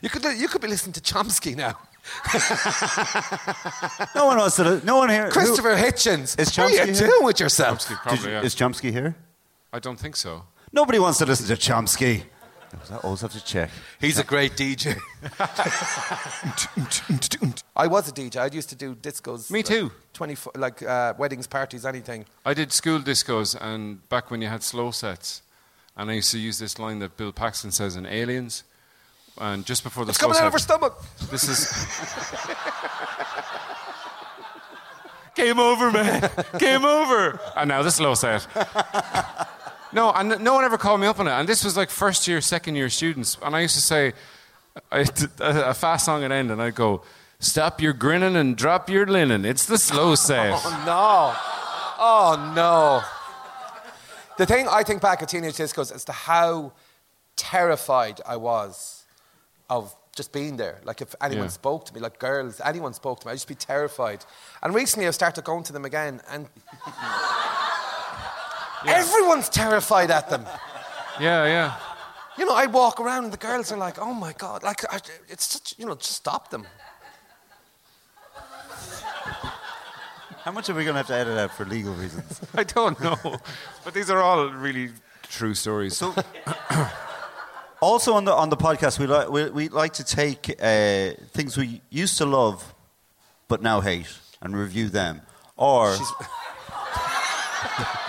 You 0.02 0.08
could, 0.10 0.24
you 0.38 0.48
could 0.48 0.60
be 0.60 0.68
listening 0.68 0.92
to 0.94 1.00
Chomsky 1.00 1.54
now. 1.56 1.78
No 4.14 4.26
one 4.26 4.36
wants 4.38 4.56
to. 4.56 4.84
No 4.84 4.98
one 4.98 5.08
here. 5.08 5.26
who- 5.26 5.30
Christopher 5.32 5.74
Hitchens. 5.76 6.38
Is 6.38 6.50
Chomsky 6.50 6.58
what 6.58 6.66
are 6.66 6.70
you 6.70 6.80
Chomsky 6.92 6.98
here? 6.98 7.06
doing 7.08 7.24
with 7.24 7.40
yourself? 7.40 7.78
Chomsky, 7.78 7.96
probably, 8.02 8.24
you- 8.24 8.30
yeah. 8.36 8.42
Is 8.42 8.54
Chomsky 8.54 8.90
here? 8.92 9.14
I 9.72 9.78
don't 9.78 9.98
think 9.98 10.16
so. 10.16 10.44
Nobody 10.72 10.98
wants 10.98 11.18
to 11.18 11.26
listen 11.26 11.46
to 11.46 11.54
Chomsky. 11.54 12.24
I 12.90 12.96
always 12.98 13.20
have 13.22 13.32
to 13.32 13.44
check. 13.44 13.70
He's 14.00 14.18
a 14.18 14.24
great 14.24 14.52
DJ. 14.52 14.98
I 17.76 17.86
was 17.86 18.08
a 18.08 18.12
DJ. 18.12 18.40
I 18.40 18.46
used 18.46 18.68
to 18.70 18.76
do 18.76 18.94
discos. 18.94 19.50
Me 19.50 19.58
like 19.60 19.66
too. 19.66 19.92
24, 20.12 20.52
like 20.56 20.82
uh, 20.82 21.14
weddings, 21.18 21.46
parties, 21.46 21.84
anything. 21.84 22.24
I 22.44 22.54
did 22.54 22.72
school 22.72 23.00
discos, 23.00 23.56
and 23.60 24.06
back 24.08 24.30
when 24.30 24.42
you 24.42 24.48
had 24.48 24.62
slow 24.62 24.90
sets, 24.90 25.42
and 25.96 26.10
I 26.10 26.14
used 26.14 26.30
to 26.32 26.38
use 26.38 26.58
this 26.58 26.78
line 26.78 26.98
that 27.00 27.16
Bill 27.16 27.32
Paxton 27.32 27.72
says 27.72 27.96
in 27.96 28.06
Aliens, 28.06 28.64
and 29.38 29.66
just 29.66 29.82
before 29.82 30.04
the 30.04 30.10
It's 30.10 30.18
slow 30.18 30.28
coming 30.28 30.42
out 30.42 30.46
of 30.48 30.52
her 30.52 30.58
stomach. 30.58 31.02
this 31.30 31.48
is. 31.48 31.66
Game 35.34 35.58
over, 35.58 35.90
man. 35.90 36.30
Game 36.58 36.84
over. 36.84 37.40
And 37.56 37.68
now 37.68 37.82
the 37.82 37.90
slow 37.90 38.14
set. 38.14 38.46
No, 39.94 40.10
and 40.12 40.40
no 40.42 40.54
one 40.54 40.64
ever 40.64 40.76
called 40.76 41.00
me 41.00 41.06
up 41.06 41.18
on 41.20 41.28
it. 41.28 41.32
And 41.32 41.48
this 41.48 41.64
was 41.64 41.76
like 41.76 41.88
first 41.88 42.26
year, 42.28 42.40
second 42.40 42.74
year 42.76 42.90
students. 42.90 43.38
And 43.42 43.54
I 43.56 43.60
used 43.60 43.76
to 43.76 43.80
say, 43.80 44.12
I, 44.90 45.00
a 45.00 45.06
a 45.70 45.74
fast 45.74 46.04
song 46.04 46.24
at 46.24 46.32
end, 46.32 46.50
and 46.50 46.60
I'd 46.60 46.74
go, 46.74 47.02
Stop 47.40 47.80
your 47.80 47.92
grinning 47.92 48.36
and 48.36 48.56
drop 48.56 48.88
your 48.88 49.06
linen. 49.06 49.44
It's 49.44 49.66
the 49.66 49.76
slow 49.78 50.14
set. 50.28 50.52
Oh, 50.64 50.82
no. 50.86 51.34
Oh, 51.98 52.52
no. 52.56 53.02
The 54.38 54.46
thing 54.46 54.66
I 54.68 54.82
think 54.82 55.00
back 55.02 55.22
at 55.22 55.28
teenage 55.28 55.54
discos 55.56 55.94
as 55.94 56.04
to 56.06 56.12
how 56.12 56.72
terrified 57.36 58.20
I 58.26 58.36
was 58.36 59.04
of 59.68 59.94
just 60.16 60.32
being 60.32 60.56
there. 60.56 60.80
Like 60.84 61.00
if 61.02 61.14
anyone 61.20 61.44
Yeah. 61.46 61.50
spoke 61.50 61.84
to 61.86 61.94
me, 61.94 62.00
like 62.00 62.18
girls, 62.18 62.60
anyone 62.64 62.94
spoke 62.94 63.20
to 63.20 63.26
me, 63.26 63.32
I'd 63.32 63.36
just 63.36 63.48
be 63.48 63.54
terrified. 63.54 64.24
And 64.62 64.74
recently 64.74 65.06
I've 65.06 65.14
started 65.14 65.44
going 65.44 65.64
to 65.64 65.72
them 65.72 65.84
again 65.84 66.20
and 66.30 66.48
everyone's 68.86 69.48
terrified 69.48 70.10
at 70.10 70.30
them. 70.30 70.46
Yeah, 71.20 71.46
yeah. 71.46 71.76
You 72.36 72.46
know, 72.46 72.54
I 72.54 72.66
walk 72.66 73.00
around 73.00 73.24
and 73.24 73.32
the 73.32 73.38
girls 73.38 73.70
are 73.70 73.76
like, 73.76 73.98
oh 73.98 74.12
my 74.12 74.32
God. 74.32 74.62
Like, 74.62 74.84
I, 74.92 74.98
it's 75.28 75.44
such, 75.44 75.74
you 75.78 75.86
know, 75.86 75.94
just 75.94 76.12
stop 76.12 76.50
them. 76.50 76.66
How 80.44 80.52
much 80.52 80.68
are 80.68 80.74
we 80.74 80.84
going 80.84 80.94
to 80.94 80.98
have 80.98 81.06
to 81.06 81.14
edit 81.14 81.38
out 81.38 81.52
for 81.52 81.64
legal 81.64 81.94
reasons? 81.94 82.42
I 82.54 82.64
don't 82.64 83.00
know. 83.00 83.16
But 83.82 83.94
these 83.94 84.10
are 84.10 84.20
all 84.20 84.48
really 84.48 84.90
true 85.22 85.54
stories. 85.54 85.96
So, 85.96 86.14
also 87.80 88.12
on 88.12 88.26
the 88.26 88.34
on 88.34 88.50
the 88.50 88.56
podcast, 88.56 88.98
we 88.98 89.06
like 89.06 89.30
we, 89.30 89.48
we 89.48 89.68
like 89.70 89.94
to 89.94 90.04
take 90.04 90.50
uh, 90.60 91.12
things 91.32 91.56
we 91.56 91.80
used 91.88 92.18
to 92.18 92.26
love, 92.26 92.74
but 93.48 93.62
now 93.62 93.80
hate, 93.80 94.18
and 94.42 94.54
review 94.54 94.90
them. 94.90 95.22
Or 95.56 95.96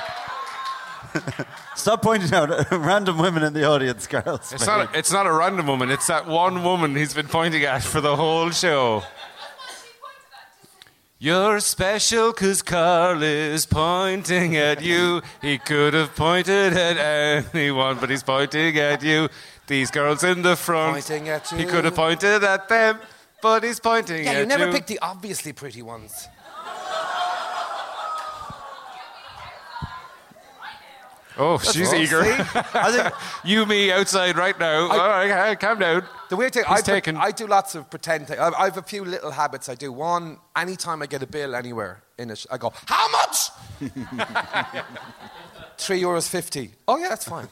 stop 1.76 2.02
pointing 2.02 2.34
out 2.34 2.50
random 2.72 3.18
women 3.18 3.44
in 3.44 3.54
the 3.54 3.64
audience, 3.64 4.08
Carl. 4.08 4.36
It's 4.36 4.66
not, 4.66 4.94
a, 4.94 4.98
it's 4.98 5.12
not 5.12 5.28
a 5.28 5.32
random 5.32 5.68
woman. 5.68 5.92
It's 5.92 6.08
that 6.08 6.28
one 6.28 6.64
woman 6.64 6.96
he's 6.96 7.14
been 7.14 7.28
pointing 7.28 7.64
at 7.64 7.84
for 7.84 8.02
the 8.02 8.16
whole 8.16 8.52
show. 8.52 9.04
You're 11.18 11.62
special 11.62 12.34
because 12.34 12.62
Carl 12.62 13.24
is 13.24 13.66
pointing 13.66 14.58
at 14.58 14.84
you. 14.84 15.22
He 15.42 15.58
could 15.58 15.94
have 15.94 16.16
pointed 16.16 16.74
at 16.74 16.98
anyone, 17.54 17.98
but 18.00 18.10
he's 18.10 18.22
pointing 18.22 18.78
at 18.78 19.02
you. 19.02 19.30
These 19.66 19.92
girls 19.92 20.24
in 20.24 20.42
the 20.42 20.56
front. 20.56 20.94
Pointing 20.94 21.30
at 21.30 21.48
He 21.50 21.66
could 21.66 21.86
have 21.86 21.96
pointed 21.96 22.44
at 22.44 22.68
them, 22.70 23.00
but 23.42 23.64
he's 23.64 23.80
pointing 23.80 24.26
Yeah, 24.26 24.32
at 24.32 24.40
you 24.42 24.46
never 24.46 24.66
you. 24.66 24.66
Never 24.68 24.78
pick 24.78 24.88
the 24.88 25.00
obviously 25.00 25.54
pretty 25.54 25.82
ones. 25.82 26.28
Oh, 31.38 31.58
she's 31.60 31.92
Oh, 31.94 31.96
eager. 31.98 32.22
I 32.22 32.92
think 32.92 33.14
you, 33.44 33.66
me, 33.66 33.92
outside 33.92 34.38
right 34.38 34.58
now. 34.60 34.88
I- 34.88 34.98
All 34.98 35.10
right, 35.10 35.48
hey, 35.50 35.56
calm 35.56 35.80
down. 35.80 36.04
The 36.30 36.36
weird 36.36 36.54
thing, 36.54 36.64
I, 36.68 36.82
taken. 36.82 37.18
I 37.18 37.32
do 37.32 37.46
lots 37.48 37.76
of 37.76 37.90
pretend 37.90 38.28
things. 38.28 38.40
I, 38.40 38.50
I 38.50 38.66
have 38.66 38.78
a 38.78 38.82
few 38.82 39.06
little 39.06 39.32
habits 39.32 39.70
I 39.70 39.76
do. 39.76 39.92
One, 39.92 40.38
anytime 40.56 41.02
I 41.02 41.06
get 41.06 41.22
a 41.22 41.28
bill 41.28 41.54
anywhere 41.56 42.02
in 42.18 42.30
it, 42.32 42.46
I 42.52 42.58
go, 42.58 42.74
how 42.88 43.08
much? 43.12 43.50
Three 45.78 46.02
euros 46.02 46.30
fifty. 46.30 46.72
Oh 46.88 46.98
yeah, 46.98 47.10
that's 47.10 47.26
fine. 47.28 47.50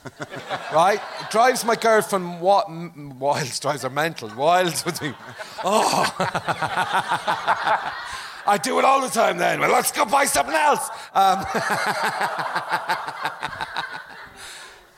right? 0.73 1.01
It 1.21 1.29
drives 1.29 1.65
my 1.65 1.75
girlfriend 1.75 2.25
m- 2.25 3.19
wild. 3.19 3.51
Drives 3.61 3.83
her 3.83 3.89
mental. 3.89 4.29
Wild 4.33 4.81
with 4.85 5.01
me. 5.01 5.13
Oh. 5.65 6.05
I 8.45 8.57
do 8.57 8.79
it 8.79 8.85
all 8.85 9.01
the 9.01 9.09
time. 9.09 9.37
Then, 9.37 9.59
well, 9.59 9.71
let's 9.71 9.91
go 9.91 10.05
buy 10.05 10.25
something 10.25 10.55
else. 10.55 10.89
Um, 11.13 11.45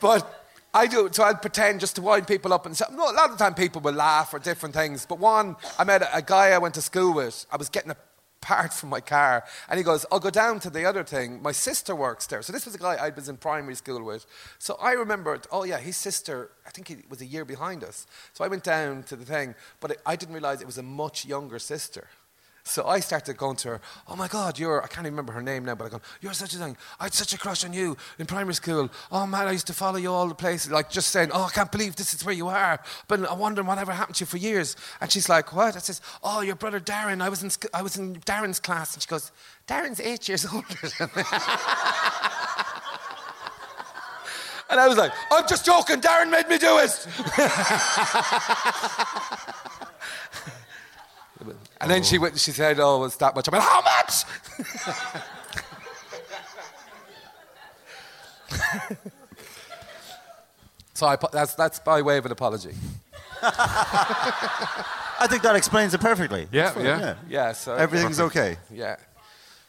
But 0.00 0.32
I 0.74 0.86
do, 0.86 1.08
so 1.10 1.24
I'd 1.24 1.40
pretend 1.40 1.80
just 1.80 1.96
to 1.96 2.02
wind 2.02 2.26
people 2.26 2.52
up 2.52 2.66
and 2.66 2.78
no, 2.92 3.10
a 3.10 3.12
lot 3.12 3.30
of 3.30 3.38
the 3.38 3.42
time 3.42 3.54
people 3.54 3.80
will 3.80 3.94
laugh 3.94 4.34
or 4.34 4.38
different 4.38 4.74
things. 4.74 5.06
But 5.06 5.18
one, 5.18 5.56
I 5.78 5.84
met 5.84 6.06
a, 6.12 6.22
guy 6.22 6.48
I 6.48 6.58
went 6.58 6.74
to 6.74 6.82
school 6.82 7.14
with. 7.14 7.46
I 7.50 7.56
was 7.56 7.68
getting 7.68 7.90
a 7.90 7.96
part 8.42 8.72
from 8.72 8.90
my 8.90 9.00
car, 9.00 9.42
and 9.68 9.78
he 9.78 9.82
goes, 9.82 10.06
I'll 10.12 10.20
go 10.20 10.30
down 10.30 10.60
to 10.60 10.70
the 10.70 10.84
other 10.84 11.02
thing. 11.02 11.42
My 11.42 11.52
sister 11.52 11.96
works 11.96 12.26
there. 12.26 12.42
So 12.42 12.52
this 12.52 12.66
was 12.66 12.74
a 12.74 12.78
guy 12.78 12.94
I 12.94 13.08
was 13.08 13.28
in 13.28 13.38
primary 13.38 13.74
school 13.74 14.04
with. 14.04 14.26
So 14.58 14.76
I 14.80 14.92
remembered, 14.92 15.46
oh 15.50 15.64
yeah, 15.64 15.78
his 15.78 15.96
sister, 15.96 16.50
I 16.66 16.70
think 16.70 16.88
he 16.88 16.98
was 17.08 17.22
a 17.22 17.26
year 17.26 17.44
behind 17.44 17.82
us. 17.82 18.06
So 18.34 18.44
I 18.44 18.48
went 18.48 18.62
down 18.62 19.02
to 19.04 19.16
the 19.16 19.24
thing, 19.24 19.54
but 19.80 19.96
I 20.04 20.14
didn't 20.14 20.34
realize 20.34 20.60
it 20.60 20.66
was 20.66 20.78
a 20.78 20.82
much 20.82 21.24
younger 21.24 21.58
sister. 21.58 22.08
So 22.66 22.84
I 22.84 22.98
started 22.98 23.36
going 23.36 23.54
to 23.58 23.68
her, 23.68 23.80
oh 24.08 24.16
my 24.16 24.26
God, 24.26 24.58
you're, 24.58 24.82
I 24.82 24.88
can't 24.88 25.06
even 25.06 25.12
remember 25.12 25.32
her 25.32 25.40
name 25.40 25.64
now, 25.64 25.76
but 25.76 25.84
I 25.84 25.88
go, 25.88 26.00
you're 26.20 26.32
such 26.32 26.52
a 26.52 26.58
thing. 26.58 26.76
I 26.98 27.04
had 27.04 27.14
such 27.14 27.32
a 27.32 27.38
crush 27.38 27.64
on 27.64 27.72
you 27.72 27.96
in 28.18 28.26
primary 28.26 28.54
school. 28.54 28.90
Oh 29.12 29.24
man, 29.24 29.46
I 29.46 29.52
used 29.52 29.68
to 29.68 29.72
follow 29.72 29.98
you 29.98 30.10
all 30.10 30.26
the 30.26 30.34
places. 30.34 30.72
Like 30.72 30.90
just 30.90 31.10
saying, 31.10 31.30
oh, 31.32 31.44
I 31.44 31.50
can't 31.50 31.70
believe 31.70 31.94
this 31.94 32.12
is 32.12 32.24
where 32.24 32.34
you 32.34 32.48
are. 32.48 32.82
But 33.06 33.30
I'm 33.30 33.38
wondering 33.38 33.68
whatever 33.68 33.92
happened 33.92 34.16
to 34.16 34.22
you 34.22 34.26
for 34.26 34.36
years. 34.36 34.74
And 35.00 35.12
she's 35.12 35.28
like, 35.28 35.54
what? 35.54 35.76
I 35.76 35.78
says, 35.78 36.00
oh, 36.24 36.40
your 36.40 36.56
brother 36.56 36.80
Darren, 36.80 37.22
I 37.22 37.28
was 37.28 37.44
in, 37.44 37.50
I 37.72 37.82
was 37.82 37.96
in 37.96 38.16
Darren's 38.22 38.58
class. 38.58 38.94
And 38.94 39.02
she 39.02 39.08
goes, 39.08 39.30
Darren's 39.68 40.00
eight 40.00 40.28
years 40.28 40.44
older 40.44 40.66
than 40.98 41.08
me. 41.16 41.22
And 44.68 44.80
I 44.80 44.88
was 44.88 44.98
like, 44.98 45.12
I'm 45.30 45.46
just 45.46 45.64
joking. 45.64 46.00
Darren 46.00 46.32
made 46.32 46.48
me 46.48 46.58
do 46.58 46.78
it. 46.80 47.06
and 51.86 51.94
then 51.94 52.02
she 52.02 52.18
went, 52.18 52.36
she 52.36 52.50
said, 52.50 52.80
"Oh, 52.80 53.04
it's 53.04 53.14
that 53.18 53.36
much." 53.36 53.48
I 53.48 53.52
went, 53.52 53.62
"How 53.62 53.80
much?" 53.80 54.24
so 60.94 61.06
I, 61.06 61.16
that's 61.32 61.54
that's 61.54 61.78
by 61.78 62.02
way 62.02 62.18
of 62.18 62.26
an 62.26 62.32
apology. 62.32 62.72
I 63.42 65.26
think 65.28 65.42
that 65.42 65.54
explains 65.54 65.94
it 65.94 66.00
perfectly. 66.00 66.48
Yeah, 66.50 66.76
yeah. 66.76 67.14
Yeah. 67.28 67.52
So 67.52 67.76
Everything's 67.76 68.18
okay. 68.18 68.56
Yeah. 68.68 68.96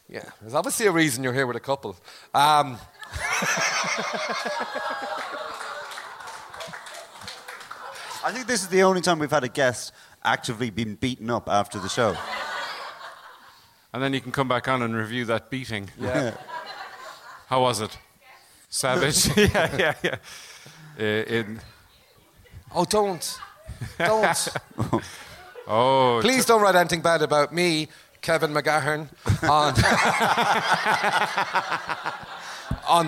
Yeah. 0.08 0.24
There's 0.40 0.54
obviously 0.54 0.86
a 0.86 0.90
reason 0.92 1.22
you're 1.22 1.32
here 1.32 1.46
with 1.46 1.56
a 1.56 1.60
couple. 1.60 1.96
Um, 2.34 2.78
I 8.24 8.32
think 8.32 8.48
this 8.48 8.62
is 8.62 8.68
the 8.68 8.82
only 8.82 9.02
time 9.02 9.20
we've 9.20 9.30
had 9.30 9.44
a 9.44 9.48
guest 9.48 9.92
actively 10.24 10.70
been 10.70 10.94
beaten 10.96 11.30
up 11.30 11.48
after 11.48 11.78
the 11.78 11.88
show. 11.88 12.16
And 13.90 14.02
then 14.02 14.12
you 14.12 14.20
can 14.20 14.32
come 14.32 14.48
back 14.48 14.68
on 14.68 14.82
and 14.82 14.94
review 14.94 15.24
that 15.24 15.48
beating. 15.48 15.88
yeah. 15.98 16.34
How 17.46 17.62
was 17.62 17.80
it? 17.80 17.96
Savage? 18.68 19.34
yeah, 19.36 19.76
yeah, 19.78 19.94
yeah. 20.02 20.16
Uh, 21.00 21.02
in, 21.02 21.60
Oh, 22.74 22.84
don't. 22.84 23.38
Don't. 23.98 24.48
oh, 25.66 26.18
Please 26.20 26.44
don't 26.44 26.60
write 26.60 26.74
anything 26.74 27.00
bad 27.00 27.22
about 27.22 27.54
me, 27.54 27.88
Kevin 28.20 28.52
McGahern, 28.52 29.08
on, 29.48 29.74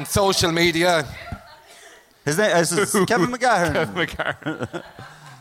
on 0.01 0.07
social 0.07 0.51
media. 0.51 1.07
His 2.25 2.39
name 2.39 2.57
is 2.57 2.71
Kevin 3.07 3.31
McGahern. 3.31 3.93
McGarren. 3.93 4.83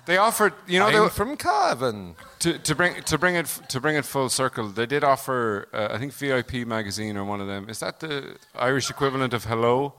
They 0.10 0.18
offered, 0.18 0.54
you 0.66 0.80
know, 0.80 0.88
I'm 0.88 1.04
they, 1.04 1.10
from 1.10 1.38
Cavan. 1.38 2.16
to, 2.40 2.58
to 2.58 2.74
bring 2.74 2.96
to 3.04 3.16
bring 3.20 3.36
it 3.36 3.46
to 3.68 3.80
bring 3.80 3.96
it 3.96 4.06
full 4.06 4.28
circle. 4.30 4.68
They 4.70 4.88
did 4.88 5.04
offer, 5.04 5.68
uh, 5.72 5.90
I 5.92 6.00
think, 6.00 6.14
VIP 6.14 6.66
magazine 6.66 7.16
or 7.16 7.24
one 7.24 7.40
of 7.40 7.46
them. 7.46 7.70
Is 7.70 7.80
that 7.82 8.00
the 8.00 8.36
Irish 8.56 8.90
equivalent 8.90 9.36
of 9.36 9.44
Hello? 9.44 9.94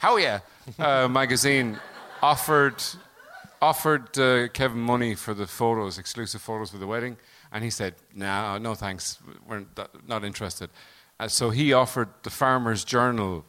How 0.00 0.16
yeah, 0.16 0.40
uh, 0.76 1.06
magazine 1.06 1.78
offered 2.20 2.82
offered 3.62 4.18
uh, 4.18 4.48
Kevin 4.48 4.80
money 4.80 5.14
for 5.14 5.34
the 5.34 5.46
photos, 5.46 5.98
exclusive 5.98 6.42
photos 6.42 6.70
for 6.70 6.78
the 6.78 6.88
wedding, 6.88 7.16
and 7.52 7.62
he 7.62 7.70
said, 7.70 7.94
"No, 8.12 8.58
no, 8.58 8.74
thanks, 8.74 9.20
we're 9.46 9.66
not, 9.76 10.08
not 10.08 10.24
interested." 10.24 10.68
Uh, 11.20 11.28
so 11.28 11.50
he 11.50 11.72
offered 11.72 12.08
the 12.24 12.30
Farmers 12.30 12.82
Journal 12.82 13.44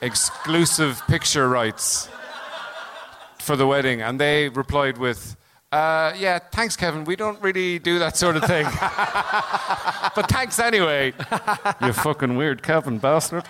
exclusive 0.00 1.02
picture 1.08 1.46
rights 1.46 2.08
for 3.38 3.54
the 3.54 3.66
wedding, 3.66 4.00
and 4.00 4.18
they 4.18 4.48
replied 4.48 4.96
with. 4.96 5.36
Uh, 5.72 6.12
yeah, 6.18 6.38
thanks, 6.38 6.76
Kevin. 6.76 7.04
We 7.04 7.16
don't 7.16 7.40
really 7.40 7.78
do 7.78 7.98
that 7.98 8.18
sort 8.18 8.36
of 8.36 8.44
thing. 8.44 8.64
but 10.14 10.28
thanks 10.28 10.58
anyway. 10.58 11.14
you 11.82 11.94
fucking 11.94 12.36
weird 12.36 12.62
Kevin 12.62 12.98
bastard. 12.98 13.44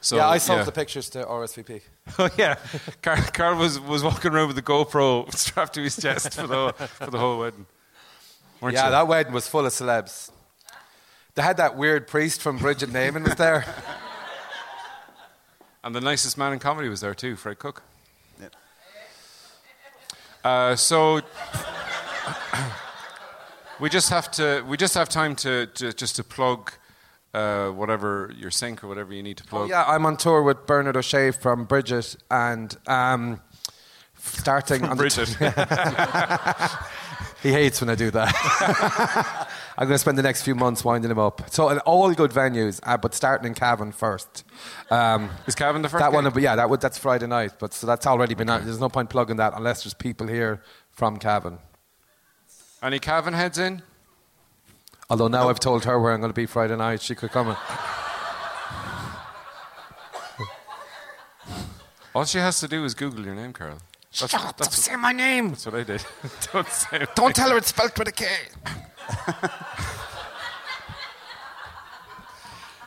so, 0.00 0.16
yeah, 0.16 0.28
I 0.28 0.38
sold 0.38 0.66
the 0.66 0.72
pictures 0.72 1.08
to 1.10 1.24
RSVP. 1.24 1.82
Oh 2.18 2.30
yeah, 2.38 2.56
Carl, 3.02 3.22
Carl 3.34 3.56
was, 3.58 3.78
was 3.78 4.02
walking 4.02 4.32
around 4.32 4.46
with 4.46 4.56
the 4.56 4.62
GoPro 4.62 5.30
strapped 5.34 5.74
to 5.74 5.82
his 5.82 5.94
chest 5.94 6.34
for 6.34 6.46
the 6.46 6.54
whole, 6.54 6.72
for 6.72 7.10
the 7.10 7.18
whole 7.18 7.38
wedding. 7.38 7.66
Weren't 8.62 8.74
yeah, 8.74 8.86
you? 8.86 8.90
that 8.92 9.06
wedding 9.06 9.34
was 9.34 9.46
full 9.46 9.66
of 9.66 9.72
celebs. 9.72 10.30
They 11.34 11.42
had 11.42 11.58
that 11.58 11.76
weird 11.76 12.08
priest 12.08 12.40
from 12.40 12.56
Bridget 12.56 12.88
& 12.88 12.92
Eamon 12.92 13.24
was 13.24 13.36
there. 13.36 13.66
And 15.84 15.94
the 15.94 16.00
nicest 16.00 16.38
man 16.38 16.54
in 16.54 16.58
comedy 16.58 16.88
was 16.88 17.02
there 17.02 17.14
too, 17.14 17.36
Fred 17.36 17.58
Cooke. 17.58 17.82
Uh, 20.44 20.76
so 20.76 21.20
we 23.80 23.88
just 23.88 24.10
have 24.10 24.30
to 24.32 24.62
we 24.66 24.76
just 24.76 24.94
have 24.94 25.08
time 25.08 25.34
to, 25.36 25.66
to 25.66 25.92
just 25.92 26.16
to 26.16 26.24
plug 26.24 26.72
uh, 27.34 27.68
whatever 27.68 28.32
your 28.36 28.50
sync 28.50 28.82
or 28.82 28.88
whatever 28.88 29.12
you 29.12 29.22
need 29.22 29.36
to 29.36 29.44
plug. 29.44 29.62
Oh, 29.62 29.66
yeah, 29.66 29.84
I'm 29.86 30.06
on 30.06 30.16
tour 30.16 30.42
with 30.42 30.66
Bernard 30.66 30.96
O'Shea 30.96 31.30
from 31.30 31.64
Bridget 31.64 32.16
and 32.30 32.76
um, 32.86 33.40
starting 34.16 34.84
on 34.84 34.96
the 34.96 35.02
Bridget. 35.02 35.36
He 37.42 37.52
hates 37.52 37.80
when 37.80 37.88
I 37.88 37.94
do 37.94 38.10
that. 38.10 39.48
I'm 39.80 39.86
going 39.86 39.94
to 39.94 39.98
spend 40.00 40.18
the 40.18 40.24
next 40.24 40.42
few 40.42 40.56
months 40.56 40.84
winding 40.84 41.08
him 41.08 41.20
up. 41.20 41.48
So, 41.50 41.68
in 41.68 41.78
all 41.80 42.12
good 42.12 42.32
venues, 42.32 42.80
uh, 42.82 42.96
but 42.96 43.14
starting 43.14 43.46
in 43.46 43.54
Cavan 43.54 43.92
first. 43.92 44.42
Um, 44.90 45.30
Is 45.46 45.54
Cavan 45.54 45.82
the 45.82 45.88
first? 45.88 46.00
that 46.00 46.12
one, 46.12 46.24
gig? 46.24 46.34
but 46.34 46.42
yeah, 46.42 46.56
that 46.56 46.68
would, 46.68 46.80
that's 46.80 46.98
Friday 46.98 47.28
night. 47.28 47.52
But 47.60 47.72
so 47.72 47.86
that's 47.86 48.04
already 48.04 48.34
been. 48.34 48.50
out. 48.50 48.64
There's 48.64 48.80
no 48.80 48.88
point 48.88 49.08
plugging 49.08 49.36
that 49.36 49.52
unless 49.54 49.84
there's 49.84 49.94
people 49.94 50.26
here 50.26 50.60
from 50.90 51.16
Cavan. 51.16 51.58
Any 52.82 52.98
Cavan 52.98 53.34
heads 53.34 53.56
in? 53.56 53.82
Although 55.08 55.28
now 55.28 55.48
I've 55.48 55.60
told 55.60 55.84
her 55.84 56.00
where 56.00 56.12
I'm 56.12 56.20
going 56.20 56.32
to 56.32 56.34
be 56.34 56.46
Friday 56.46 56.76
night, 56.76 57.00
she 57.00 57.14
could 57.14 57.30
come. 57.30 57.48
And, 57.48 57.56
All 62.16 62.24
she 62.24 62.38
has 62.38 62.58
to 62.58 62.66
do 62.66 62.84
is 62.84 62.94
Google 62.94 63.24
your 63.24 63.36
name, 63.36 63.52
Carl. 63.52 63.78
That's, 64.10 64.30
Shut 64.32 64.34
up! 64.44 64.56
that's, 64.56 64.70
Don't 64.76 64.82
say 64.94 64.96
my 64.96 65.12
name. 65.12 65.50
that's 65.50 65.66
what 65.66 65.74
I 65.74 65.82
did. 65.84 66.02
Don't 66.52 66.68
say 66.68 67.00
it. 67.02 67.14
Don't 67.14 67.34
tell 67.36 67.50
her 67.50 67.56
it's 67.58 67.68
spelled 67.68 67.96
with 67.98 68.08
a 68.08 68.12
K. 68.12 68.26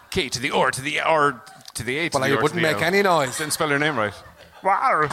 K 0.10 0.30
to 0.30 0.40
the 0.40 0.52
or 0.52 0.72
to 0.72 0.82
the 0.82 1.00
R 1.00 1.42
to 1.76 1.84
the 1.84 1.98
A 2.00 2.10
to 2.10 2.18
Well, 2.18 2.28
the 2.28 2.34
I 2.34 2.36
R 2.36 2.38
to 2.38 2.44
wouldn't 2.44 2.62
the 2.62 2.68
make 2.68 2.78
L. 2.78 2.84
any 2.84 3.02
noise. 3.02 3.38
Didn't 3.38 3.54
spell 3.54 3.70
your 3.70 3.80
name 3.80 3.98
right. 3.98 4.14
Wow! 4.64 5.10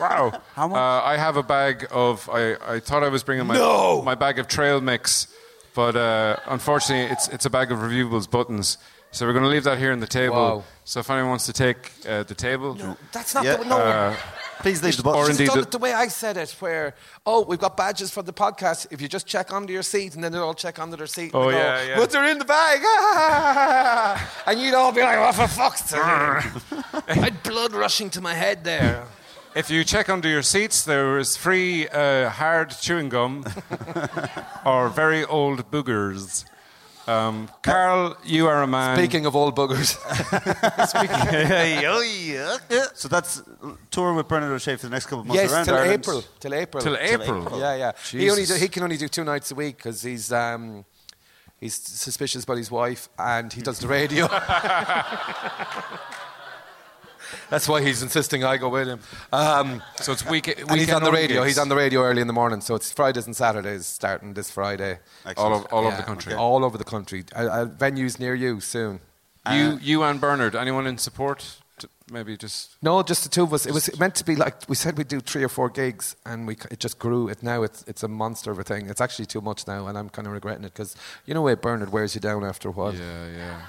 wow! 0.00 0.42
How 0.56 0.66
much? 0.66 0.76
Uh, 0.76 1.04
I 1.06 1.16
have 1.18 1.36
a 1.36 1.42
bag 1.44 1.86
of. 1.92 2.28
I, 2.32 2.54
I 2.66 2.80
thought 2.80 3.04
I 3.04 3.08
was 3.08 3.22
bringing 3.22 3.46
my 3.46 3.54
No! 3.54 4.02
my 4.02 4.16
bag 4.16 4.40
of 4.40 4.48
trail 4.48 4.80
mix, 4.80 5.28
but 5.72 5.94
uh, 5.94 6.34
unfortunately, 6.46 7.12
it's 7.12 7.28
it's 7.28 7.44
a 7.46 7.50
bag 7.50 7.70
of 7.70 7.78
reviewables 7.78 8.28
buttons. 8.28 8.76
So 9.12 9.24
we're 9.24 9.34
going 9.34 9.44
to 9.44 9.50
leave 9.50 9.62
that 9.64 9.78
here 9.78 9.92
on 9.92 10.00
the 10.00 10.08
table. 10.08 10.34
Wow. 10.34 10.64
So 10.84 10.98
if 10.98 11.08
anyone 11.10 11.28
wants 11.30 11.46
to 11.46 11.52
take 11.52 11.92
uh, 12.08 12.24
the 12.24 12.34
table, 12.34 12.74
no, 12.74 12.96
That's 13.12 13.34
not 13.36 13.44
Yeah, 13.44 13.58
the 13.58 13.64
no. 13.66 14.16
Please 14.60 14.82
leave 14.82 14.96
the 14.96 15.08
Or 15.08 15.12
button. 15.14 15.30
indeed 15.30 15.46
done 15.48 15.56
the- 15.58 15.62
it 15.62 15.70
the 15.70 15.78
way 15.78 15.92
I 15.92 16.08
said 16.08 16.36
it, 16.36 16.50
where 16.60 16.94
oh, 17.24 17.44
we've 17.44 17.58
got 17.60 17.76
badges 17.76 18.10
for 18.10 18.22
the 18.22 18.32
podcast. 18.32 18.86
If 18.90 19.00
you 19.00 19.08
just 19.08 19.26
check 19.26 19.52
under 19.52 19.72
your 19.72 19.82
seat, 19.84 20.14
and 20.14 20.22
then 20.24 20.32
they'll 20.32 20.42
all 20.42 20.54
check 20.54 20.78
under 20.78 20.96
their 20.96 21.06
seat. 21.06 21.30
Oh, 21.34 21.46
they 21.46 21.52
go, 21.52 21.58
yeah, 21.58 21.82
yeah. 21.88 21.96
But 21.96 22.10
they're 22.10 22.26
in 22.28 22.38
the 22.38 22.44
bag, 22.44 22.80
and 24.46 24.60
you'd 24.60 24.74
all 24.74 24.92
be 24.92 25.00
like, 25.02 25.18
"Oh, 25.18 25.32
for 25.32 25.46
fuck's 25.48 25.84
sake!" 25.84 26.00
I'd 27.08 27.42
blood 27.42 27.72
rushing 27.72 28.10
to 28.10 28.20
my 28.20 28.34
head 28.34 28.64
there. 28.64 29.04
if 29.54 29.70
you 29.70 29.84
check 29.84 30.08
under 30.08 30.28
your 30.28 30.42
seats, 30.42 30.84
there 30.84 31.18
is 31.18 31.36
free 31.36 31.88
uh, 31.88 32.28
hard 32.30 32.70
chewing 32.70 33.08
gum 33.08 33.44
or 34.64 34.88
very 34.88 35.24
old 35.24 35.70
boogers. 35.70 36.44
Um, 37.08 37.48
Carl, 37.62 38.18
you 38.22 38.46
are 38.48 38.62
a 38.62 38.66
man. 38.66 38.98
Speaking 38.98 39.24
of 39.24 39.34
old 39.34 39.56
buggers, 39.56 39.96
So 42.94 43.08
that's 43.08 43.42
tour 43.90 44.12
with 44.12 44.28
Bernard 44.28 44.52
O'Shea 44.52 44.76
for 44.76 44.86
the 44.86 44.90
next 44.90 45.06
couple 45.06 45.20
of 45.20 45.26
months 45.26 45.42
yes, 45.42 45.50
around 45.50 45.64
till 45.64 45.74
Ireland. 45.74 46.02
April, 46.02 46.22
till 46.38 46.54
April, 46.54 46.82
Till 46.82 46.98
April. 46.98 47.58
Yeah, 47.58 47.76
yeah. 47.76 47.92
He 48.10 48.28
only 48.28 48.44
do, 48.44 48.56
he 48.56 48.68
can 48.68 48.82
only 48.82 48.98
do 48.98 49.08
two 49.08 49.24
nights 49.24 49.50
a 49.50 49.54
week 49.54 49.78
because 49.78 50.02
he's 50.02 50.30
um, 50.32 50.84
he's 51.58 51.76
suspicious 51.76 52.44
about 52.44 52.58
his 52.58 52.70
wife 52.70 53.08
and 53.18 53.54
he 53.54 53.62
does 53.62 53.78
the 53.78 53.88
radio. 53.88 54.26
That's 57.50 57.68
why 57.68 57.82
he's 57.82 58.02
insisting 58.02 58.44
I 58.44 58.56
go 58.56 58.68
with 58.68 58.88
him. 58.88 59.00
Um, 59.32 59.82
So 60.00 60.12
it's 60.12 60.24
week. 60.24 60.48
and 60.48 60.78
he's 60.78 60.92
on 60.92 61.02
the 61.02 61.12
radio. 61.12 61.42
He's 61.44 61.58
on 61.58 61.68
the 61.68 61.76
radio 61.76 62.02
early 62.02 62.20
in 62.20 62.26
the 62.26 62.32
morning, 62.32 62.60
so 62.60 62.74
it's 62.74 62.92
Fridays 62.92 63.26
and 63.26 63.36
Saturdays 63.36 63.86
starting 63.86 64.34
this 64.34 64.50
Friday. 64.50 64.98
all, 65.36 65.54
of, 65.54 65.66
all 65.72 65.86
over 65.86 65.96
the 65.96 66.02
country. 66.02 66.34
All 66.34 66.64
over 66.64 66.78
the 66.78 66.84
country. 66.84 67.24
Uh, 67.34 67.46
uh, 67.46 67.66
venues 67.66 68.18
near 68.18 68.34
you 68.34 68.60
soon. 68.60 69.00
You, 69.50 69.78
you 69.80 70.02
and 70.02 70.20
Bernard. 70.20 70.54
Anyone 70.54 70.86
in 70.86 70.98
support? 70.98 71.56
Maybe 72.10 72.36
just. 72.36 72.76
No, 72.82 73.02
just 73.02 73.22
the 73.22 73.28
two 73.28 73.42
of 73.42 73.52
us. 73.52 73.66
It 73.66 73.72
was 73.72 73.98
meant 73.98 74.14
to 74.16 74.24
be 74.24 74.34
like 74.34 74.54
we 74.68 74.74
said 74.74 74.96
we'd 74.96 75.08
do 75.08 75.20
three 75.20 75.44
or 75.44 75.48
four 75.48 75.68
gigs, 75.68 76.16
and 76.24 76.46
we 76.46 76.56
it 76.70 76.80
just 76.80 76.98
grew. 76.98 77.28
It 77.28 77.42
now 77.42 77.62
it's 77.62 77.84
it's 77.86 78.02
a 78.02 78.08
monster 78.08 78.50
of 78.50 78.58
a 78.58 78.64
thing. 78.64 78.88
It's 78.88 79.00
actually 79.00 79.26
too 79.26 79.40
much 79.40 79.66
now, 79.66 79.86
and 79.86 79.96
I'm 79.98 80.08
kind 80.08 80.26
of 80.26 80.32
regretting 80.32 80.64
it 80.64 80.72
because 80.72 80.96
you 81.26 81.34
know, 81.34 81.42
way 81.42 81.54
Bernard 81.54 81.92
wears 81.92 82.14
you 82.14 82.20
down 82.20 82.44
after 82.44 82.68
a 82.68 82.72
while. 82.72 82.94
Yeah, 82.94 83.28
yeah. 83.28 83.60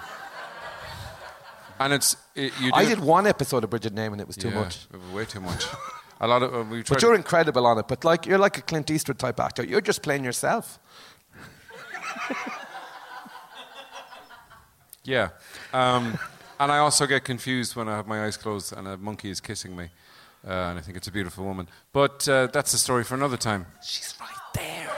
And 1.80 1.94
it's 1.94 2.18
it, 2.36 2.54
you. 2.60 2.72
Do 2.72 2.78
I 2.78 2.86
did 2.86 3.00
one 3.00 3.26
episode 3.26 3.64
of 3.64 3.70
Bridget 3.70 3.96
& 3.96 3.96
Eamon, 3.96 4.14
and 4.14 4.22
it 4.22 4.28
was 4.28 4.36
too 4.36 4.50
yeah, 4.50 4.56
much. 4.56 4.88
Way 5.14 5.26
too 5.26 5.40
much. 5.40 5.66
A 6.20 6.28
lot 6.28 6.44
of 6.44 6.54
uh, 6.54 6.64
we. 6.70 6.84
But 6.84 7.02
you're 7.02 7.16
incredible 7.16 7.66
on 7.66 7.78
it. 7.78 7.88
But 7.88 8.04
like 8.04 8.26
you're 8.26 8.38
like 8.38 8.58
a 8.58 8.62
Clint 8.62 8.92
Eastwood 8.92 9.20
type 9.20 9.40
actor. 9.40 9.64
You're 9.64 9.82
just 9.82 10.02
playing 10.02 10.26
yourself. 10.26 10.80
Yeah. 15.10 15.30
Um, 15.74 16.20
and 16.60 16.72
I 16.72 16.78
also 16.78 17.08
get 17.08 17.24
confused 17.24 17.76
when 17.76 17.88
I 17.88 17.96
have 17.96 18.08
my 18.08 18.26
eyes 18.26 18.38
closed 18.38 18.74
and 18.74 18.88
a 18.88 18.98
monkey 18.98 19.30
is 19.30 19.40
kissing 19.40 19.76
me. 19.76 19.90
Uh, 20.48 20.52
and 20.52 20.80
I 20.80 20.82
think 20.82 20.98
it's 20.98 21.08
a 21.08 21.12
beautiful 21.12 21.44
woman. 21.44 21.68
But 21.92 22.28
uh, 22.30 22.48
that's 22.48 22.74
a 22.74 22.78
story 22.78 23.04
for 23.04 23.16
another 23.16 23.38
time. 23.38 23.66
She's 23.84 24.14
right 24.20 24.30
there. 24.54 24.92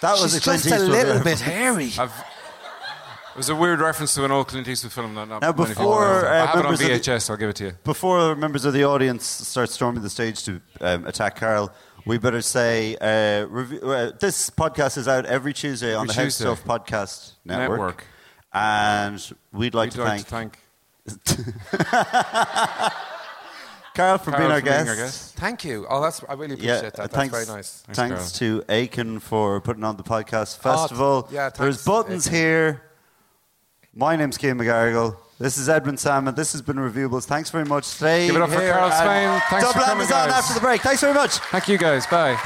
That 0.00 0.12
was 0.12 0.32
She's 0.32 0.36
a 0.36 0.40
Clint 0.40 0.62
just 0.62 0.74
a 0.74 0.78
little 0.78 1.22
bit 1.24 1.40
hairy. 1.40 1.90
I've, 1.98 2.12
it 3.32 3.36
was 3.36 3.48
a 3.48 3.54
weird 3.56 3.80
reference 3.80 4.14
to 4.14 4.24
an 4.24 4.30
old 4.30 4.48
Clint 4.48 4.66
Eastwood 4.68 4.92
film 4.92 5.14
that 5.14 5.28
not 5.28 5.42
Now, 5.42 5.52
many 5.52 5.68
before, 5.70 6.26
uh, 6.26 6.32
I 6.32 6.36
have 6.46 6.48
it 6.50 6.56
on 6.58 6.62
members 6.64 6.80
of 6.80 6.86
the- 6.88 6.92
VHS. 6.94 7.30
I'll 7.30 7.36
give 7.36 7.50
it 7.50 7.56
to 7.56 7.64
you. 7.64 7.72
Before 7.84 8.34
members 8.36 8.64
of 8.64 8.72
the 8.72 8.84
audience 8.84 9.24
start 9.26 9.70
storming 9.70 10.02
the 10.02 10.10
stage 10.10 10.44
to 10.44 10.60
um, 10.80 11.06
attack 11.06 11.36
Carl, 11.36 11.72
we 12.06 12.18
better 12.18 12.42
say 12.42 12.96
uh, 12.96 13.46
review, 13.46 13.80
uh, 13.82 14.12
this 14.18 14.50
podcast 14.50 14.96
is 14.98 15.06
out 15.06 15.26
every 15.26 15.52
Tuesday 15.52 15.94
on 15.94 16.04
Every 16.10 16.14
the 16.16 16.22
Tuesday. 16.30 16.44
Stuff 16.44 16.64
Podcast 16.64 17.32
Network. 17.44 17.70
Network. 17.78 18.04
And 18.52 19.32
we'd 19.52 19.74
like 19.74 19.90
We'd 19.92 19.96
to 19.96 20.02
like 20.04 20.26
thank 20.26 20.58
to 21.06 21.14
thank 21.34 21.80
Carl 23.94 24.18
for 24.18 24.30
Carl 24.30 24.38
being 24.40 24.50
our 24.52 24.60
for 24.60 24.64
guest. 24.64 24.86
being 24.86 24.88
our 24.88 25.04
guest. 25.04 25.34
Thank 25.36 25.64
you. 25.64 25.86
Oh, 25.90 26.00
that's 26.00 26.22
I 26.28 26.32
really 26.34 26.54
appreciate 26.54 26.66
Yeah, 26.74 26.80
that. 26.82 26.94
That's 26.94 27.14
thanks, 27.14 27.34
very 27.34 27.46
nice. 27.46 27.82
Thanks, 27.86 27.98
Thanks, 27.98 28.32
to 28.38 28.62
Aiken 28.68 29.20
for 29.20 29.60
putting 29.60 29.84
on 29.84 29.96
the 29.96 30.02
podcast 30.02 30.58
festival. 30.58 31.28
yeah, 31.30 31.50
There's 31.50 31.84
buttons 31.84 32.26
Aiken. 32.26 32.38
here. 32.38 32.82
My 33.94 34.16
name's 34.16 34.38
Kim 34.38 34.58
McGarrigle. 34.58 35.16
This 35.38 35.58
is 35.58 35.68
Eamon 35.68 35.98
Sammon. 35.98 36.34
This 36.34 36.52
has 36.52 36.62
been 36.62 36.76
Reviewables. 36.76 37.24
Thanks 37.24 37.50
very 37.50 37.64
much. 37.64 37.84
Stay 37.84 38.26
Give 38.26 38.36
it 38.36 38.42
up 38.42 38.50
for 38.50 38.56
Carl 38.70 38.90
Spain. 38.90 39.40
Thanks 39.50 39.72
for 39.72 39.78
coming, 39.80 40.04
is 40.06 40.12
on 40.12 40.28
guys. 40.28 40.38
after 40.38 40.54
the 40.54 40.60
break. 40.60 40.80
Thanks 40.82 41.00
very 41.00 41.14
much. 41.14 41.32
Thank 41.38 41.68
you 41.68 41.76
guys. 41.78 42.06
Bye. 42.06 42.38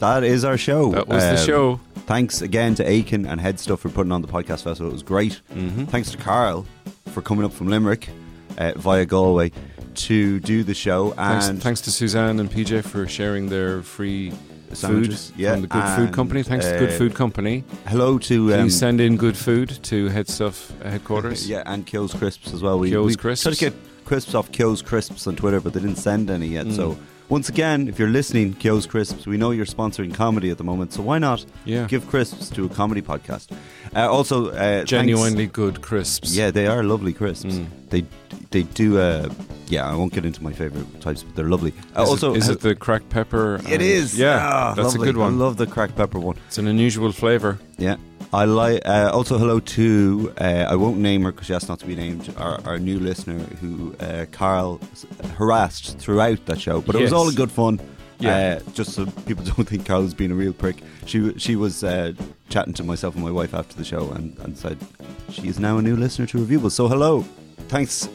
That 0.00 0.24
is 0.24 0.44
our 0.44 0.58
show. 0.58 0.90
That 0.92 1.06
was 1.06 1.22
the 1.22 1.38
Um, 1.40 1.46
show. 1.46 1.80
Thanks 2.06 2.42
again 2.42 2.74
to 2.76 2.88
Aiken 2.88 3.26
and 3.26 3.40
Head 3.40 3.60
Stuff 3.60 3.80
for 3.80 3.88
putting 3.90 4.10
on 4.10 4.22
the 4.22 4.28
podcast 4.28 4.64
festival. 4.64 4.88
It 4.88 4.92
was 4.94 5.04
great. 5.04 5.40
Mm-hmm. 5.54 5.84
Thanks 5.84 6.10
to 6.10 6.16
Carl 6.18 6.66
for 7.12 7.22
coming 7.22 7.44
up 7.44 7.52
from 7.52 7.68
Limerick 7.68 8.08
uh, 8.58 8.72
via 8.76 9.06
Galway 9.06 9.52
to 9.94 10.40
do 10.40 10.64
the 10.64 10.74
show. 10.74 11.10
Thanks, 11.12 11.46
and 11.46 11.62
thanks 11.62 11.80
to 11.82 11.92
Suzanne 11.92 12.40
and 12.40 12.50
PJ 12.50 12.82
for 12.84 13.06
sharing 13.06 13.48
their 13.50 13.82
free 13.82 14.32
Sandwiches, 14.74 15.30
food 15.30 15.38
yeah, 15.38 15.52
from 15.52 15.62
the 15.62 15.68
Good 15.68 15.96
Food 15.96 16.12
Company. 16.12 16.42
Thanks 16.42 16.66
to 16.66 16.78
Good 16.78 16.90
uh, 16.90 16.98
Food 16.98 17.14
Company. 17.14 17.64
hello 17.86 18.18
to 18.18 18.48
Please 18.48 18.54
um, 18.54 18.70
send 18.70 19.00
in 19.00 19.16
good 19.16 19.36
food 19.36 19.68
to 19.84 20.08
Head 20.08 20.28
Stuff 20.28 20.72
uh, 20.82 20.90
headquarters. 20.90 21.48
yeah, 21.50 21.62
and 21.66 21.86
Kills 21.86 22.14
Crisps 22.14 22.52
as 22.52 22.62
well. 22.62 22.78
We, 22.78 22.90
Kills 22.90 23.06
we 23.06 23.14
Crisps. 23.16 23.42
tried 23.44 23.54
to 23.54 23.70
get 23.70 23.74
crisps 24.04 24.34
off 24.34 24.50
Kills 24.52 24.82
Crisps 24.82 25.26
on 25.26 25.36
Twitter, 25.36 25.60
but 25.60 25.72
they 25.72 25.80
didn't 25.80 25.96
send 25.96 26.30
any 26.30 26.46
yet. 26.46 26.66
Mm. 26.66 26.76
So 26.76 26.98
once 27.32 27.48
again, 27.48 27.88
if 27.88 27.98
you're 27.98 28.10
listening, 28.10 28.52
Kills 28.52 28.84
Crisps, 28.86 29.26
we 29.26 29.38
know 29.38 29.52
you're 29.52 29.64
sponsoring 29.64 30.12
comedy 30.12 30.50
at 30.50 30.58
the 30.58 30.64
moment, 30.64 30.92
so 30.92 31.00
why 31.00 31.18
not 31.18 31.46
Yeah. 31.64 31.86
give 31.86 32.06
crisps 32.08 32.50
to 32.50 32.66
a 32.66 32.68
comedy 32.68 33.00
podcast? 33.00 33.46
Uh, 33.96 34.06
also, 34.16 34.48
uh, 34.50 34.52
thanks- 34.52 34.90
Genuinely 34.90 35.46
good 35.46 35.80
crisps. 35.80 36.36
Yeah, 36.36 36.50
they 36.50 36.66
are 36.66 36.82
lovely 36.84 37.14
crisps. 37.14 37.54
Mm. 37.54 37.66
They 37.88 38.04
they 38.50 38.64
do. 38.64 38.98
Uh, 38.98 39.30
yeah, 39.68 39.90
I 39.90 39.94
won't 39.94 40.12
get 40.12 40.26
into 40.26 40.42
my 40.42 40.52
favorite 40.52 41.00
types, 41.00 41.22
but 41.22 41.34
they're 41.34 41.48
lovely. 41.48 41.72
Uh, 41.96 42.02
Is, 42.02 42.08
also, 42.10 42.34
it, 42.34 42.38
is 42.38 42.48
uh, 42.50 42.52
it 42.52 42.60
the 42.60 42.74
cracked 42.74 43.08
pepper? 43.08 43.60
It 43.66 43.80
is. 43.80 44.18
Yeah, 44.18 44.38
Ah, 44.42 44.74
that's 44.74 44.88
lovely. 44.92 45.08
a 45.08 45.12
good 45.12 45.16
one. 45.18 45.32
I 45.32 45.36
love 45.44 45.56
the 45.56 45.66
cracked 45.66 45.96
pepper 45.96 46.18
one. 46.18 46.36
it's 46.48 46.58
an 46.58 46.66
unusual 46.66 47.12
flavour. 47.12 47.58
Yeah. 47.78 47.96
I 48.32 48.44
like. 48.46 48.80
Uh, 48.86 49.10
also, 49.12 49.36
hello 49.38 49.60
to 49.60 50.32
uh, 50.40 50.66
I 50.68 50.74
won't 50.76 50.96
name 50.98 51.22
her 51.24 51.32
because 51.32 51.48
she 51.48 51.54
asked 51.54 51.68
not 51.68 51.80
to 51.80 51.86
be 51.86 51.94
named. 51.94 52.32
Our, 52.38 52.60
our 52.64 52.78
new 52.78 52.98
listener 52.98 53.38
who 53.60 53.94
uh, 54.00 54.24
Carl 54.32 54.80
harassed 55.36 55.98
throughout 55.98 56.44
that 56.46 56.60
show, 56.60 56.80
but 56.80 56.94
it 56.94 57.02
was 57.02 57.10
Yes. 57.10 57.18
all 57.18 57.28
in 57.28 57.34
good 57.34 57.50
fun. 57.52 57.78
Yeah. 58.18 58.60
Uh, 58.66 58.70
just 58.72 58.92
so 58.92 59.04
people 59.26 59.44
don't 59.56 59.68
think 59.68 59.84
Carl 59.84 60.02
was 60.02 60.14
being 60.14 60.30
a 60.30 60.34
real 60.34 60.52
prick. 60.54 60.76
She 61.06 61.36
she 61.38 61.56
was 61.56 61.84
uh, 61.84 62.12
chatting 62.48 62.72
to 62.74 62.84
myself 62.84 63.14
and 63.16 63.24
my 63.24 63.30
wife 63.30 63.52
after 63.52 63.76
the 63.76 63.84
show 63.84 64.10
and, 64.12 64.38
and 64.38 64.56
said 64.56 64.78
she 65.30 65.48
is 65.48 65.58
now 65.60 65.76
a 65.78 65.82
new 65.82 65.96
listener 65.96 66.26
to 66.28 66.38
Reviewable. 66.38 66.70
So 66.70 66.88
hello, 66.88 67.22
thanks 67.68 68.08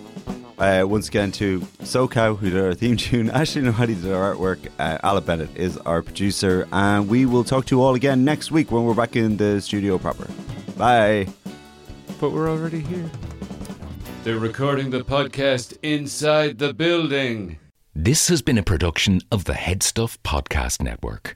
uh, 0.58 0.84
once 0.88 1.08
again 1.08 1.32
to 1.34 1.60
SoCow 1.82 2.38
who 2.38 2.49
did 2.49 2.62
our 2.64 2.74
theme 2.74 2.97
tune, 2.97 3.30
Ashley 3.34 3.62
Nohadi 3.62 4.01
did 4.01 4.12
our 4.12 4.36
artwork, 4.36 4.60
uh, 4.80 4.97
Ala 5.03 5.22
Bennett 5.22 5.55
is 5.55 5.78
our 5.80 6.01
producer, 6.01 6.68
and 6.72 7.08
we 7.08 7.26
will 7.26 7.43
talk 7.43 7.66
to 7.66 7.76
you 7.76 7.84
all 7.84 7.95
again 7.95 8.24
next 8.24 8.51
week 8.51 8.72
when 8.72 8.84
we're 8.84 8.93
back 8.93 9.16
in 9.16 9.38
the 9.38 9.62
studio 9.62 9.97
proper. 9.97 10.28
Bye. 10.78 11.28
But 12.20 12.32
we're 12.32 12.49
already 12.49 12.80
here. 12.80 13.10
They're 14.24 14.39
recording 14.39 14.89
the 14.89 15.01
podcast 15.01 15.78
inside 15.84 16.58
the 16.58 16.74
building. 16.74 17.60
This 17.95 18.28
has 18.28 18.41
been 18.41 18.58
a 18.58 18.64
production 18.64 19.22
of 19.32 19.45
the 19.45 19.53
Headstuff 19.53 20.18
Podcast 20.24 20.82
Network. 20.82 21.36